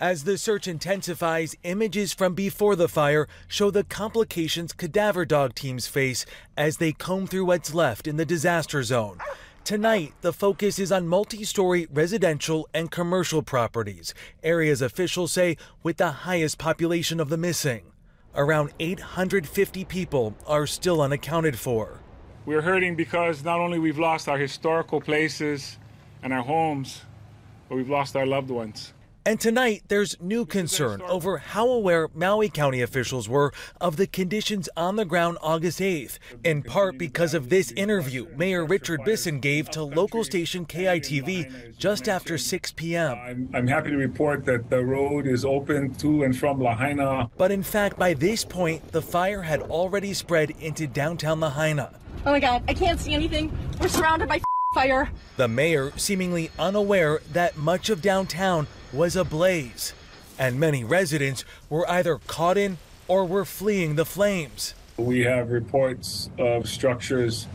As 0.00 0.24
the 0.24 0.36
search 0.36 0.66
intensifies, 0.66 1.56
images 1.62 2.12
from 2.12 2.34
before 2.34 2.76
the 2.76 2.88
fire 2.88 3.28
show 3.46 3.70
the 3.70 3.84
complications 3.84 4.72
cadaver 4.72 5.24
dog 5.24 5.54
teams 5.54 5.86
face 5.86 6.26
as 6.56 6.78
they 6.78 6.92
comb 6.92 7.26
through 7.26 7.46
what's 7.46 7.72
left 7.72 8.06
in 8.06 8.16
the 8.16 8.26
disaster 8.26 8.82
zone. 8.82 9.18
Tonight, 9.64 10.12
the 10.20 10.34
focus 10.34 10.78
is 10.78 10.92
on 10.92 11.08
multi 11.08 11.42
story 11.42 11.88
residential 11.90 12.68
and 12.74 12.90
commercial 12.90 13.40
properties, 13.40 14.12
areas 14.42 14.82
officials 14.82 15.32
say 15.32 15.56
with 15.82 15.96
the 15.96 16.10
highest 16.10 16.58
population 16.58 17.18
of 17.18 17.30
the 17.30 17.38
missing. 17.38 17.84
Around 18.34 18.74
850 18.78 19.86
people 19.86 20.36
are 20.46 20.66
still 20.66 21.00
unaccounted 21.00 21.58
for. 21.58 22.00
We're 22.44 22.60
hurting 22.60 22.94
because 22.94 23.42
not 23.42 23.58
only 23.58 23.78
we've 23.78 23.98
lost 23.98 24.28
our 24.28 24.36
historical 24.36 25.00
places 25.00 25.78
and 26.22 26.34
our 26.34 26.42
homes, 26.42 27.00
but 27.70 27.76
we've 27.76 27.88
lost 27.88 28.16
our 28.16 28.26
loved 28.26 28.50
ones. 28.50 28.92
And 29.26 29.40
tonight, 29.40 29.84
there's 29.88 30.20
new 30.20 30.44
concern 30.44 31.00
over 31.00 31.38
how 31.38 31.66
aware 31.66 32.10
Maui 32.12 32.50
County 32.50 32.82
officials 32.82 33.26
were 33.26 33.54
of 33.80 33.96
the 33.96 34.06
conditions 34.06 34.68
on 34.76 34.96
the 34.96 35.06
ground 35.06 35.38
August 35.40 35.80
8th, 35.80 36.18
in 36.44 36.62
part 36.62 36.98
because 36.98 37.32
of 37.32 37.48
this 37.48 37.72
interview 37.72 38.26
Mayor 38.36 38.66
Richard 38.66 39.00
Bissen 39.02 39.40
gave 39.40 39.70
to 39.70 39.82
local 39.82 40.24
station 40.24 40.66
KITV 40.66 41.78
just 41.78 42.06
after 42.06 42.36
6 42.36 42.72
p.m. 42.72 43.16
I'm, 43.18 43.48
I'm 43.54 43.66
happy 43.66 43.92
to 43.92 43.96
report 43.96 44.44
that 44.44 44.68
the 44.68 44.84
road 44.84 45.26
is 45.26 45.46
open 45.46 45.94
to 45.94 46.24
and 46.24 46.36
from 46.36 46.60
Lahaina. 46.60 47.30
But 47.38 47.50
in 47.50 47.62
fact, 47.62 47.98
by 47.98 48.12
this 48.12 48.44
point, 48.44 48.92
the 48.92 49.00
fire 49.00 49.40
had 49.40 49.62
already 49.62 50.12
spread 50.12 50.50
into 50.60 50.86
downtown 50.86 51.40
Lahaina. 51.40 51.98
Oh 52.26 52.32
my 52.32 52.40
God, 52.40 52.62
I 52.68 52.74
can't 52.74 53.00
see 53.00 53.14
anything. 53.14 53.56
We're 53.80 53.88
surrounded 53.88 54.28
by 54.28 54.40
fire. 54.74 55.08
The 55.36 55.48
mayor 55.48 55.92
seemingly 55.96 56.50
unaware 56.58 57.20
that 57.32 57.56
much 57.56 57.88
of 57.88 58.02
downtown 58.02 58.66
was 58.92 59.16
ablaze, 59.16 59.94
and 60.38 60.58
many 60.58 60.84
residents 60.84 61.44
were 61.70 61.88
either 61.88 62.18
caught 62.26 62.58
in 62.58 62.78
or 63.08 63.24
were 63.24 63.44
fleeing 63.44 63.94
the 63.94 64.04
flames. 64.04 64.74
We 64.96 65.20
have 65.20 65.50
reports 65.50 66.30
of 66.38 66.68
structures, 66.68 67.46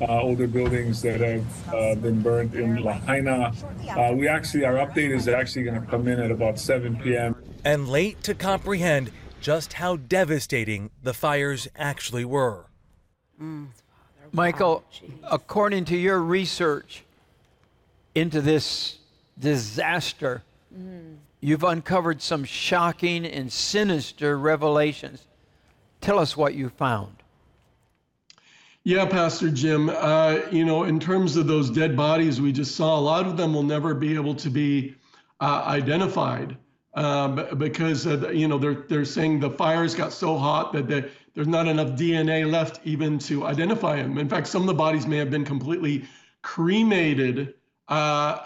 uh, 0.00 0.20
older 0.20 0.46
buildings 0.46 1.02
that 1.02 1.20
have 1.20 1.74
uh, 1.74 1.94
been 1.94 2.20
burned 2.20 2.54
in 2.54 2.82
Lahaina. 2.82 3.52
Uh, 3.88 4.12
we 4.14 4.28
actually, 4.28 4.64
our 4.64 4.74
update 4.74 5.10
is 5.10 5.28
actually 5.28 5.64
going 5.64 5.80
to 5.80 5.86
come 5.86 6.08
in 6.08 6.20
at 6.20 6.30
about 6.30 6.58
7 6.58 6.96
p.m. 6.96 7.36
And 7.64 7.88
late 7.88 8.22
to 8.24 8.34
comprehend 8.34 9.10
just 9.40 9.74
how 9.74 9.96
devastating 9.96 10.90
the 11.02 11.14
fires 11.14 11.68
actually 11.76 12.24
were. 12.24 12.66
Michael, 14.34 14.82
according 15.30 15.84
to 15.84 15.96
your 15.96 16.18
research 16.18 17.04
into 18.16 18.40
this 18.40 18.98
disaster, 19.38 20.42
you've 21.40 21.62
uncovered 21.62 22.20
some 22.20 22.42
shocking 22.42 23.24
and 23.26 23.52
sinister 23.52 24.36
revelations. 24.36 25.24
Tell 26.00 26.18
us 26.18 26.36
what 26.36 26.54
you 26.54 26.68
found. 26.68 27.14
Yeah, 28.82 29.06
Pastor 29.06 29.50
Jim. 29.50 29.88
Uh, 29.88 30.40
you 30.50 30.64
know, 30.64 30.82
in 30.82 30.98
terms 30.98 31.36
of 31.36 31.46
those 31.46 31.70
dead 31.70 31.96
bodies 31.96 32.40
we 32.40 32.50
just 32.50 32.74
saw, 32.74 32.98
a 32.98 33.00
lot 33.00 33.26
of 33.26 33.36
them 33.36 33.54
will 33.54 33.62
never 33.62 33.94
be 33.94 34.16
able 34.16 34.34
to 34.34 34.50
be 34.50 34.96
uh, 35.40 35.62
identified 35.64 36.56
um, 36.94 37.46
because 37.56 38.06
uh, 38.06 38.30
you 38.30 38.48
know 38.48 38.58
they're 38.58 38.84
they're 38.88 39.04
saying 39.04 39.38
the 39.38 39.50
fires 39.50 39.94
got 39.94 40.12
so 40.12 40.36
hot 40.36 40.72
that 40.72 40.88
the, 40.88 41.08
there's 41.34 41.48
not 41.48 41.66
enough 41.66 41.90
DNA 41.90 42.50
left 42.50 42.80
even 42.84 43.18
to 43.20 43.44
identify 43.44 43.96
them. 43.96 44.18
In 44.18 44.28
fact, 44.28 44.46
some 44.46 44.62
of 44.62 44.68
the 44.68 44.74
bodies 44.74 45.06
may 45.06 45.18
have 45.18 45.30
been 45.30 45.44
completely 45.44 46.04
cremated 46.42 47.54
uh, 47.88 47.92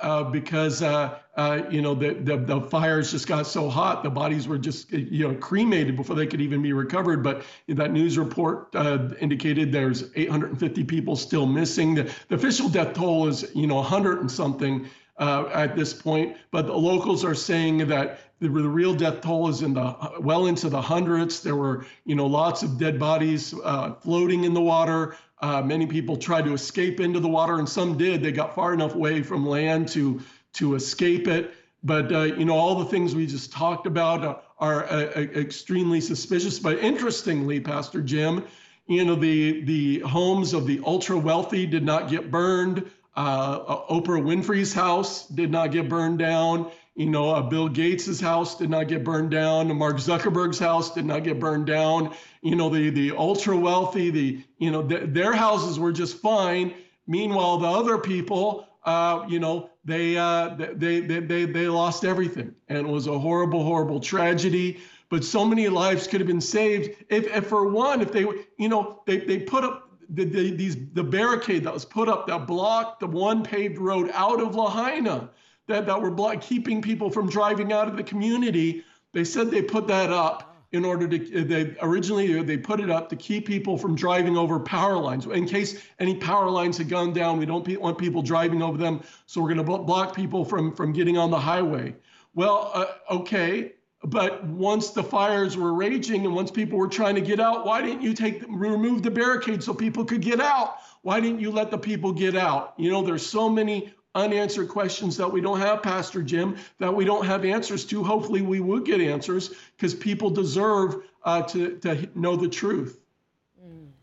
uh, 0.03 0.25
because 0.25 0.83
uh, 0.83 1.19
uh, 1.37 1.63
you 1.71 1.81
know 1.81 1.95
the, 1.95 2.15
the, 2.15 2.37
the 2.37 2.61
fires 2.63 3.13
just 3.13 3.29
got 3.29 3.47
so 3.47 3.69
hot, 3.71 4.03
the 4.03 4.11
bodies 4.11 4.49
were 4.49 4.59
just 4.59 4.91
you 4.93 5.29
know 5.29 5.35
cremated 5.37 5.97
before 5.97 6.17
they 6.17 6.27
could 6.27 6.41
even 6.41 6.61
be 6.61 6.73
recovered. 6.73 7.23
But 7.23 7.45
that 7.69 7.93
news 7.93 8.19
report 8.19 8.75
uh, 8.75 9.11
indicated 9.21 9.71
there's 9.71 10.11
850 10.17 10.83
people 10.85 11.15
still 11.15 11.47
missing. 11.47 11.95
The, 11.95 12.13
the 12.29 12.35
official 12.35 12.69
death 12.69 12.95
toll 12.95 13.29
is 13.29 13.49
you 13.55 13.69
know 13.69 13.77
100 13.77 14.21
and 14.21 14.31
something. 14.31 14.89
Uh, 15.19 15.51
at 15.53 15.75
this 15.75 15.93
point, 15.93 16.37
but 16.53 16.67
the 16.69 16.73
locals 16.73 17.25
are 17.25 17.35
saying 17.35 17.79
that 17.89 18.21
the, 18.39 18.49
real 18.49 18.95
death 18.95 19.21
toll 19.21 19.49
is 19.49 19.63
in 19.63 19.75
the 19.75 19.97
well 20.21 20.47
into 20.47 20.69
the 20.69 20.81
hundreds. 20.81 21.41
There 21.41 21.57
were, 21.57 21.87
you 22.05 22.15
know, 22.15 22.27
lots 22.27 22.63
of 22.63 22.79
dead 22.79 23.01
bodies 23.01 23.53
uh, 23.65 23.95
floating 23.95 24.45
in 24.45 24.55
the 24.55 24.61
water. 24.61 25.17
Uh, 25.41 25.63
many 25.63 25.87
people 25.87 26.17
tried 26.17 26.45
to 26.45 26.53
escape 26.53 27.01
into 27.01 27.21
the 27.21 27.29
water, 27.29 27.59
and 27.59 27.69
some 27.69 27.99
did. 27.99 28.23
They 28.23 28.33
got 28.33 28.55
far 28.55 28.73
enough 28.73 28.95
away 28.95 29.23
from 29.23 29.45
land 29.47 29.89
to 29.89 30.21
to 30.55 30.75
escape 30.77 31.27
it. 31.27 31.53
But 31.83 32.13
uh, 32.13 32.23
you 32.23 32.45
know, 32.45 32.55
all 32.55 32.77
the 32.77 32.85
things 32.85 33.15
we 33.15 33.27
just 33.27 33.53
talked 33.53 33.87
about 33.87 34.25
are, 34.25 34.43
are 34.59 34.85
uh, 34.87 35.11
extremely 35.17 36.01
suspicious. 36.01 36.59
But 36.59 36.79
interestingly, 36.79 37.61
Pastor 37.61 38.03
Jim, 38.03 38.45
you 38.87 39.05
know, 39.05 39.15
the 39.15 39.63
the 39.65 40.01
homes 40.01 40.55
of 40.55 40.67
the 40.67 40.81
ultra 40.85 41.19
wealthy 41.19 41.67
did 41.67 41.85
not 41.85 42.09
get 42.09 42.31
burned. 42.31 42.91
Uh, 43.19 43.83
Oprah 43.91 44.23
Winfrey's 44.23 44.73
house 44.73 45.27
did 45.27 45.51
not 45.51 45.73
get 45.73 45.89
burned 45.89 46.21
down. 46.21 46.71
You 46.95 47.07
know, 47.07 47.31
uh, 47.31 47.43
Bill 47.43 47.69
Gates's 47.69 48.21
house 48.21 48.57
did 48.57 48.71
not 48.71 48.87
get 48.87 49.03
burned 49.03 49.33
down. 49.33 49.77
Mark 49.77 49.97
Zuckerberg's 49.97 50.61
house 50.61 50.95
did 50.95 51.05
not 51.05 51.25
get 51.25 51.41
burned 51.41 51.67
down. 51.67 52.15
You 52.43 52.55
know, 52.55 52.69
the 52.69 52.91
the 52.91 53.11
ultra 53.17 53.57
wealthy, 53.57 54.11
the 54.11 54.45
you 54.59 54.71
know, 54.71 54.87
th- 54.87 55.07
their 55.09 55.33
houses 55.33 55.81
were 55.81 55.91
just 55.91 56.19
fine. 56.19 56.73
Meanwhile, 57.09 57.59
the 57.59 57.67
other 57.67 57.99
people, 57.99 58.69
uh, 58.85 59.25
you 59.29 59.41
know, 59.41 59.71
they, 59.85 60.17
uh, 60.17 60.55
they 60.55 61.01
they 61.01 61.19
they 61.19 61.45
they 61.45 61.67
lost 61.67 62.05
everything, 62.05 62.55
and 62.69 62.79
it 62.79 62.87
was 62.87 63.09
a 63.09 63.19
horrible, 63.19 63.65
horrible 63.65 63.99
tragedy. 63.99 64.79
But 65.09 65.25
so 65.25 65.45
many 65.45 65.69
lives 65.69 66.07
could 66.07 66.21
have 66.21 66.29
been 66.29 66.41
saved 66.41 67.05
if, 67.09 67.27
if 67.35 67.47
for 67.49 67.67
one, 67.67 68.01
if 68.01 68.13
they, 68.13 68.27
you 68.59 68.69
know, 68.69 69.03
they 69.07 69.17
they 69.19 69.41
put 69.41 69.65
up 69.65 69.88
the, 70.09 70.25
the, 70.25 70.51
these, 70.51 70.77
the 70.95 71.05
barricade 71.05 71.65
that 71.65 71.75
was 71.75 71.85
put 71.85 72.09
up 72.09 72.27
that 72.27 72.47
blocked 72.47 73.01
the 73.01 73.07
one 73.07 73.43
paved 73.43 73.79
road 73.79 74.11
out 74.15 74.41
of 74.41 74.55
Lahaina 74.55 75.31
that, 75.67 75.87
that 75.87 76.01
were 76.01 76.11
block, 76.11 76.41
keeping 76.41 76.81
people 76.81 77.11
from 77.11 77.29
driving 77.29 77.73
out 77.73 77.89
of 77.89 77.97
the 77.97 78.03
community. 78.03 78.85
They 79.13 79.25
said 79.25 79.51
they 79.51 79.63
put 79.63 79.87
that 79.89 80.11
up 80.11 80.57
in 80.73 80.85
order 80.85 81.09
to, 81.09 81.45
they 81.45 81.75
originally 81.81 82.43
they 82.43 82.59
put 82.59 82.81
it 82.81 82.91
up 82.91 83.09
to 83.09 83.17
keep 83.17 83.47
people 83.47 83.79
from 83.79 83.95
driving 83.95 84.37
over 84.37 84.61
power 84.61 84.99
lines. 84.99 85.27
In 85.27 85.47
case 85.47 85.83
any 85.99 86.15
power 86.15 86.51
lines 86.51 86.77
had 86.77 86.89
gone 86.89 87.13
down, 87.13 87.39
we 87.39 87.47
don't 87.47 87.67
want 87.81 87.97
people 87.97 88.21
driving 88.21 88.63
over 88.63 88.77
them. 88.77 89.03
So 89.27 89.41
we're 89.41 89.55
going 89.55 89.65
to 89.65 89.79
block 89.79 90.15
people 90.15 90.45
from, 90.45 90.75
from 90.75 90.93
getting 90.93 91.17
on 91.17 91.31
the 91.31 91.39
highway. 91.39 91.95
Well, 92.35 92.71
uh, 92.75 93.15
okay, 93.15 93.73
but 94.11 94.45
once 94.45 94.91
the 94.91 95.03
fires 95.03 95.57
were 95.57 95.75
raging 95.75 96.25
and 96.25 96.35
once 96.35 96.51
people 96.51 96.79
were 96.79 96.89
trying 96.89 97.15
to 97.15 97.21
get 97.21 97.41
out, 97.41 97.67
why 97.67 97.83
didn't 97.83 98.03
you 98.03 98.15
take 98.15 98.43
remove 98.49 99.03
the 99.03 99.11
barricade 99.11 99.63
so 99.63 99.75
people 99.75 100.05
could 100.05 100.21
get 100.21 100.41
out? 100.41 100.77
Why 101.03 101.21
didn't 101.21 101.41
you 101.41 101.51
let 101.51 101.71
the 101.71 101.79
people 101.79 102.13
get 102.13 102.37
out? 102.37 102.75
You 102.77 102.91
know, 102.91 103.03
there's 103.03 103.27
so 103.27 103.49
many 103.49 103.93
unanswered 104.15 104.69
questions 104.69 105.17
that 105.17 105.31
we 105.31 105.41
don't 105.41 105.61
have, 105.61 105.83
Pastor 105.83 106.23
Jim, 106.23 106.57
that 106.79 106.95
we 106.95 107.05
don't 107.05 107.25
have 107.25 107.45
answers 107.45 107.85
to. 107.87 108.03
Hopefully, 108.03 108.43
we 108.43 108.61
will 108.61 108.81
get 108.81 109.01
answers 109.01 109.55
because 109.77 109.95
people 109.95 110.31
deserve 110.31 111.03
uh, 111.25 111.43
to 111.43 111.77
to 111.79 112.09
know 112.15 112.37
the 112.37 112.49
truth. 112.49 113.01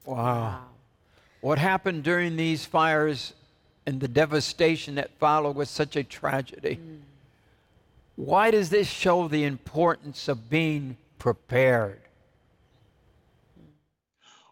Wow. 0.06 0.62
What 1.42 1.58
happened 1.58 2.04
during 2.04 2.38
these 2.38 2.66
fires 2.66 3.34
and 3.86 4.00
the 4.00 4.08
devastation 4.08 4.96
that 4.96 5.12
followed 5.20 5.56
was 5.56 5.70
such 5.70 5.96
a 5.96 6.04
tragedy. 6.04 6.80
Mm. 6.82 7.00
Why 8.16 8.52
does 8.52 8.70
this 8.70 8.88
show 8.88 9.28
the 9.28 9.44
importance 9.44 10.28
of 10.28 10.50
being 10.50 10.98
prepared? 11.20 12.02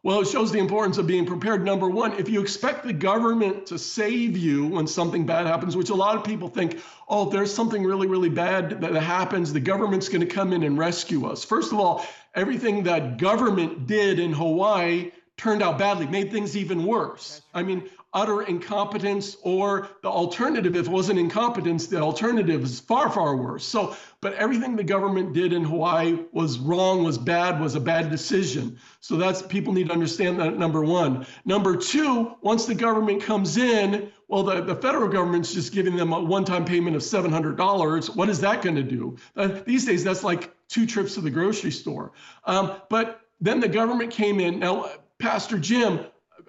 Well, 0.03 0.19
it 0.19 0.27
shows 0.27 0.51
the 0.51 0.59
importance 0.59 0.97
of 0.97 1.07
being 1.07 1.25
prepared. 1.25 1.63
Number 1.63 1.89
one, 1.89 2.11
if 2.19 2.27
you 2.27 2.41
expect 2.41 2.85
the 2.85 2.91
government 2.91 3.65
to 3.67 3.79
save 3.79 4.37
you 4.37 4.67
when 4.67 4.85
something 4.85 5.25
bad 5.25 5.47
happens, 5.47 5.77
which 5.77 5.91
a 5.91 5.95
lot 5.95 6.17
of 6.17 6.25
people 6.25 6.49
think, 6.49 6.81
oh, 7.07 7.27
if 7.27 7.31
there's 7.31 7.53
something 7.53 7.85
really, 7.85 8.07
really 8.07 8.29
bad 8.29 8.81
that 8.81 8.93
happens, 8.95 9.53
the 9.53 9.61
government's 9.61 10.09
going 10.09 10.19
to 10.19 10.27
come 10.27 10.51
in 10.51 10.63
and 10.63 10.77
rescue 10.77 11.25
us. 11.25 11.45
First 11.45 11.71
of 11.71 11.79
all, 11.79 12.05
everything 12.35 12.83
that 12.83 13.17
government 13.17 13.87
did 13.87 14.19
in 14.19 14.33
Hawaii 14.33 15.11
turned 15.37 15.63
out 15.63 15.77
badly, 15.77 16.05
made 16.07 16.31
things 16.31 16.57
even 16.57 16.85
worse. 16.85 17.41
I 17.53 17.63
mean, 17.63 17.89
utter 18.13 18.43
incompetence 18.43 19.37
or 19.41 19.87
the 20.01 20.07
alternative 20.07 20.75
if 20.75 20.85
it 20.85 20.91
wasn't 20.91 21.17
incompetence 21.17 21.87
the 21.87 21.99
alternative 21.99 22.63
is 22.63 22.79
far 22.79 23.09
far 23.09 23.35
worse. 23.35 23.65
So 23.65 23.95
but 24.21 24.33
everything 24.33 24.75
the 24.75 24.83
government 24.83 25.33
did 25.33 25.51
in 25.51 25.63
hawaii 25.63 26.19
was 26.31 26.59
wrong 26.59 27.03
was 27.03 27.17
bad 27.17 27.59
was 27.59 27.75
a 27.75 27.79
bad 27.79 28.11
decision. 28.11 28.77
So 28.99 29.15
that's 29.15 29.41
people 29.41 29.73
need 29.73 29.87
to 29.87 29.93
understand 29.93 30.39
that 30.39 30.57
number 30.57 30.83
one. 30.83 31.25
Number 31.45 31.75
two 31.75 32.35
once 32.41 32.65
the 32.65 32.75
government 32.75 33.23
comes 33.23 33.57
in 33.57 34.11
well 34.27 34.43
the, 34.43 34.61
the 34.61 34.75
federal 34.75 35.09
government's 35.09 35.53
just 35.53 35.73
giving 35.73 35.95
them 35.95 36.13
a 36.13 36.21
one-time 36.21 36.65
payment 36.65 36.95
of 36.95 37.01
$700 37.01 38.15
what 38.15 38.29
is 38.29 38.39
that 38.41 38.61
going 38.61 38.75
to 38.75 38.83
do? 38.83 39.17
Uh, 39.35 39.59
these 39.65 39.85
days 39.85 40.03
that's 40.03 40.23
like 40.23 40.53
two 40.67 40.85
trips 40.85 41.15
to 41.15 41.21
the 41.21 41.31
grocery 41.31 41.71
store. 41.71 42.11
Um, 42.45 42.73
but 42.89 43.21
then 43.41 43.59
the 43.59 43.67
government 43.67 44.11
came 44.11 44.39
in. 44.39 44.59
Now 44.59 44.89
pastor 45.17 45.57
jim 45.57 46.05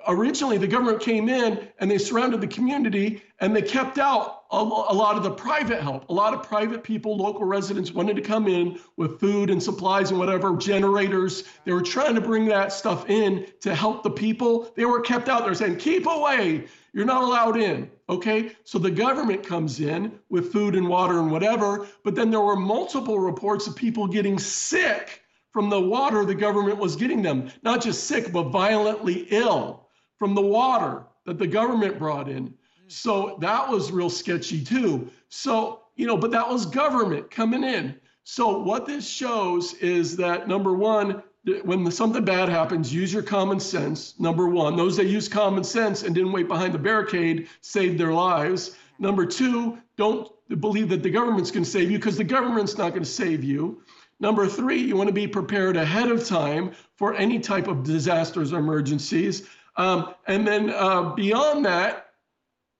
originally 0.08 0.58
the 0.58 0.66
government 0.66 1.00
came 1.00 1.28
in 1.28 1.68
and 1.78 1.90
they 1.90 1.98
surrounded 1.98 2.40
the 2.40 2.46
community 2.46 3.22
and 3.40 3.54
they 3.54 3.62
kept 3.62 3.98
out 3.98 4.44
a, 4.50 4.56
a, 4.56 4.94
lot 4.94 5.16
of 5.16 5.22
the 5.22 5.30
private 5.30 5.82
help. 5.82 6.08
A 6.08 6.12
lot 6.12 6.34
of 6.34 6.42
private 6.42 6.82
people, 6.82 7.16
local 7.16 7.44
residents 7.44 7.92
wanted 7.92 8.16
to 8.16 8.22
come 8.22 8.46
in 8.46 8.78
with 8.96 9.18
food 9.18 9.50
and 9.50 9.62
supplies 9.62 10.10
and 10.10 10.18
whatever, 10.18 10.56
generators. 10.56 11.44
They 11.64 11.72
were 11.72 11.82
trying 11.82 12.14
to 12.14 12.20
bring 12.20 12.46
that 12.46 12.72
stuff 12.72 13.08
in 13.08 13.46
to 13.60 13.74
help 13.74 14.02
the 14.02 14.10
people. 14.10 14.72
They 14.76 14.84
were 14.84 15.00
kept 15.00 15.28
out 15.28 15.44
there 15.44 15.54
saying, 15.54 15.76
keep 15.76 16.06
away. 16.06 16.66
You're 16.92 17.04
not 17.04 17.24
allowed 17.24 17.56
in. 17.56 17.90
Okay. 18.08 18.52
So 18.64 18.78
the 18.78 18.90
government 18.90 19.44
comes 19.44 19.80
in 19.80 20.18
with 20.28 20.52
food 20.52 20.76
and 20.76 20.88
water 20.88 21.18
and 21.18 21.30
whatever. 21.30 21.88
But 22.04 22.14
then 22.14 22.30
there 22.30 22.40
were 22.40 22.56
multiple 22.56 23.18
reports 23.18 23.66
of 23.66 23.74
people 23.74 24.06
getting 24.06 24.38
sick 24.38 25.22
from 25.50 25.70
the 25.70 25.80
water 25.80 26.24
the 26.24 26.34
government 26.34 26.78
was 26.78 26.96
getting 26.96 27.22
them, 27.22 27.48
not 27.62 27.80
just 27.80 28.04
sick, 28.04 28.32
but 28.32 28.44
violently 28.44 29.26
ill 29.30 29.83
from 30.18 30.34
the 30.34 30.42
water 30.42 31.04
that 31.26 31.38
the 31.38 31.46
government 31.46 31.98
brought 31.98 32.28
in. 32.28 32.54
So 32.86 33.38
that 33.40 33.68
was 33.68 33.90
real 33.90 34.10
sketchy 34.10 34.62
too. 34.62 35.10
So, 35.28 35.82
you 35.96 36.06
know, 36.06 36.16
but 36.16 36.30
that 36.32 36.48
was 36.48 36.66
government 36.66 37.30
coming 37.30 37.64
in. 37.64 37.96
So 38.24 38.58
what 38.58 38.86
this 38.86 39.08
shows 39.08 39.74
is 39.74 40.16
that 40.16 40.48
number 40.48 40.74
one, 40.74 41.22
when 41.64 41.90
something 41.90 42.24
bad 42.24 42.48
happens, 42.48 42.92
use 42.92 43.12
your 43.12 43.22
common 43.22 43.60
sense. 43.60 44.18
Number 44.18 44.48
one, 44.48 44.76
those 44.76 44.96
that 44.96 45.06
use 45.06 45.28
common 45.28 45.62
sense 45.62 46.02
and 46.02 46.14
didn't 46.14 46.32
wait 46.32 46.48
behind 46.48 46.72
the 46.72 46.78
barricade 46.78 47.48
saved 47.60 47.98
their 47.98 48.12
lives. 48.14 48.76
Number 48.98 49.26
two, 49.26 49.78
don't 49.96 50.30
believe 50.60 50.88
that 50.88 51.02
the 51.02 51.10
government's 51.10 51.50
going 51.50 51.64
to 51.64 51.70
save 51.70 51.90
you 51.90 51.98
because 51.98 52.16
the 52.16 52.24
government's 52.24 52.78
not 52.78 52.90
going 52.90 53.02
to 53.02 53.08
save 53.08 53.44
you. 53.44 53.82
Number 54.20 54.46
three, 54.46 54.80
you 54.80 54.96
want 54.96 55.08
to 55.08 55.12
be 55.12 55.26
prepared 55.26 55.76
ahead 55.76 56.10
of 56.10 56.26
time 56.26 56.72
for 56.96 57.14
any 57.14 57.38
type 57.38 57.68
of 57.68 57.82
disasters 57.82 58.52
or 58.52 58.58
emergencies. 58.58 59.48
Um, 59.76 60.14
and 60.26 60.46
then 60.46 60.70
uh, 60.70 61.14
beyond 61.14 61.64
that, 61.66 62.00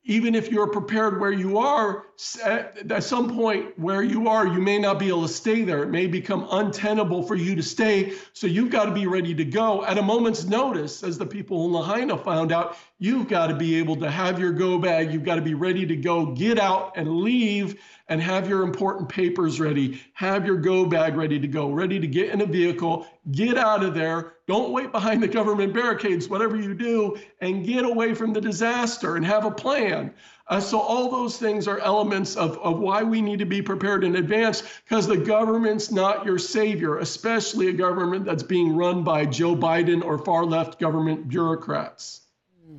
even 0.06 0.34
if 0.34 0.52
you're 0.52 0.66
prepared 0.66 1.18
where 1.18 1.32
you 1.32 1.56
are, 1.56 2.04
at 2.44 3.02
some 3.02 3.34
point 3.34 3.78
where 3.78 4.02
you 4.02 4.28
are, 4.28 4.46
you 4.46 4.60
may 4.60 4.78
not 4.78 4.98
be 4.98 5.08
able 5.08 5.22
to 5.22 5.32
stay 5.32 5.62
there. 5.62 5.82
It 5.82 5.88
may 5.88 6.06
become 6.06 6.46
untenable 6.50 7.22
for 7.22 7.34
you 7.34 7.56
to 7.56 7.62
stay. 7.62 8.12
So 8.34 8.46
you've 8.46 8.70
got 8.70 8.84
to 8.84 8.90
be 8.90 9.06
ready 9.06 9.34
to 9.34 9.44
go 9.46 9.82
at 9.82 9.96
a 9.96 10.02
moment's 10.02 10.44
notice, 10.44 11.02
as 11.02 11.16
the 11.16 11.24
people 11.24 11.64
in 11.64 11.72
Lahaina 11.72 12.18
found 12.18 12.52
out. 12.52 12.76
You've 12.98 13.28
got 13.28 13.46
to 13.46 13.56
be 13.56 13.76
able 13.76 13.96
to 13.96 14.10
have 14.10 14.38
your 14.38 14.52
go 14.52 14.78
bag. 14.78 15.10
You've 15.10 15.24
got 15.24 15.36
to 15.36 15.42
be 15.42 15.54
ready 15.54 15.86
to 15.86 15.96
go, 15.96 16.26
get 16.26 16.58
out 16.58 16.92
and 16.96 17.20
leave 17.20 17.80
and 18.08 18.20
have 18.20 18.48
your 18.48 18.62
important 18.62 19.08
papers 19.08 19.60
ready. 19.60 20.00
Have 20.12 20.44
your 20.44 20.56
go 20.56 20.84
bag 20.84 21.16
ready 21.16 21.40
to 21.40 21.48
go, 21.48 21.70
ready 21.70 21.98
to 21.98 22.06
get 22.06 22.30
in 22.30 22.40
a 22.42 22.46
vehicle, 22.46 23.06
get 23.32 23.56
out 23.56 23.82
of 23.82 23.94
there. 23.94 24.34
Don't 24.46 24.72
wait 24.72 24.92
behind 24.92 25.22
the 25.22 25.28
government 25.28 25.72
barricades, 25.72 26.28
whatever 26.28 26.56
you 26.56 26.74
do, 26.74 27.16
and 27.40 27.64
get 27.64 27.84
away 27.84 28.14
from 28.14 28.32
the 28.32 28.40
disaster 28.40 29.16
and 29.16 29.24
have 29.24 29.46
a 29.46 29.50
plan. 29.50 30.12
Uh, 30.46 30.60
so, 30.60 30.78
all 30.78 31.10
those 31.10 31.38
things 31.38 31.66
are 31.66 31.78
elements 31.78 32.36
of, 32.36 32.58
of 32.58 32.78
why 32.78 33.02
we 33.02 33.22
need 33.22 33.38
to 33.38 33.46
be 33.46 33.62
prepared 33.62 34.04
in 34.04 34.16
advance 34.16 34.62
because 34.84 35.06
the 35.06 35.16
government's 35.16 35.90
not 35.90 36.26
your 36.26 36.38
savior, 36.38 36.98
especially 36.98 37.68
a 37.68 37.72
government 37.72 38.26
that's 38.26 38.42
being 38.42 38.76
run 38.76 39.02
by 39.02 39.24
Joe 39.24 39.56
Biden 39.56 40.04
or 40.04 40.18
far 40.18 40.44
left 40.44 40.78
government 40.78 41.30
bureaucrats. 41.30 42.20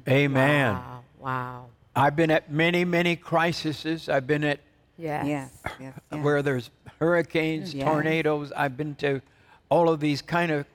Amen. 0.07 0.75
Wow. 0.75 1.03
wow. 1.17 1.65
I've 1.95 2.15
been 2.15 2.29
at 2.29 2.51
many, 2.51 2.85
many 2.85 3.15
crises. 3.15 4.09
I've 4.09 4.27
been 4.27 4.43
at 4.43 4.59
Yes. 4.97 5.25
Yes. 5.27 5.51
yes, 5.79 5.93
yes. 6.11 6.23
where 6.23 6.41
there's 6.41 6.69
hurricanes, 6.99 7.73
Yes. 7.73 7.85
tornadoes. 7.85 8.51
I've 8.55 8.77
been 8.77 8.95
to 8.95 9.21
all 9.69 9.89
of 9.89 9.99
these 9.99 10.21
kind 10.21 10.51
of 10.51 10.65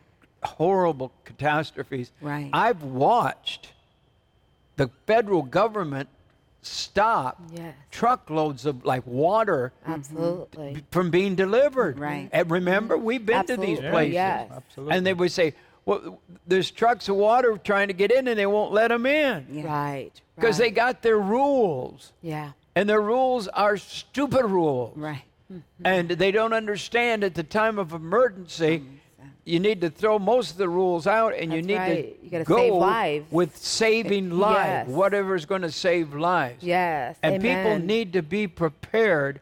horrible 0.42 1.12
catastrophes. 1.24 2.12
Right. 2.20 2.50
I've 2.52 2.82
watched 2.82 3.72
the 4.76 4.88
federal 5.06 5.42
government 5.42 6.08
stop 6.62 7.40
Yes. 7.52 7.74
truckloads 7.90 8.66
of 8.66 8.84
like 8.84 9.06
water 9.06 9.72
Absolutely. 9.86 10.84
from 10.90 11.10
being 11.10 11.34
delivered. 11.34 11.98
Right. 11.98 12.28
And 12.32 12.50
remember, 12.50 12.98
we've 12.98 13.24
been 13.24 13.46
to 13.46 13.56
these 13.56 13.78
places. 13.80 14.14
yes. 14.14 14.50
Absolutely. 14.54 14.96
And 14.96 15.06
they 15.06 15.14
would 15.14 15.32
say, 15.32 15.54
well, 15.86 16.20
there's 16.46 16.70
trucks 16.70 17.08
of 17.08 17.16
water 17.16 17.56
trying 17.64 17.88
to 17.88 17.94
get 17.94 18.12
in 18.12 18.28
and 18.28 18.38
they 18.38 18.44
won't 18.46 18.72
let 18.72 18.88
them 18.88 19.06
in 19.06 19.46
Yeah. 19.50 19.66
Right. 19.66 20.20
because 20.36 20.58
they 20.58 20.70
got 20.70 21.00
their 21.02 21.18
rules. 21.18 22.12
Yeah. 22.20 22.50
And 22.74 22.88
their 22.88 23.00
rules 23.00 23.48
are 23.48 23.76
stupid 23.76 24.44
rules. 24.44 24.96
Right. 24.96 25.22
And 25.84 26.08
they 26.08 26.30
don't 26.30 26.52
understand 26.52 27.24
at 27.24 27.34
the 27.34 27.42
time 27.42 27.78
of 27.78 27.92
emergency, 27.92 28.84
you 29.44 29.58
need 29.58 29.80
to 29.80 29.90
throw 29.90 30.18
most 30.18 30.52
of 30.52 30.56
the 30.58 30.68
rules 30.68 31.06
out 31.08 31.34
and 31.34 31.52
you 31.52 31.60
need 31.62 31.76
right. 31.76 32.22
To 32.24 32.30
gotta 32.30 32.44
go 32.44 32.56
save 32.56 32.72
lives. 32.74 33.32
with 33.32 33.56
saving 33.56 34.30
lives, 34.38 34.90
Yes. 34.90 35.12
is 35.12 35.46
going 35.46 35.62
to 35.62 35.72
save 35.72 36.14
lives. 36.14 36.62
Yes. 36.62 37.16
And 37.22 37.42
people 37.42 37.78
need 37.78 38.12
to 38.12 38.22
be 38.22 38.46
prepared 38.46 39.40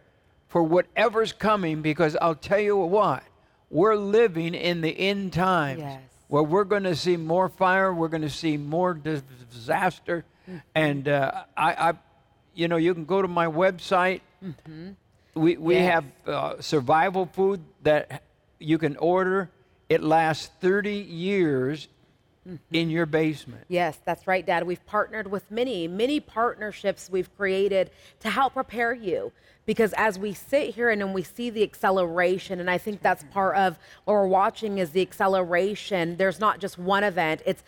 for 0.49 0.63
whatever's 0.63 1.33
coming 1.33 1.83
because 1.83 2.17
I'll 2.23 2.35
tell 2.35 2.61
you 2.61 2.77
what, 2.77 3.23
we're 3.71 3.97
living 3.97 4.55
in 4.55 4.81
the 4.81 4.99
end 4.99 5.35
times 5.35 5.81
Yes. 5.81 6.01
where 6.29 6.43
we're 6.43 6.65
going 6.65 6.85
to 6.85 6.97
see 6.97 7.19
more 7.19 7.51
fire, 7.51 7.93
we're 7.93 8.09
going 8.09 8.23
to 8.23 8.31
see 8.31 8.57
more 8.57 8.95
disaster. 8.95 10.25
Mm-hmm. 10.49 10.59
And 10.75 11.09
uh, 11.09 11.45
I, 11.55 11.91
I, 11.91 11.93
you 12.59 12.67
know, 12.67 12.77
you 12.77 12.93
can 12.93 13.05
go 13.05 13.23
to 13.23 13.29
my 13.29 13.47
website. 13.47 14.21
We, 15.35 15.57
we 15.57 15.75
Yes. 15.77 15.93
have 15.93 16.05
uh, 16.27 16.61
survival 16.61 17.27
food 17.27 17.61
that 17.85 18.25
you 18.59 18.79
can 18.79 18.97
order. 18.97 19.49
It 19.89 20.03
lasts 20.03 20.51
30 20.61 20.93
years 20.97 21.87
in 22.73 22.91
your 22.91 23.07
basement. 23.07 23.65
Yes, 23.69 24.01
that's 24.05 24.27
right, 24.27 24.45
Dad. 24.45 24.67
We've 24.67 24.85
partnered 24.87 25.31
with 25.31 25.49
many, 25.53 25.87
many 25.87 26.19
partnerships 26.19 27.09
we've 27.09 27.35
created 27.37 27.91
to 28.21 28.31
help 28.31 28.55
prepare 28.55 28.93
you. 28.93 29.31
Because 29.69 29.93
as 29.99 30.19
we 30.19 30.33
sit 30.33 30.75
here 30.75 30.89
and 30.89 30.99
then 30.99 31.13
we 31.13 31.23
see 31.23 31.51
the 31.51 31.63
acceleration, 31.63 32.59
and 32.59 32.71
I 32.71 32.79
think 32.79 33.03
that's 33.03 33.23
mm-hmm. 33.23 33.35
part 33.35 33.57
of 33.57 33.79
what 34.07 34.15
we're 34.15 34.27
watching 34.27 34.79
is 34.79 34.93
the 34.93 35.03
acceleration. 35.03 36.17
There's 36.17 36.41
not 36.41 36.59
just 36.59 36.79
one 36.79 37.05
event, 37.05 37.43
it's 37.45 37.63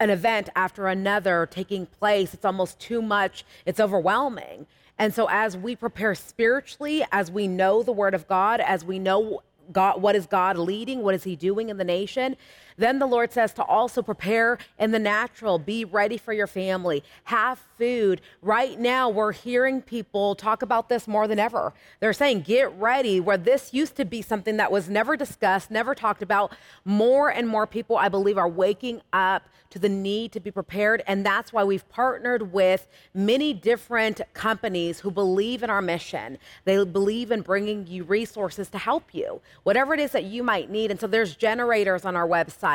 an 0.00 0.08
event 0.08 0.48
after 0.56 0.88
another 0.88 1.46
taking 1.50 1.84
place. 1.84 2.32
It's 2.32 2.46
almost 2.46 2.80
too 2.80 3.02
much, 3.02 3.44
it's 3.66 3.80
overwhelming. 3.80 4.66
And 4.98 5.12
so 5.12 5.28
as 5.28 5.54
we 5.54 5.76
prepare 5.76 6.14
spiritually, 6.14 7.04
as 7.12 7.30
we 7.30 7.48
know 7.48 7.82
the 7.82 7.92
word 7.92 8.14
of 8.14 8.26
God, 8.26 8.60
as 8.60 8.82
we 8.82 8.98
know 8.98 9.42
God, 9.70 10.00
what 10.00 10.16
is 10.16 10.26
God 10.26 10.56
leading? 10.56 11.02
What 11.02 11.14
is 11.14 11.24
He 11.24 11.36
doing 11.36 11.68
in 11.68 11.76
the 11.76 11.84
nation? 11.84 12.34
Then 12.82 12.98
the 12.98 13.06
Lord 13.06 13.32
says 13.32 13.52
to 13.52 13.62
also 13.62 14.02
prepare 14.02 14.58
in 14.76 14.90
the 14.90 14.98
natural, 14.98 15.60
be 15.60 15.84
ready 15.84 16.16
for 16.16 16.32
your 16.32 16.48
family, 16.48 17.04
have 17.22 17.60
food. 17.78 18.20
Right 18.42 18.76
now, 18.76 19.08
we're 19.08 19.30
hearing 19.30 19.82
people 19.82 20.34
talk 20.34 20.62
about 20.62 20.88
this 20.88 21.06
more 21.06 21.28
than 21.28 21.38
ever. 21.38 21.72
They're 22.00 22.12
saying, 22.12 22.40
get 22.40 22.76
ready, 22.76 23.20
where 23.20 23.36
this 23.36 23.72
used 23.72 23.94
to 23.98 24.04
be 24.04 24.20
something 24.20 24.56
that 24.56 24.72
was 24.72 24.88
never 24.88 25.16
discussed, 25.16 25.70
never 25.70 25.94
talked 25.94 26.22
about. 26.22 26.56
More 26.84 27.28
and 27.28 27.48
more 27.48 27.68
people, 27.68 27.96
I 27.96 28.08
believe, 28.08 28.36
are 28.36 28.48
waking 28.48 29.00
up 29.12 29.48
to 29.70 29.78
the 29.78 29.88
need 29.88 30.32
to 30.32 30.40
be 30.40 30.50
prepared. 30.50 31.02
And 31.06 31.24
that's 31.24 31.52
why 31.52 31.62
we've 31.62 31.88
partnered 31.88 32.52
with 32.52 32.88
many 33.14 33.54
different 33.54 34.20
companies 34.34 35.00
who 35.00 35.10
believe 35.10 35.62
in 35.62 35.70
our 35.70 35.80
mission. 35.80 36.36
They 36.64 36.84
believe 36.84 37.30
in 37.30 37.40
bringing 37.42 37.86
you 37.86 38.02
resources 38.02 38.68
to 38.70 38.78
help 38.78 39.14
you, 39.14 39.40
whatever 39.62 39.94
it 39.94 40.00
is 40.00 40.10
that 40.12 40.24
you 40.24 40.42
might 40.42 40.68
need. 40.68 40.90
And 40.90 41.00
so 41.00 41.06
there's 41.06 41.36
generators 41.36 42.04
on 42.04 42.16
our 42.16 42.28
website 42.28 42.71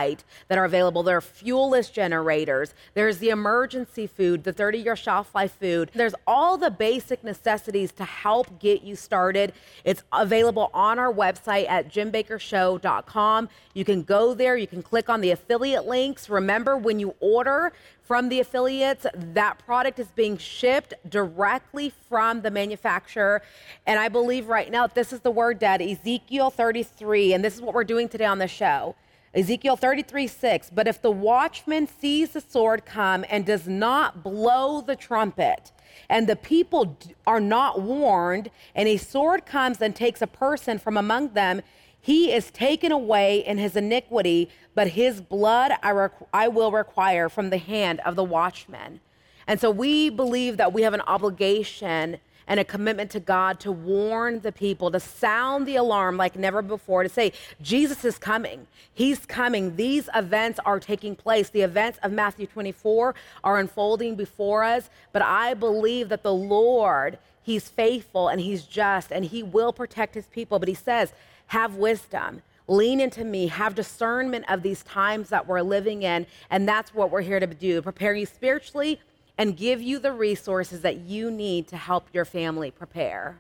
that 0.48 0.58
are 0.58 0.66
available. 0.66 1.04
There 1.04 1.18
are 1.18 1.22
fuelless 1.22 1.92
generators. 1.92 2.74
There's 2.94 3.18
the 3.18 3.30
emergency 3.30 4.08
food, 4.08 4.44
the 4.44 4.54
30 4.54 4.80
year 4.80 4.96
shelf 4.96 5.34
life 5.34 5.58
food. 5.60 5.92
There's 5.94 6.16
all 6.26 6.58
the 6.58 6.72
basic 6.72 7.24
necessities 7.24 7.92
to 7.94 8.04
help 8.04 8.60
get 8.60 8.84
you 8.84 8.96
started. 8.96 9.54
It's 9.84 10.04
available 10.14 10.70
on 10.74 11.00
our 11.00 11.12
website 11.12 11.70
at 11.70 11.90
jimbakkershow.com. 11.90 13.50
You 13.74 13.86
can 13.86 14.04
go 14.04 14.34
there, 14.34 14.58
you 14.58 14.68
can 14.68 14.82
click 14.82 15.10
on 15.10 15.22
the 15.22 15.32
affiliate 15.32 15.86
links. 15.86 16.30
Remember, 16.30 16.78
when 16.78 17.00
you 17.00 17.16
order 17.20 17.74
from 18.08 18.30
the 18.30 18.40
affiliates, 18.40 19.06
that 19.14 19.60
product 19.66 20.00
is 20.00 20.08
being 20.08 20.38
shipped 20.38 20.94
directly 21.10 21.92
from 22.08 22.42
the 22.42 22.50
manufacturer. 22.50 23.42
And 23.86 24.00
I 24.00 24.08
believe 24.08 24.48
right 24.48 24.72
now, 24.72 24.88
this 24.88 25.12
is 25.12 25.20
the 25.20 25.32
word, 25.32 25.60
Dad, 25.60 25.82
Ezekiel 25.82 26.50
33, 26.50 27.34
and 27.34 27.44
this 27.44 27.56
is 27.56 27.62
what 27.62 27.76
we're 27.76 27.84
doing 27.84 28.08
today 28.08 28.26
on 28.26 28.40
the 28.40 28.48
show. 28.48 28.96
Ezekiel 29.34 29.76
33 29.76 30.28
6. 30.28 30.70
But 30.72 30.88
if 30.88 31.02
the 31.02 31.12
watchman 31.12 31.88
sees 31.88 32.32
the 32.32 32.42
sword 32.42 32.86
come 32.86 33.26
and 33.30 33.46
does 33.46 33.68
not 33.68 34.24
blow 34.24 34.82
the 34.82 34.96
trumpet, 34.96 35.72
and 36.10 36.28
the 36.28 36.36
people 36.36 36.98
are 37.26 37.40
not 37.40 37.82
warned, 37.82 38.50
and 38.76 38.88
a 38.88 38.98
sword 38.98 39.46
comes 39.46 39.82
and 39.82 39.96
takes 39.96 40.22
a 40.22 40.28
person 40.28 40.80
from 40.80 40.98
among 40.98 41.34
them, 41.34 41.62
he 42.00 42.32
is 42.32 42.52
taken 42.52 42.92
away 42.92 43.40
in 43.40 43.58
his 43.58 43.76
iniquity, 43.76 44.50
but 44.76 44.90
his 44.90 45.20
blood 45.20 45.74
I, 45.84 45.92
requ- 45.92 46.28
I 46.34 46.48
will 46.48 46.72
require 46.72 47.28
from 47.28 47.50
the 47.50 47.58
hand 47.58 48.00
of 48.06 48.16
the 48.16 48.24
watchman. 48.24 49.02
And 49.46 49.60
so 49.60 49.72
we 49.72 50.10
believe 50.10 50.58
that 50.58 50.74
we 50.74 50.84
have 50.84 50.94
an 50.94 51.02
obligation 51.02 52.18
and 52.48 52.60
a 52.60 52.64
commitment 52.64 53.12
to 53.12 53.20
God 53.20 53.60
to 53.62 53.72
warn 53.72 54.40
the 54.40 54.52
people, 54.52 54.90
to 54.92 55.00
sound 55.00 55.66
the 55.66 55.76
alarm 55.76 56.18
like 56.18 56.36
never 56.36 56.62
before, 56.62 57.04
to 57.04 57.10
say, 57.10 57.34
Jesus 57.62 58.06
is 58.06 58.18
coming. 58.18 58.68
He's 58.94 59.26
coming. 59.26 59.76
These 59.76 60.10
events 60.16 60.60
are 60.66 60.80
taking 60.80 61.16
place. 61.16 61.50
The 61.50 61.62
events 61.62 62.00
of 62.04 62.12
Matthew 62.12 62.48
24 62.48 63.16
are 63.44 63.60
unfolding 63.60 64.16
before 64.16 64.64
us. 64.64 64.90
But 65.12 65.22
I 65.22 65.54
believe 65.54 66.10
that 66.10 66.24
the 66.24 66.34
Lord, 66.34 67.18
He's 67.44 67.70
faithful 67.70 68.30
and 68.30 68.40
He's 68.40 68.64
just 68.64 69.12
and 69.12 69.26
He 69.26 69.44
will 69.44 69.74
protect 69.74 70.16
His 70.16 70.28
people. 70.28 70.60
But 70.60 70.70
He 70.70 70.76
says, 70.76 71.14
have 71.48 71.76
wisdom. 71.76 72.42
Lean 72.70 73.00
into 73.00 73.24
me, 73.24 73.48
have 73.48 73.76
discernment 73.76 74.44
of 74.50 74.62
these 74.62 74.84
times 74.84 75.30
that 75.30 75.48
we're 75.48 75.62
living 75.62 76.04
in. 76.04 76.26
And 76.50 76.68
that's 76.68 76.94
what 76.94 77.12
we're 77.12 77.22
here 77.22 77.40
to 77.40 77.48
do 77.48 77.82
prepare 77.82 78.14
you 78.14 78.26
spiritually 78.26 79.00
and 79.38 79.56
give 79.56 79.82
you 79.82 80.00
the 80.00 80.12
resources 80.12 80.82
that 80.82 80.98
you 80.98 81.30
need 81.30 81.68
to 81.68 81.78
help 81.78 82.08
your 82.14 82.26
family 82.26 82.72
prepare. 82.72 83.40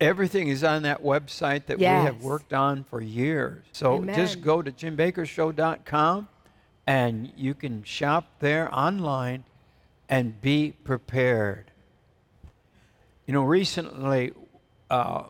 Everything 0.00 0.48
is 0.48 0.64
on 0.64 0.82
that 0.82 1.02
website 1.02 1.66
that 1.66 1.78
we 1.78 1.84
have 1.84 2.22
worked 2.22 2.52
on 2.52 2.82
for 2.84 3.00
years. 3.00 3.64
So 3.72 3.96
Amen. 3.96 4.14
just 4.14 4.42
go 4.42 4.60
to 4.60 4.72
jimbakkershow.com 4.72 6.28
and 6.86 7.32
you 7.36 7.54
can 7.54 7.84
shop 7.84 8.26
there 8.40 8.74
online 8.74 9.44
and 10.08 10.40
be 10.40 10.74
prepared. 10.84 11.70
You 13.26 13.34
know, 13.34 13.42
recently 13.44 14.32
uh, 14.90 15.24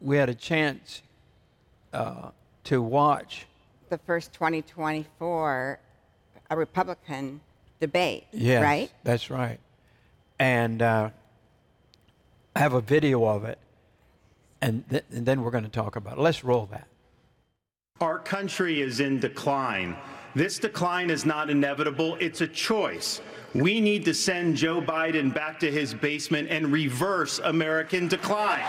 we 0.00 0.16
had 0.16 0.28
a 0.28 0.34
chance 0.34 1.02
uh, 1.92 2.30
to 2.64 2.82
watch. 2.82 3.46
The 3.88 3.98
first 3.98 4.32
2024, 4.34 5.80
a 6.50 6.56
Republican 6.56 7.40
debate, 7.80 8.26
Yes, 8.32 8.62
right? 8.62 8.90
That's 9.02 9.30
right. 9.30 9.58
And 10.38 10.80
uh, 10.82 11.10
I 12.54 12.58
have 12.58 12.74
a 12.74 12.80
video 12.80 13.24
of 13.24 13.44
it, 13.44 13.58
and, 14.60 14.88
th- 14.88 15.04
and 15.10 15.26
then 15.26 15.42
we're 15.42 15.50
going 15.50 15.64
to 15.64 15.70
talk 15.70 15.96
about 15.96 16.18
it. 16.18 16.20
Let's 16.20 16.44
roll 16.44 16.66
that. 16.66 16.86
Our 18.00 18.18
country 18.18 18.80
is 18.80 19.00
in 19.00 19.20
decline. 19.20 19.96
This 20.34 20.58
decline 20.58 21.10
is 21.10 21.26
not 21.26 21.50
inevitable, 21.50 22.16
it's 22.20 22.40
a 22.40 22.46
choice. 22.46 23.20
We 23.52 23.80
need 23.80 24.04
to 24.04 24.14
send 24.14 24.56
Joe 24.56 24.80
Biden 24.80 25.34
back 25.34 25.58
to 25.60 25.70
his 25.70 25.92
basement 25.92 26.48
and 26.50 26.70
reverse 26.70 27.40
American 27.40 28.06
decline. 28.06 28.64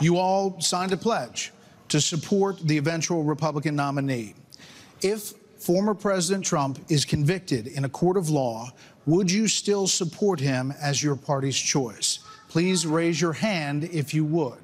You 0.00 0.18
all 0.18 0.60
signed 0.60 0.92
a 0.92 0.96
pledge 0.96 1.52
to 1.88 2.00
support 2.00 2.58
the 2.58 2.76
eventual 2.76 3.22
Republican 3.22 3.76
nominee. 3.76 4.34
If 5.00 5.34
former 5.58 5.94
President 5.94 6.44
Trump 6.44 6.78
is 6.88 7.04
convicted 7.04 7.66
in 7.66 7.84
a 7.84 7.88
court 7.88 8.16
of 8.16 8.30
law, 8.30 8.70
would 9.06 9.30
you 9.30 9.48
still 9.48 9.86
support 9.86 10.40
him 10.40 10.72
as 10.80 11.02
your 11.02 11.16
party's 11.16 11.56
choice? 11.56 12.20
Please 12.48 12.86
raise 12.86 13.20
your 13.20 13.32
hand 13.32 13.84
if 13.84 14.14
you 14.14 14.24
would. 14.24 14.58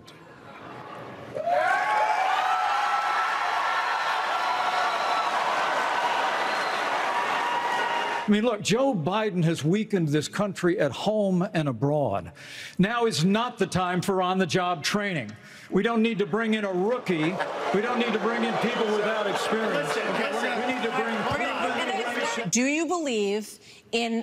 I 8.26 8.30
mean, 8.30 8.42
look, 8.42 8.62
Joe 8.62 8.95
Biden 8.95 9.45
has 9.45 9.62
weakened 9.62 10.09
this 10.09 10.28
country 10.28 10.80
at 10.80 10.90
home 10.92 11.47
and 11.53 11.68
abroad. 11.68 12.32
Now 12.78 13.05
is 13.05 13.22
not 13.22 13.59
the 13.59 13.66
time 13.66 14.01
for 14.01 14.22
on 14.22 14.38
the 14.38 14.47
job 14.47 14.82
training. 14.82 15.30
We 15.70 15.82
don't 15.82 16.01
need 16.01 16.18
to 16.20 16.26
bring 16.26 16.55
in 16.55 16.64
a 16.64 16.72
rookie. 16.72 17.34
We 17.74 17.82
don't 17.82 17.99
need 17.99 18.14
to 18.14 18.18
bring 18.20 18.45
in 18.45 18.55
people 18.59 18.86
without 18.97 19.26
experience. 19.26 19.90
Okay, 19.90 20.07
we 20.12 20.18
need 20.18 20.32
to 20.32 20.40
bring 20.40 20.53
Do 22.55 22.66
you 22.66 22.86
believe 22.86 23.59
in 23.90 24.22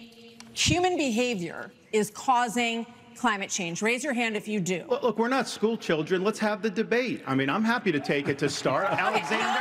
human 0.53 0.95
behavior 0.95 1.69
is 1.91 2.09
causing 2.11 2.85
climate 3.17 3.49
change? 3.49 3.81
Raise 3.81 4.05
your 4.05 4.13
hand 4.13 4.37
if 4.37 4.47
you 4.47 4.61
do. 4.61 4.85
Look, 4.87 5.03
look, 5.03 5.19
we're 5.19 5.27
not 5.27 5.49
school 5.49 5.75
children. 5.75 6.23
Let's 6.23 6.39
have 6.39 6.61
the 6.61 6.69
debate. 6.69 7.23
I 7.27 7.35
mean, 7.35 7.49
I'm 7.49 7.65
happy 7.65 7.91
to 7.91 7.99
take 7.99 8.29
it 8.29 8.37
to 8.37 8.47
start. 8.47 8.85
Alexander, 8.89 9.59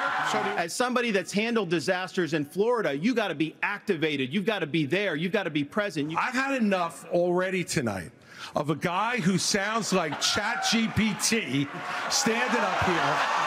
as 0.57 0.73
somebody 0.73 1.11
that's 1.11 1.33
handled 1.33 1.69
disasters 1.69 2.33
in 2.33 2.45
Florida, 2.45 2.97
you 2.97 3.13
got 3.13 3.27
to 3.27 3.35
be 3.35 3.57
activated. 3.65 4.33
You've 4.33 4.47
got 4.47 4.61
to 4.61 4.69
be 4.69 4.87
there. 4.87 5.17
You've 5.17 5.33
got 5.33 5.43
to 5.43 5.51
be 5.51 5.65
present. 5.65 6.09
You- 6.09 6.17
I've 6.17 6.35
had 6.35 6.55
enough 6.63 7.05
already 7.07 7.65
tonight 7.65 8.13
of 8.55 8.71
a 8.71 8.77
guy 8.77 9.17
who 9.17 9.37
sounds 9.37 9.93
like 9.93 10.13
ChatGPT 10.21 11.69
standing 12.09 12.61
up 12.61 12.85
here. 12.85 13.40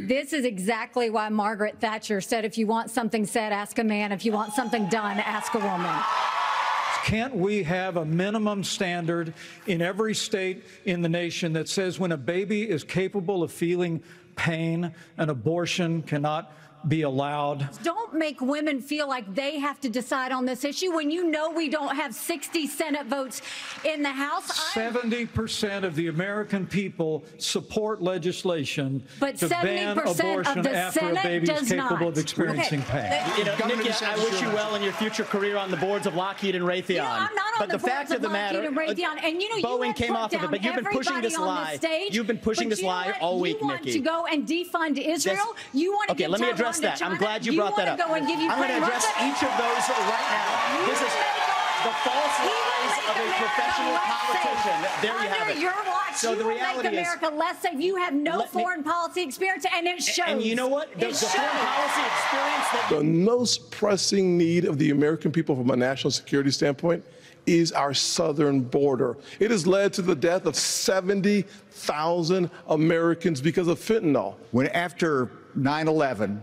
This 0.00 0.32
is 0.32 0.44
exactly 0.44 1.10
why 1.10 1.28
Margaret 1.28 1.80
Thatcher 1.80 2.20
said 2.20 2.44
if 2.44 2.58
you 2.58 2.66
want 2.66 2.90
something 2.90 3.26
said, 3.26 3.52
ask 3.52 3.78
a 3.78 3.84
man. 3.84 4.12
If 4.12 4.24
you 4.24 4.32
want 4.32 4.52
something 4.52 4.88
done, 4.88 5.18
ask 5.18 5.54
a 5.54 5.58
woman. 5.58 5.94
Can't 7.04 7.34
we 7.34 7.62
have 7.64 7.98
a 7.98 8.04
minimum 8.04 8.64
standard 8.64 9.34
in 9.66 9.82
every 9.82 10.14
state 10.14 10.64
in 10.86 11.02
the 11.02 11.08
nation 11.08 11.52
that 11.52 11.68
says 11.68 11.98
when 11.98 12.12
a 12.12 12.16
baby 12.16 12.68
is 12.68 12.82
capable 12.82 13.42
of 13.42 13.52
feeling 13.52 14.02
pain, 14.36 14.92
an 15.18 15.28
abortion 15.28 16.02
cannot 16.02 16.52
be 16.88 17.02
allowed? 17.02 17.68
Don't 17.82 18.14
make 18.14 18.40
women 18.40 18.80
feel 18.80 19.08
like 19.08 19.34
they 19.34 19.58
have 19.58 19.80
to 19.80 19.88
decide 19.88 20.32
on 20.32 20.44
this 20.44 20.64
issue 20.64 20.94
when 20.94 21.10
you 21.10 21.30
know 21.30 21.50
we 21.50 21.68
don't 21.68 21.94
have 21.96 22.14
60 22.14 22.66
Senate 22.66 23.06
votes 23.06 23.42
in 23.84 24.02
the 24.02 24.10
House. 24.12 24.50
70% 24.74 25.84
of 25.84 25.94
the 25.94 26.08
American 26.08 26.66
people 26.66 27.24
support 27.38 28.02
legislation 28.02 29.02
But 29.20 29.36
to 29.38 29.48
ban 29.48 29.96
70% 29.96 29.98
of 30.04 30.20
abortion 30.20 30.62
the 30.62 30.70
after 30.76 31.00
Senate 31.00 31.18
a 31.20 31.22
baby 31.28 31.42
is 31.52 31.60
does 31.60 31.68
capable 31.68 31.98
not. 31.98 32.08
of 32.08 32.18
experiencing 32.18 32.80
Okay. 32.82 33.22
pain. 33.26 33.38
You 33.38 33.44
know, 33.44 33.56
Nikki, 33.76 33.90
I 34.04 34.16
wish 34.16 34.40
you 34.40 34.48
well 34.48 34.74
in 34.74 34.82
your 34.82 34.92
future 34.92 35.24
career 35.24 35.56
on 35.56 35.70
the 35.70 35.76
boards 35.76 36.06
of 36.06 36.14
Lockheed 36.14 36.54
and 36.54 36.64
Raytheon. 36.64 36.88
You 36.88 36.94
know, 36.96 37.04
I'm 37.04 37.34
not 37.34 37.54
on 37.54 37.58
but 37.58 37.68
the, 37.70 37.78
the, 37.78 37.86
fact 37.86 38.08
boards 38.10 38.16
of 38.16 38.22
the 38.22 38.28
matter, 38.30 38.58
Lockheed 38.70 38.78
and 38.78 38.98
Raytheon, 38.98 39.24
and 39.24 39.42
you 39.42 39.60
know, 39.62 39.68
Boeing 39.68 39.86
have 39.88 39.96
came 39.96 40.16
off 40.16 40.32
of 40.34 40.42
it, 40.42 40.50
but 40.50 40.62
you've 40.62 40.74
been 40.74 40.84
pushing 40.84 41.20
this 41.20 41.36
on 41.36 41.46
lie. 41.46 41.76
stage, 41.76 42.14
You've 42.14 42.26
been 42.26 42.38
pushing 42.38 42.68
this 42.68 42.80
you 42.80 42.86
lie 42.88 43.16
all 43.20 43.40
week, 43.40 43.54
Nikki. 43.62 43.64
You 43.64 43.68
want 43.68 43.84
Nikki. 43.84 43.98
to 43.98 44.04
go 44.04 44.26
and 44.26 44.46
defund 44.46 44.98
Israel. 44.98 45.54
you 45.72 45.92
want 45.92 46.08
to 46.08 46.12
okay, 46.14 46.24
give 46.24 46.30
let 46.30 46.40
me 46.40 46.46
Taiwan 46.48 46.56
address 46.78 46.98
to 46.98 47.04
that. 47.04 47.10
I'm 47.10 47.18
glad 47.18 47.44
you, 47.46 47.52
you 47.52 47.58
brought 47.60 47.76
that 47.76 47.88
up. 47.88 47.98
go 47.98 48.14
and 48.14 48.26
give 48.26 48.38
I'm 48.40 48.58
going 48.58 48.68
to 48.70 48.76
address 48.82 49.04
Look 49.06 49.16
at- 49.16 49.28
each 49.30 49.42
of 49.42 49.52
those 49.58 49.84
right 50.10 50.28
now. 50.30 50.86
This 50.90 51.00
is 51.00 51.12
the 51.84 51.92
false 52.02 52.36
lies 52.48 52.94
of 53.10 53.16
a 53.20 53.28
professional 53.36 53.96
politician. 54.00 54.78
There 55.02 55.12
you 55.22 55.28
have 55.28 55.40
Under 55.48 55.52
it. 55.52 55.58
your 55.60 55.72
watch, 55.86 56.14
so 56.16 56.30
you 56.32 56.36
the 56.38 56.44
will 56.44 56.50
reality 56.54 56.88
make 56.88 57.00
is, 57.06 57.08
America 57.14 57.36
less 57.36 57.60
safe. 57.60 57.78
You 57.80 57.96
have 57.96 58.14
no 58.14 58.38
Let 58.38 58.54
me- 58.54 58.62
foreign 58.62 58.82
policy 58.82 59.22
experience, 59.22 59.66
and 59.74 59.86
it 59.86 60.02
shows. 60.02 60.24
and 60.28 60.42
you 60.42 60.54
know 60.56 60.66
what? 60.68 60.90
The, 60.98 61.08
the 61.08 61.14
foreign 61.14 61.50
policy 61.50 62.00
experience 62.00 62.66
that 62.72 62.86
The 62.90 63.04
most 63.04 63.70
pressing 63.70 64.38
need 64.38 64.64
of 64.64 64.78
the 64.78 64.90
American 64.90 65.30
people 65.32 65.54
from 65.56 65.68
a 65.70 65.76
national 65.76 66.10
security 66.10 66.50
standpoint 66.50 67.04
is 67.46 67.72
our 67.72 67.92
southern 67.92 68.60
border. 68.62 69.18
It 69.38 69.50
has 69.50 69.66
led 69.66 69.92
to 69.94 70.02
the 70.02 70.14
death 70.14 70.46
of 70.46 70.56
70,000 70.56 72.50
Americans 72.68 73.40
because 73.42 73.68
of 73.68 73.78
fentanyl. 73.78 74.36
When 74.52 74.68
after 74.68 75.30
9 75.54 75.86
11, 75.88 76.42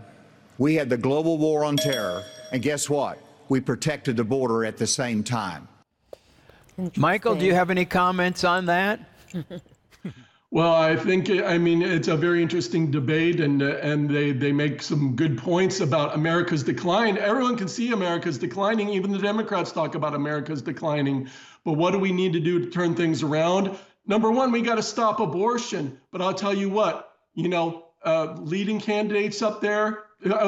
we 0.58 0.74
had 0.74 0.88
the 0.88 0.96
global 0.96 1.38
war 1.38 1.64
on 1.64 1.76
terror, 1.76 2.24
and 2.52 2.62
guess 2.62 2.88
what? 2.88 3.18
We 3.48 3.60
protected 3.60 4.16
the 4.16 4.24
border 4.24 4.64
at 4.64 4.76
the 4.76 4.86
same 4.86 5.22
time. 5.22 5.68
Michael, 6.96 7.34
do 7.34 7.44
you 7.44 7.54
have 7.54 7.70
any 7.70 7.84
comments 7.84 8.44
on 8.44 8.66
that? 8.66 9.00
Well, 10.52 10.74
I 10.74 10.96
think 10.96 11.30
I 11.30 11.56
mean 11.56 11.80
it's 11.80 12.08
a 12.08 12.16
very 12.16 12.42
interesting 12.42 12.90
debate, 12.90 13.40
and 13.40 13.62
uh, 13.62 13.76
and 13.76 14.06
they 14.10 14.32
they 14.32 14.52
make 14.52 14.82
some 14.82 15.16
good 15.16 15.38
points 15.38 15.80
about 15.80 16.14
America's 16.14 16.62
decline. 16.62 17.16
Everyone 17.16 17.56
can 17.56 17.68
see 17.68 17.90
America's 17.90 18.36
declining. 18.36 18.90
Even 18.90 19.12
the 19.12 19.18
Democrats 19.18 19.72
talk 19.72 19.94
about 19.94 20.14
America's 20.14 20.60
declining. 20.60 21.26
But 21.64 21.78
what 21.78 21.92
do 21.92 21.98
we 21.98 22.12
need 22.12 22.34
to 22.34 22.40
do 22.40 22.58
to 22.58 22.66
turn 22.66 22.94
things 22.94 23.22
around? 23.22 23.78
Number 24.06 24.30
one, 24.30 24.52
we 24.52 24.60
got 24.60 24.74
to 24.74 24.82
stop 24.82 25.20
abortion. 25.20 25.98
But 26.10 26.20
I'll 26.20 26.34
tell 26.34 26.52
you 26.52 26.68
what, 26.68 27.16
you 27.32 27.48
know, 27.48 27.86
uh, 28.04 28.34
leading 28.40 28.78
candidates 28.78 29.40
up 29.40 29.62
there, 29.62 30.04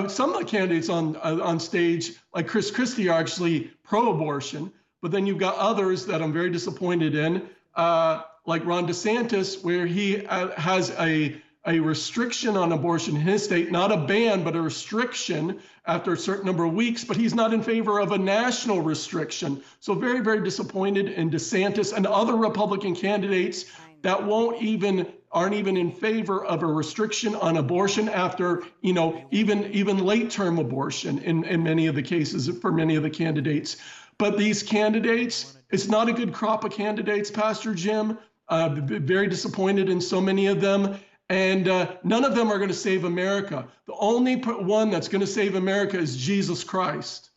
some 0.09 0.33
of 0.33 0.39
the 0.39 0.45
candidates 0.45 0.89
on 0.89 1.16
uh, 1.16 1.39
on 1.43 1.59
stage, 1.59 2.12
like 2.35 2.47
Chris 2.47 2.70
Christie, 2.70 3.09
are 3.09 3.18
actually 3.18 3.70
pro-abortion. 3.83 4.72
But 5.03 5.11
then 5.11 5.27
you've 5.27 5.39
got 5.39 5.57
others 5.57 6.07
that 6.07 6.22
I'm 6.22 6.33
very 6.33 6.51
disappointed 6.51 7.14
in, 7.14 7.49
uh, 7.75 8.22
like 8.47 8.64
Ron 8.64 8.87
DeSantis, 8.87 9.62
where 9.62 9.87
he 9.87 10.27
uh, 10.27 10.49
has 10.53 10.91
a 10.99 11.41
a 11.66 11.81
restriction 11.81 12.59
on 12.59 12.72
abortion 12.72 13.16
in 13.16 13.22
his 13.22 13.43
state, 13.43 13.72
not 13.72 13.91
a 13.91 13.97
ban, 13.97 14.45
but 14.45 14.55
a 14.55 14.61
restriction 14.61 15.59
after 15.87 16.12
a 16.12 16.16
certain 16.16 16.45
number 16.45 16.64
of 16.64 16.75
weeks. 16.75 17.05
But 17.05 17.16
he's 17.16 17.35
not 17.35 17.55
in 17.55 17.62
favor 17.62 18.01
of 18.01 18.12
a 18.12 18.18
national 18.18 18.83
restriction. 18.83 19.62
So 19.81 19.95
very, 19.95 20.20
very 20.20 20.45
disappointed 20.45 21.09
in 21.09 21.31
DeSantis 21.31 21.95
and 21.95 22.07
other 22.07 22.37
Republican 22.37 22.95
candidates 22.95 23.64
that 24.03 24.22
won't 24.22 24.61
even 24.62 25.07
aren't 25.35 25.55
even 25.55 25.76
in 25.76 25.91
favor 25.91 26.45
of 26.45 26.62
a 26.62 26.66
restriction 26.66 27.35
on 27.35 27.57
abortion 27.59 28.09
after 28.09 28.62
you 28.80 28.93
know 28.95 29.22
even 29.30 29.64
even 29.72 29.99
late 29.99 30.30
term 30.30 30.59
abortion 30.59 31.18
in, 31.18 31.45
in 31.45 31.62
many 31.62 31.87
of 31.89 31.95
the 31.95 32.03
cases 32.03 32.49
for 32.61 32.72
many 32.72 32.95
of 32.97 33.03
the 33.03 33.11
candidates 33.11 33.76
but 34.16 34.39
these 34.39 34.62
candidates 34.62 35.57
it's 35.70 35.89
not 35.89 36.09
a 36.09 36.12
good 36.12 36.32
crop 36.32 36.64
of 36.64 36.72
candidates 36.72 37.30
pastor 37.30 37.74
jim 37.74 38.16
uh, 38.49 38.68
b- 38.68 38.99
very 38.99 39.26
disappointed 39.26 39.89
in 39.91 40.01
so 40.01 40.20
many 40.20 40.47
of 40.47 40.61
them 40.61 40.99
and 41.30 41.68
uh, 41.68 41.97
none 42.05 42.22
of 42.24 42.35
them 42.35 42.51
are 42.51 42.59
going 42.59 42.68
to 42.68 42.74
save 42.74 43.05
america 43.05 43.66
the 43.87 43.95
only 43.99 44.37
one 44.37 44.91
that's 44.91 45.09
going 45.09 45.20
to 45.20 45.26
save 45.26 45.55
america 45.57 45.99
is 45.99 46.16
jesus 46.16 46.62
christ 46.62 47.30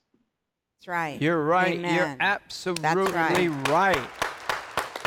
That's 0.79 0.87
right. 0.87 1.21
You're 1.21 1.41
right. 1.43 1.75
You're 1.79 1.87
Amen. 1.87 2.17
absolutely 2.19 3.11
right. 3.11 3.69
right. 3.69 4.09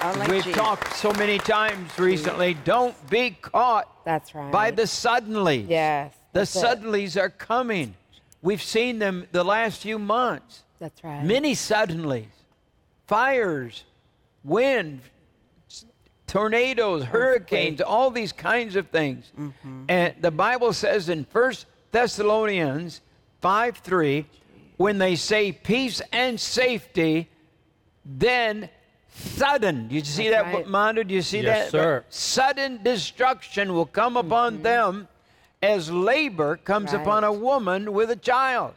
Only 0.02 0.26
We've 0.28 0.44
Jesus. 0.44 0.56
talked 0.58 0.94
so 0.94 1.12
many 1.12 1.38
times 1.38 1.98
recently. 1.98 2.54
Don't 2.64 2.94
be 3.10 3.30
caught 3.30 4.04
That's 4.04 4.34
right. 4.34 4.50
by 4.50 4.70
the 4.70 4.82
suddenlies. 4.82 5.68
Yes. 5.68 6.14
The 6.32 6.40
that's 6.40 6.56
it. 6.56 6.64
suddenlies 6.64 7.20
are 7.20 7.28
coming. 7.28 7.94
We've 8.40 8.62
seen 8.62 8.98
them 8.98 9.26
the 9.32 9.44
last 9.44 9.82
few 9.82 9.98
months. 9.98 10.62
That's 10.78 11.04
right. 11.04 11.22
Many 11.24 11.54
suddenlies. 11.54 12.28
Fires, 13.06 13.84
wind, 14.42 15.00
s- 15.68 15.84
tornadoes, 16.26 17.04
hurricanes, 17.04 17.82
all 17.82 18.10
these 18.10 18.32
kinds 18.32 18.76
of 18.76 18.88
things. 18.88 19.30
Mm-hmm. 19.38 19.84
And 19.88 20.14
the 20.20 20.30
Bible 20.30 20.72
says 20.72 21.10
in 21.10 21.26
1 21.30 21.52
Thessalonians 21.92 23.02
5 23.42 23.76
3, 23.78 24.26
when 24.78 24.96
they 24.96 25.16
say 25.16 25.52
peace 25.52 26.00
and 26.12 26.40
safety, 26.40 27.28
then 28.06 28.70
sudden. 29.20 29.88
Did 29.88 29.94
you 29.94 30.00
see 30.04 30.28
That's 30.30 30.44
that, 30.44 30.54
right. 30.54 30.66
Mondo? 30.66 31.02
Do 31.02 31.14
you 31.14 31.22
see 31.22 31.40
Yes, 31.40 31.66
that? 31.66 31.70
sir. 31.70 32.04
Sudden 32.10 32.82
destruction 32.82 33.72
will 33.74 33.86
come 33.86 34.16
upon 34.16 34.62
them 34.62 35.08
as 35.62 35.90
labor 35.90 36.56
comes 36.56 36.92
Right. 36.92 37.00
upon 37.02 37.24
a 37.24 37.32
woman 37.32 37.92
with 37.92 38.10
a 38.10 38.16
child. 38.16 38.74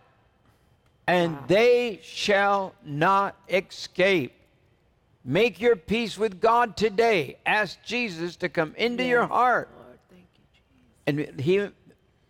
And 1.07 1.37
they 1.47 1.99
shall 2.01 2.75
not 2.83 3.35
escape. 3.49 4.33
Make 5.25 5.59
your 5.61 5.75
peace 5.75 6.17
with 6.17 6.39
God 6.41 6.75
today. 6.77 7.37
Ask 7.45 7.81
Jesus 7.83 8.35
to 8.37 8.49
come 8.49 8.73
into 8.77 9.03
your 9.03 9.21
Yes, 9.21 9.29
heart. 9.29 9.69
And 11.05 11.39
he 11.39 11.69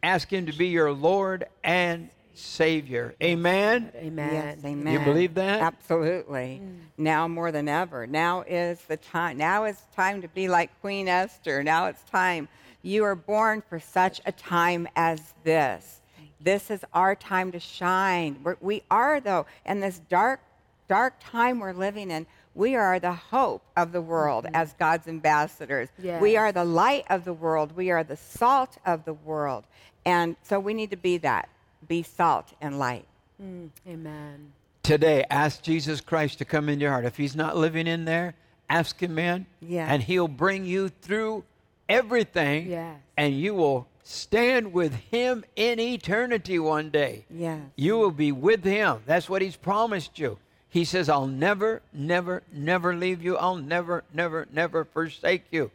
ask 0.02 0.32
him 0.32 0.46
to 0.48 0.54
be 0.54 0.68
your 0.68 0.92
Lord 0.92 1.46
and 1.64 2.10
Savior. 2.34 3.16
Amen. 3.22 3.92
Amen. 3.96 4.34
Yes, 4.34 4.58
amen. 4.66 4.94
You 4.94 5.00
believe 5.00 5.36
that? 5.36 5.62
Absolutely. 5.62 6.62
Now 6.98 7.28
more 7.28 7.52
than 7.52 7.68
ever. 7.70 8.08
Now 8.08 8.42
is 8.42 8.80
the 8.82 8.98
time. 8.98 9.38
Now 9.38 9.66
is 9.66 9.78
time 9.96 10.22
to 10.22 10.28
be 10.28 10.48
like 10.48 10.70
Queen 10.82 11.08
Esther. 11.08 11.64
Now 11.64 11.88
it's 11.88 12.02
time. 12.04 12.48
You 12.82 13.04
are 13.06 13.16
born 13.16 13.62
for 13.70 13.80
such 13.80 14.20
a 14.26 14.32
time 14.32 14.88
as 14.96 15.34
this. 15.44 16.02
This 16.42 16.70
is 16.70 16.84
our 16.94 17.16
time 17.16 17.52
to 17.54 17.60
shine. 17.60 18.40
We're, 18.44 18.58
we 18.60 18.84
are, 18.92 19.22
though, 19.22 19.46
in 19.66 19.80
this 19.80 20.00
dark, 20.10 20.42
dark 20.90 21.14
time 21.20 21.60
we're 21.60 21.72
living 21.74 22.12
in, 22.12 22.26
we 22.56 22.76
are 22.76 23.00
the 23.00 23.14
hope 23.14 23.64
of 23.78 23.92
the 23.94 24.02
world 24.02 24.46
Mm-hmm. 24.46 24.56
as 24.56 24.74
God's 24.74 25.08
ambassadors. 25.08 25.90
Yes. 26.02 26.22
We 26.22 26.36
are 26.36 26.52
the 26.52 26.66
light 26.66 27.06
of 27.10 27.24
the 27.26 27.34
world. 27.34 27.76
We 27.76 27.92
are 27.92 28.04
the 28.04 28.18
salt 28.18 28.78
of 28.86 29.06
the 29.06 29.14
world. 29.14 29.64
And 30.06 30.36
so 30.44 30.60
we 30.60 30.74
need 30.74 30.90
to 30.92 30.98
be 30.98 31.18
that 31.20 31.48
be 31.94 32.02
salt 32.02 32.48
and 32.60 32.80
light. 32.80 33.06
Mm, 33.40 33.70
amen. 33.88 34.52
Today, 34.82 35.24
ask 35.30 35.62
Jesus 35.62 36.02
Christ 36.02 36.40
to 36.40 36.46
come 36.46 36.68
in 36.68 36.80
your 36.80 36.90
heart. 36.90 37.06
If 37.06 37.18
he's 37.18 37.36
not 37.36 37.56
living 37.56 37.86
in 37.86 38.06
there, 38.06 38.34
ask 38.68 39.00
him 39.00 39.20
in. 39.20 39.46
Yes. 39.62 39.88
And 39.92 40.02
he'll 40.02 40.28
bring 40.28 40.66
you 40.66 40.90
through 40.90 41.44
everything. 41.88 42.72
Yes. 42.72 42.98
And 43.16 43.40
you 43.40 43.54
will 43.54 43.88
stand 44.04 44.74
with 44.74 44.96
him 44.96 45.46
in 45.56 45.80
eternity 45.80 46.58
one 46.58 46.90
day. 46.90 47.26
Yes. 47.30 47.62
You 47.76 47.98
will 47.98 48.12
be 48.12 48.32
with 48.32 48.64
him. 48.64 49.02
That's 49.06 49.30
what 49.30 49.44
he's 49.44 49.56
promised 49.56 50.18
you. 50.18 50.40
He 50.70 50.86
says, 50.86 51.10
I'll 51.10 51.28
never, 51.28 51.84
never, 51.94 52.42
never 52.52 52.96
leave 52.96 53.22
you. 53.22 53.38
I'll 53.38 53.58
never, 53.58 54.04
never, 54.12 54.48
never 54.52 54.84
forsake 54.84 55.44
you. 55.52 55.70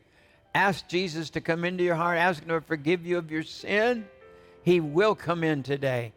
Ask 0.52 0.88
Jesus 0.88 1.30
to 1.30 1.40
come 1.40 1.64
into 1.64 1.84
your 1.84 1.94
heart. 1.94 2.18
Ask 2.18 2.42
him 2.42 2.48
to 2.48 2.60
forgive 2.60 3.06
you 3.06 3.18
of 3.18 3.30
your 3.30 3.44
sin. 3.44 4.04
He 4.68 4.80
will 4.80 5.14
come 5.14 5.44
in 5.44 5.62
today. 5.62 6.12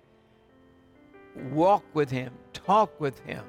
Walk 1.53 1.85
with 1.93 2.11
him. 2.11 2.33
Talk 2.51 2.99
with 2.99 3.17
him. 3.19 3.45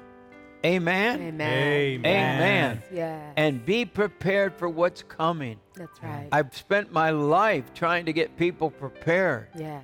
Amen. 0.65 1.21
Amen. 1.21 2.05
Amen. 2.05 2.83
Yes. 2.89 3.33
And 3.35 3.65
be 3.65 3.83
prepared 3.83 4.55
for 4.55 4.69
what's 4.69 5.03
coming. 5.03 5.59
That's 5.73 6.01
right. 6.01 6.29
I've 6.31 6.55
spent 6.55 6.93
my 6.93 7.09
life 7.09 7.73
trying 7.73 8.05
to 8.05 8.13
get 8.13 8.37
people 8.37 8.71
prepared. 8.71 9.49
Yes. 9.57 9.83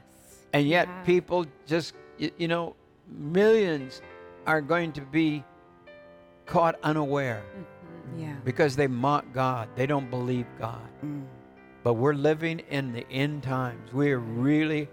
And 0.53 0.65
yet, 0.69 0.87
Yeah. 0.87 1.03
people 1.03 1.45
just, 1.67 1.95
you 2.17 2.47
know, 2.47 2.77
millions 3.09 4.01
are 4.47 4.61
going 4.61 4.93
to 4.93 5.01
be 5.01 5.43
caught 6.45 6.79
unaware 6.81 7.43
mm-hmm. 7.43 8.21
Yeah. 8.21 8.35
because 8.45 8.77
they 8.77 8.87
mock 8.87 9.25
God. 9.33 9.67
They 9.75 9.85
don't 9.85 10.09
believe 10.09 10.45
God. 10.57 10.87
Mm. 11.03 11.25
But 11.83 11.95
we're 11.95 12.13
living 12.13 12.59
in 12.69 12.93
the 12.93 13.05
end 13.11 13.43
times. 13.43 13.91
We 13.91 14.13
are 14.13 14.19
really. 14.19 14.87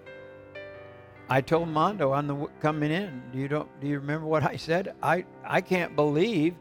I 1.29 1.41
told 1.41 1.69
Mondo 1.69 2.13
on 2.13 2.27
the 2.27 2.47
coming 2.61 2.91
in. 2.91 3.23
Do 3.33 3.39
you 3.39 3.49
don't? 3.49 3.69
Do 3.81 3.89
you 3.89 3.99
remember 3.99 4.27
what 4.27 4.45
I 4.45 4.57
said? 4.57 4.95
I 5.03 5.25
I 5.45 5.61
can't 5.61 5.97
believe 5.97 6.55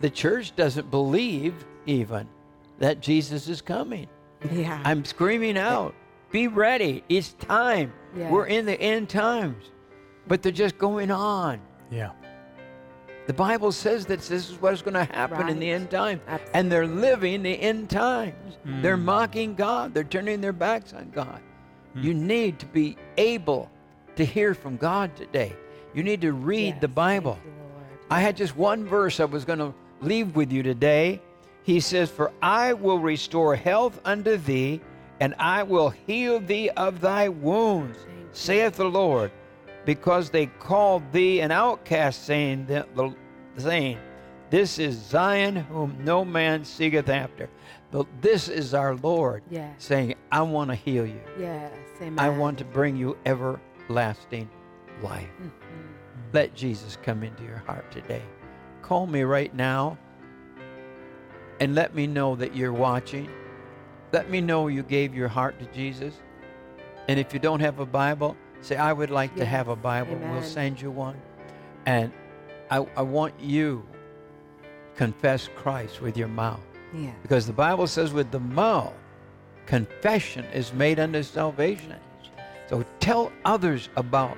the 0.00 0.10
church 0.10 0.54
doesn't 0.54 0.90
believe 0.90 1.64
even 1.86 2.28
that 2.78 3.00
Jesus 3.00 3.48
is 3.48 3.62
coming. 3.62 4.08
Yeah. 4.52 4.80
I'm 4.84 5.04
screaming 5.04 5.56
out, 5.56 5.94
be 6.30 6.48
ready. 6.48 7.04
It's 7.08 7.32
time. 7.34 7.92
Yeah. 8.16 8.30
We're 8.30 8.46
in 8.46 8.66
the 8.66 8.78
end 8.80 9.08
times. 9.08 9.70
But 10.26 10.42
they're 10.42 10.52
just 10.52 10.78
going 10.78 11.10
on. 11.10 11.60
Yeah. 11.90 12.10
The 13.26 13.32
Bible 13.32 13.72
says 13.72 14.04
that 14.06 14.20
this 14.20 14.50
is 14.50 14.60
what 14.60 14.74
is 14.74 14.82
going 14.82 14.94
to 14.94 15.04
happen 15.04 15.48
in 15.48 15.58
the 15.58 15.70
end 15.70 15.90
time. 15.90 16.20
And 16.52 16.70
they're 16.70 16.86
living 16.86 17.42
the 17.42 17.58
end 17.58 17.88
times. 17.88 18.58
They're 18.82 18.98
mm. 18.98 19.04
mocking 19.04 19.54
God. 19.54 19.94
They're 19.94 20.04
turning 20.04 20.42
their 20.42 20.52
backs 20.52 20.92
on 20.92 21.10
God. 21.10 21.40
You 21.94 22.12
hmm. 22.12 22.26
need 22.26 22.58
to 22.60 22.66
be 22.66 22.96
able 23.16 23.70
to 24.16 24.24
hear 24.24 24.54
from 24.54 24.76
God 24.76 25.14
today. 25.16 25.54
You 25.94 26.02
need 26.02 26.20
to 26.22 26.32
read 26.32 26.80
the 26.80 26.88
Bible. 26.88 27.38
I 28.10 28.20
had 28.20 28.36
just 28.36 28.56
one 28.56 28.84
verse 28.84 29.20
I 29.20 29.24
was 29.24 29.44
going 29.44 29.60
to 29.60 29.72
leave 30.00 30.36
with 30.36 30.52
you 30.52 30.62
today. 30.62 31.20
He 31.62 31.80
says, 31.80 32.10
For 32.10 32.32
I 32.42 32.72
will 32.74 32.98
restore 32.98 33.56
health 33.56 34.00
unto 34.04 34.36
thee, 34.36 34.80
and 35.20 35.34
I 35.38 35.62
will 35.62 35.90
heal 35.90 36.40
thee 36.40 36.68
of 36.70 37.00
thy 37.00 37.28
wounds, 37.28 37.98
saith 38.32 38.76
the 38.76 38.84
Lord, 38.84 39.30
because 39.84 40.30
they 40.30 40.46
called 40.46 41.02
thee 41.12 41.40
an 41.40 41.50
outcast, 41.50 42.24
saying, 42.24 42.66
that 42.66 42.94
the, 42.94 43.14
saying 43.56 43.98
This 44.50 44.78
is 44.78 44.96
Zion, 44.96 45.56
whom 45.56 45.96
no 46.04 46.24
man 46.24 46.64
seeketh 46.64 47.08
after. 47.08 47.48
But 47.90 48.06
this 48.20 48.48
is 48.48 48.74
our 48.74 48.96
Lord 48.96 49.42
Yes. 49.50 49.72
saying, 49.78 50.14
I 50.30 50.42
want 50.42 50.70
to 50.70 50.74
heal 50.76 51.06
you. 51.06 51.20
Yes. 51.38 51.72
Amen. 52.00 52.18
I 52.18 52.28
want 52.28 52.58
to 52.58 52.64
bring 52.64 52.96
you 52.96 53.16
everlasting 53.24 54.48
life. 55.02 55.28
Mm-hmm. 55.40 55.48
Let 56.32 56.54
Jesus 56.54 56.98
come 57.02 57.22
into 57.22 57.44
your 57.44 57.58
heart 57.58 57.90
today. 57.92 58.22
Call 58.82 59.06
me 59.06 59.22
right 59.22 59.54
now 59.54 59.96
and 61.60 61.74
let 61.74 61.94
me 61.94 62.06
know 62.06 62.34
that 62.36 62.54
you're 62.56 62.72
watching. 62.72 63.28
Let 64.12 64.30
me 64.30 64.40
know 64.40 64.68
you 64.68 64.82
gave 64.82 65.14
your 65.14 65.28
heart 65.28 65.58
to 65.60 65.66
Jesus. 65.66 66.14
And 67.08 67.20
if 67.20 67.32
you 67.32 67.38
don't 67.38 67.60
have 67.60 67.78
a 67.78 67.86
Bible, 67.86 68.36
say, 68.60 68.76
I 68.76 68.92
would 68.92 69.10
like 69.10 69.34
to 69.36 69.44
have 69.44 69.68
a 69.68 69.76
Bible. 69.76 70.16
We'll 70.16 70.42
send 70.42 70.80
you 70.80 70.90
one. 70.90 71.20
And 71.86 72.12
I, 72.70 72.86
I 72.96 73.02
want 73.02 73.38
you 73.38 73.86
confess 74.96 75.48
Christ 75.56 76.00
with 76.00 76.16
your 76.16 76.28
mouth. 76.28 76.60
Yeah. 76.94 77.12
Because 77.22 77.46
the 77.46 77.52
Bible 77.52 77.86
says, 77.86 78.12
with 78.12 78.30
the 78.30 78.40
mouth, 78.40 78.94
confession 79.66 80.44
is 80.46 80.72
made 80.72 80.98
unto 81.00 81.22
salvation. 81.22 81.94
So 82.68 82.84
tell 83.00 83.32
others 83.44 83.88
about 83.96 84.36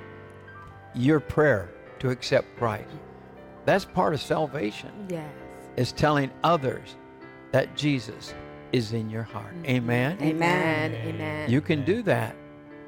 your 0.93 1.19
prayer 1.19 1.69
to 1.99 2.09
accept 2.09 2.47
Christ. 2.57 2.89
That's 3.65 3.85
part 3.85 4.13
of 4.13 4.21
salvation, 4.21 4.91
Yes. 5.09 5.29
is 5.75 5.91
telling 5.91 6.31
others 6.43 6.95
that 7.51 7.75
Jesus 7.75 8.33
is 8.71 8.93
in 8.93 9.09
your 9.09 9.23
heart. 9.23 9.53
Mm-hmm. 9.55 9.65
Amen? 9.69 10.17
Amen. 10.21 10.95
Amen. 10.95 11.49
You 11.49 11.61
can 11.61 11.83
do 11.85 12.01
that. 12.03 12.35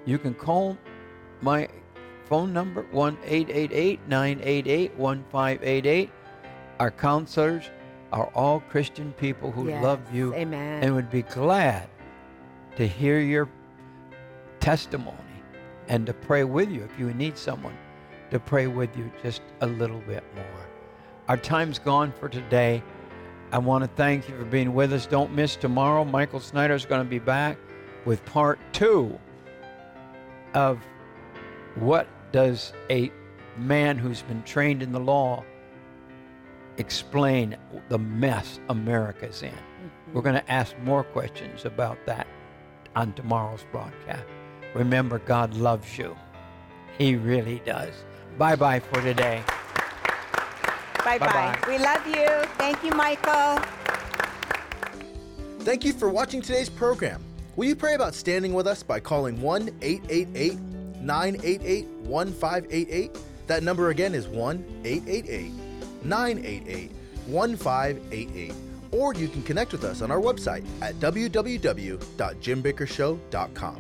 You 0.06 0.18
can 0.18 0.34
call 0.34 0.78
my 1.42 1.68
phone 2.26 2.54
number 2.54 2.86
1 2.92 3.18
888 3.26 4.00
988 4.08 4.96
1588. 4.98 6.10
Our 6.80 6.92
counselors 6.92 7.70
are 8.12 8.28
all 8.34 8.62
Christian 8.70 9.14
people 9.14 9.52
who 9.52 9.68
Yes, 9.70 9.84
love 9.84 10.00
you 10.14 10.34
amen. 10.34 10.84
and 10.84 10.96
would 10.96 11.10
be 11.12 11.22
glad 11.24 11.88
to 12.80 12.88
hear 12.88 13.20
your 13.20 13.50
testimony 14.62 15.18
and 15.90 16.06
to 16.06 16.14
pray 16.14 16.46
with 16.46 16.72
you 16.72 16.82
if 16.82 16.98
you 16.98 17.14
need 17.14 17.38
someone 17.38 17.78
to 18.32 18.40
pray 18.40 18.68
with 18.68 18.96
you 18.96 19.12
just 19.22 19.42
a 19.60 19.68
little 19.68 20.00
bit 20.08 20.24
more. 20.34 20.70
Our 21.28 21.36
time's 21.36 21.78
gone 21.78 22.14
for 22.14 22.30
today. 22.30 22.82
I 23.52 23.58
want 23.58 23.84
to 23.84 23.90
thank 23.98 24.30
you 24.30 24.38
for 24.38 24.46
being 24.46 24.74
with 24.74 24.94
us. 24.94 25.06
Don't 25.06 25.34
miss 25.34 25.58
tomorrow. 25.58 26.06
Michael 26.06 26.40
Snyder 26.40 26.74
is 26.74 26.86
going 26.86 27.04
to 27.04 27.10
be 27.10 27.20
back 27.20 27.58
with 28.06 28.24
part 28.24 28.58
two 28.72 29.20
of 30.54 30.80
what 31.76 32.08
does 32.32 32.72
a 32.90 33.12
man 33.58 33.98
who's 33.98 34.22
been 34.22 34.42
trained 34.44 34.82
in 34.82 34.94
the 34.94 35.02
law 35.02 35.44
explain 36.78 37.58
the 37.90 38.00
mess 38.00 38.62
America's 38.70 39.44
in. 39.44 39.52
We're 40.14 40.22
going 40.22 40.36
to 40.36 40.50
ask 40.50 40.78
more 40.80 41.04
questions 41.04 41.66
about 41.66 41.98
that 42.06 42.26
on 42.96 43.14
tomorrow's 43.14 43.66
broadcast. 43.72 44.26
Remember, 44.74 45.20
God 45.20 45.54
loves 45.56 45.98
you. 45.98 46.16
He 46.98 47.16
really 47.16 47.62
does. 47.66 47.94
Bye 48.38 48.56
bye 48.56 48.80
for 48.80 49.02
today. 49.02 49.44
Bye 51.04 51.18
bye. 51.18 51.58
We 51.68 51.78
love 51.78 52.06
you. 52.08 52.28
Thank 52.58 52.84
you, 52.84 52.92
Michael. 52.92 53.60
Thank 55.60 55.84
you 55.84 55.94
for 55.94 56.10
watching 56.10 56.42
today's 56.42 56.70
program. 56.70 57.24
Will 57.56 57.68
you 57.68 57.76
pray 57.76 57.96
about 57.96 58.16
standing 58.16 58.54
with 58.54 58.68
us 58.68 58.84
by 58.84 59.00
calling 59.00 59.42
1 59.42 59.70
888 59.82 60.60
988 61.02 61.88
1588? 61.88 63.18
That 63.48 63.64
number 63.64 63.90
again 63.90 64.14
is 64.14 64.28
1 64.28 64.82
888 64.86 65.52
988 66.04 66.92
1588. 67.28 68.54
Or 68.92 69.14
you 69.14 69.28
can 69.28 69.44
connect 69.44 69.72
with 69.72 69.84
us 69.84 70.02
on 70.02 70.10
our 70.12 70.20
website 70.20 70.66
at 70.82 70.96
www.jimbakkershow.com. 70.96 73.78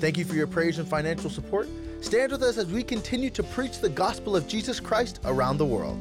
Thank 0.00 0.16
you 0.16 0.24
for 0.24 0.34
your 0.34 0.46
prayers 0.46 0.78
and 0.78 0.88
financial 0.88 1.28
support. 1.28 1.68
Stand 2.00 2.32
with 2.32 2.42
us 2.44 2.56
as 2.58 2.66
we 2.66 2.84
continue 2.84 3.30
to 3.30 3.42
preach 3.42 3.80
the 3.80 3.88
gospel 3.88 4.36
of 4.36 4.46
Jesus 4.46 4.78
Christ 4.78 5.18
around 5.24 5.56
the 5.58 5.66
world. 5.66 6.00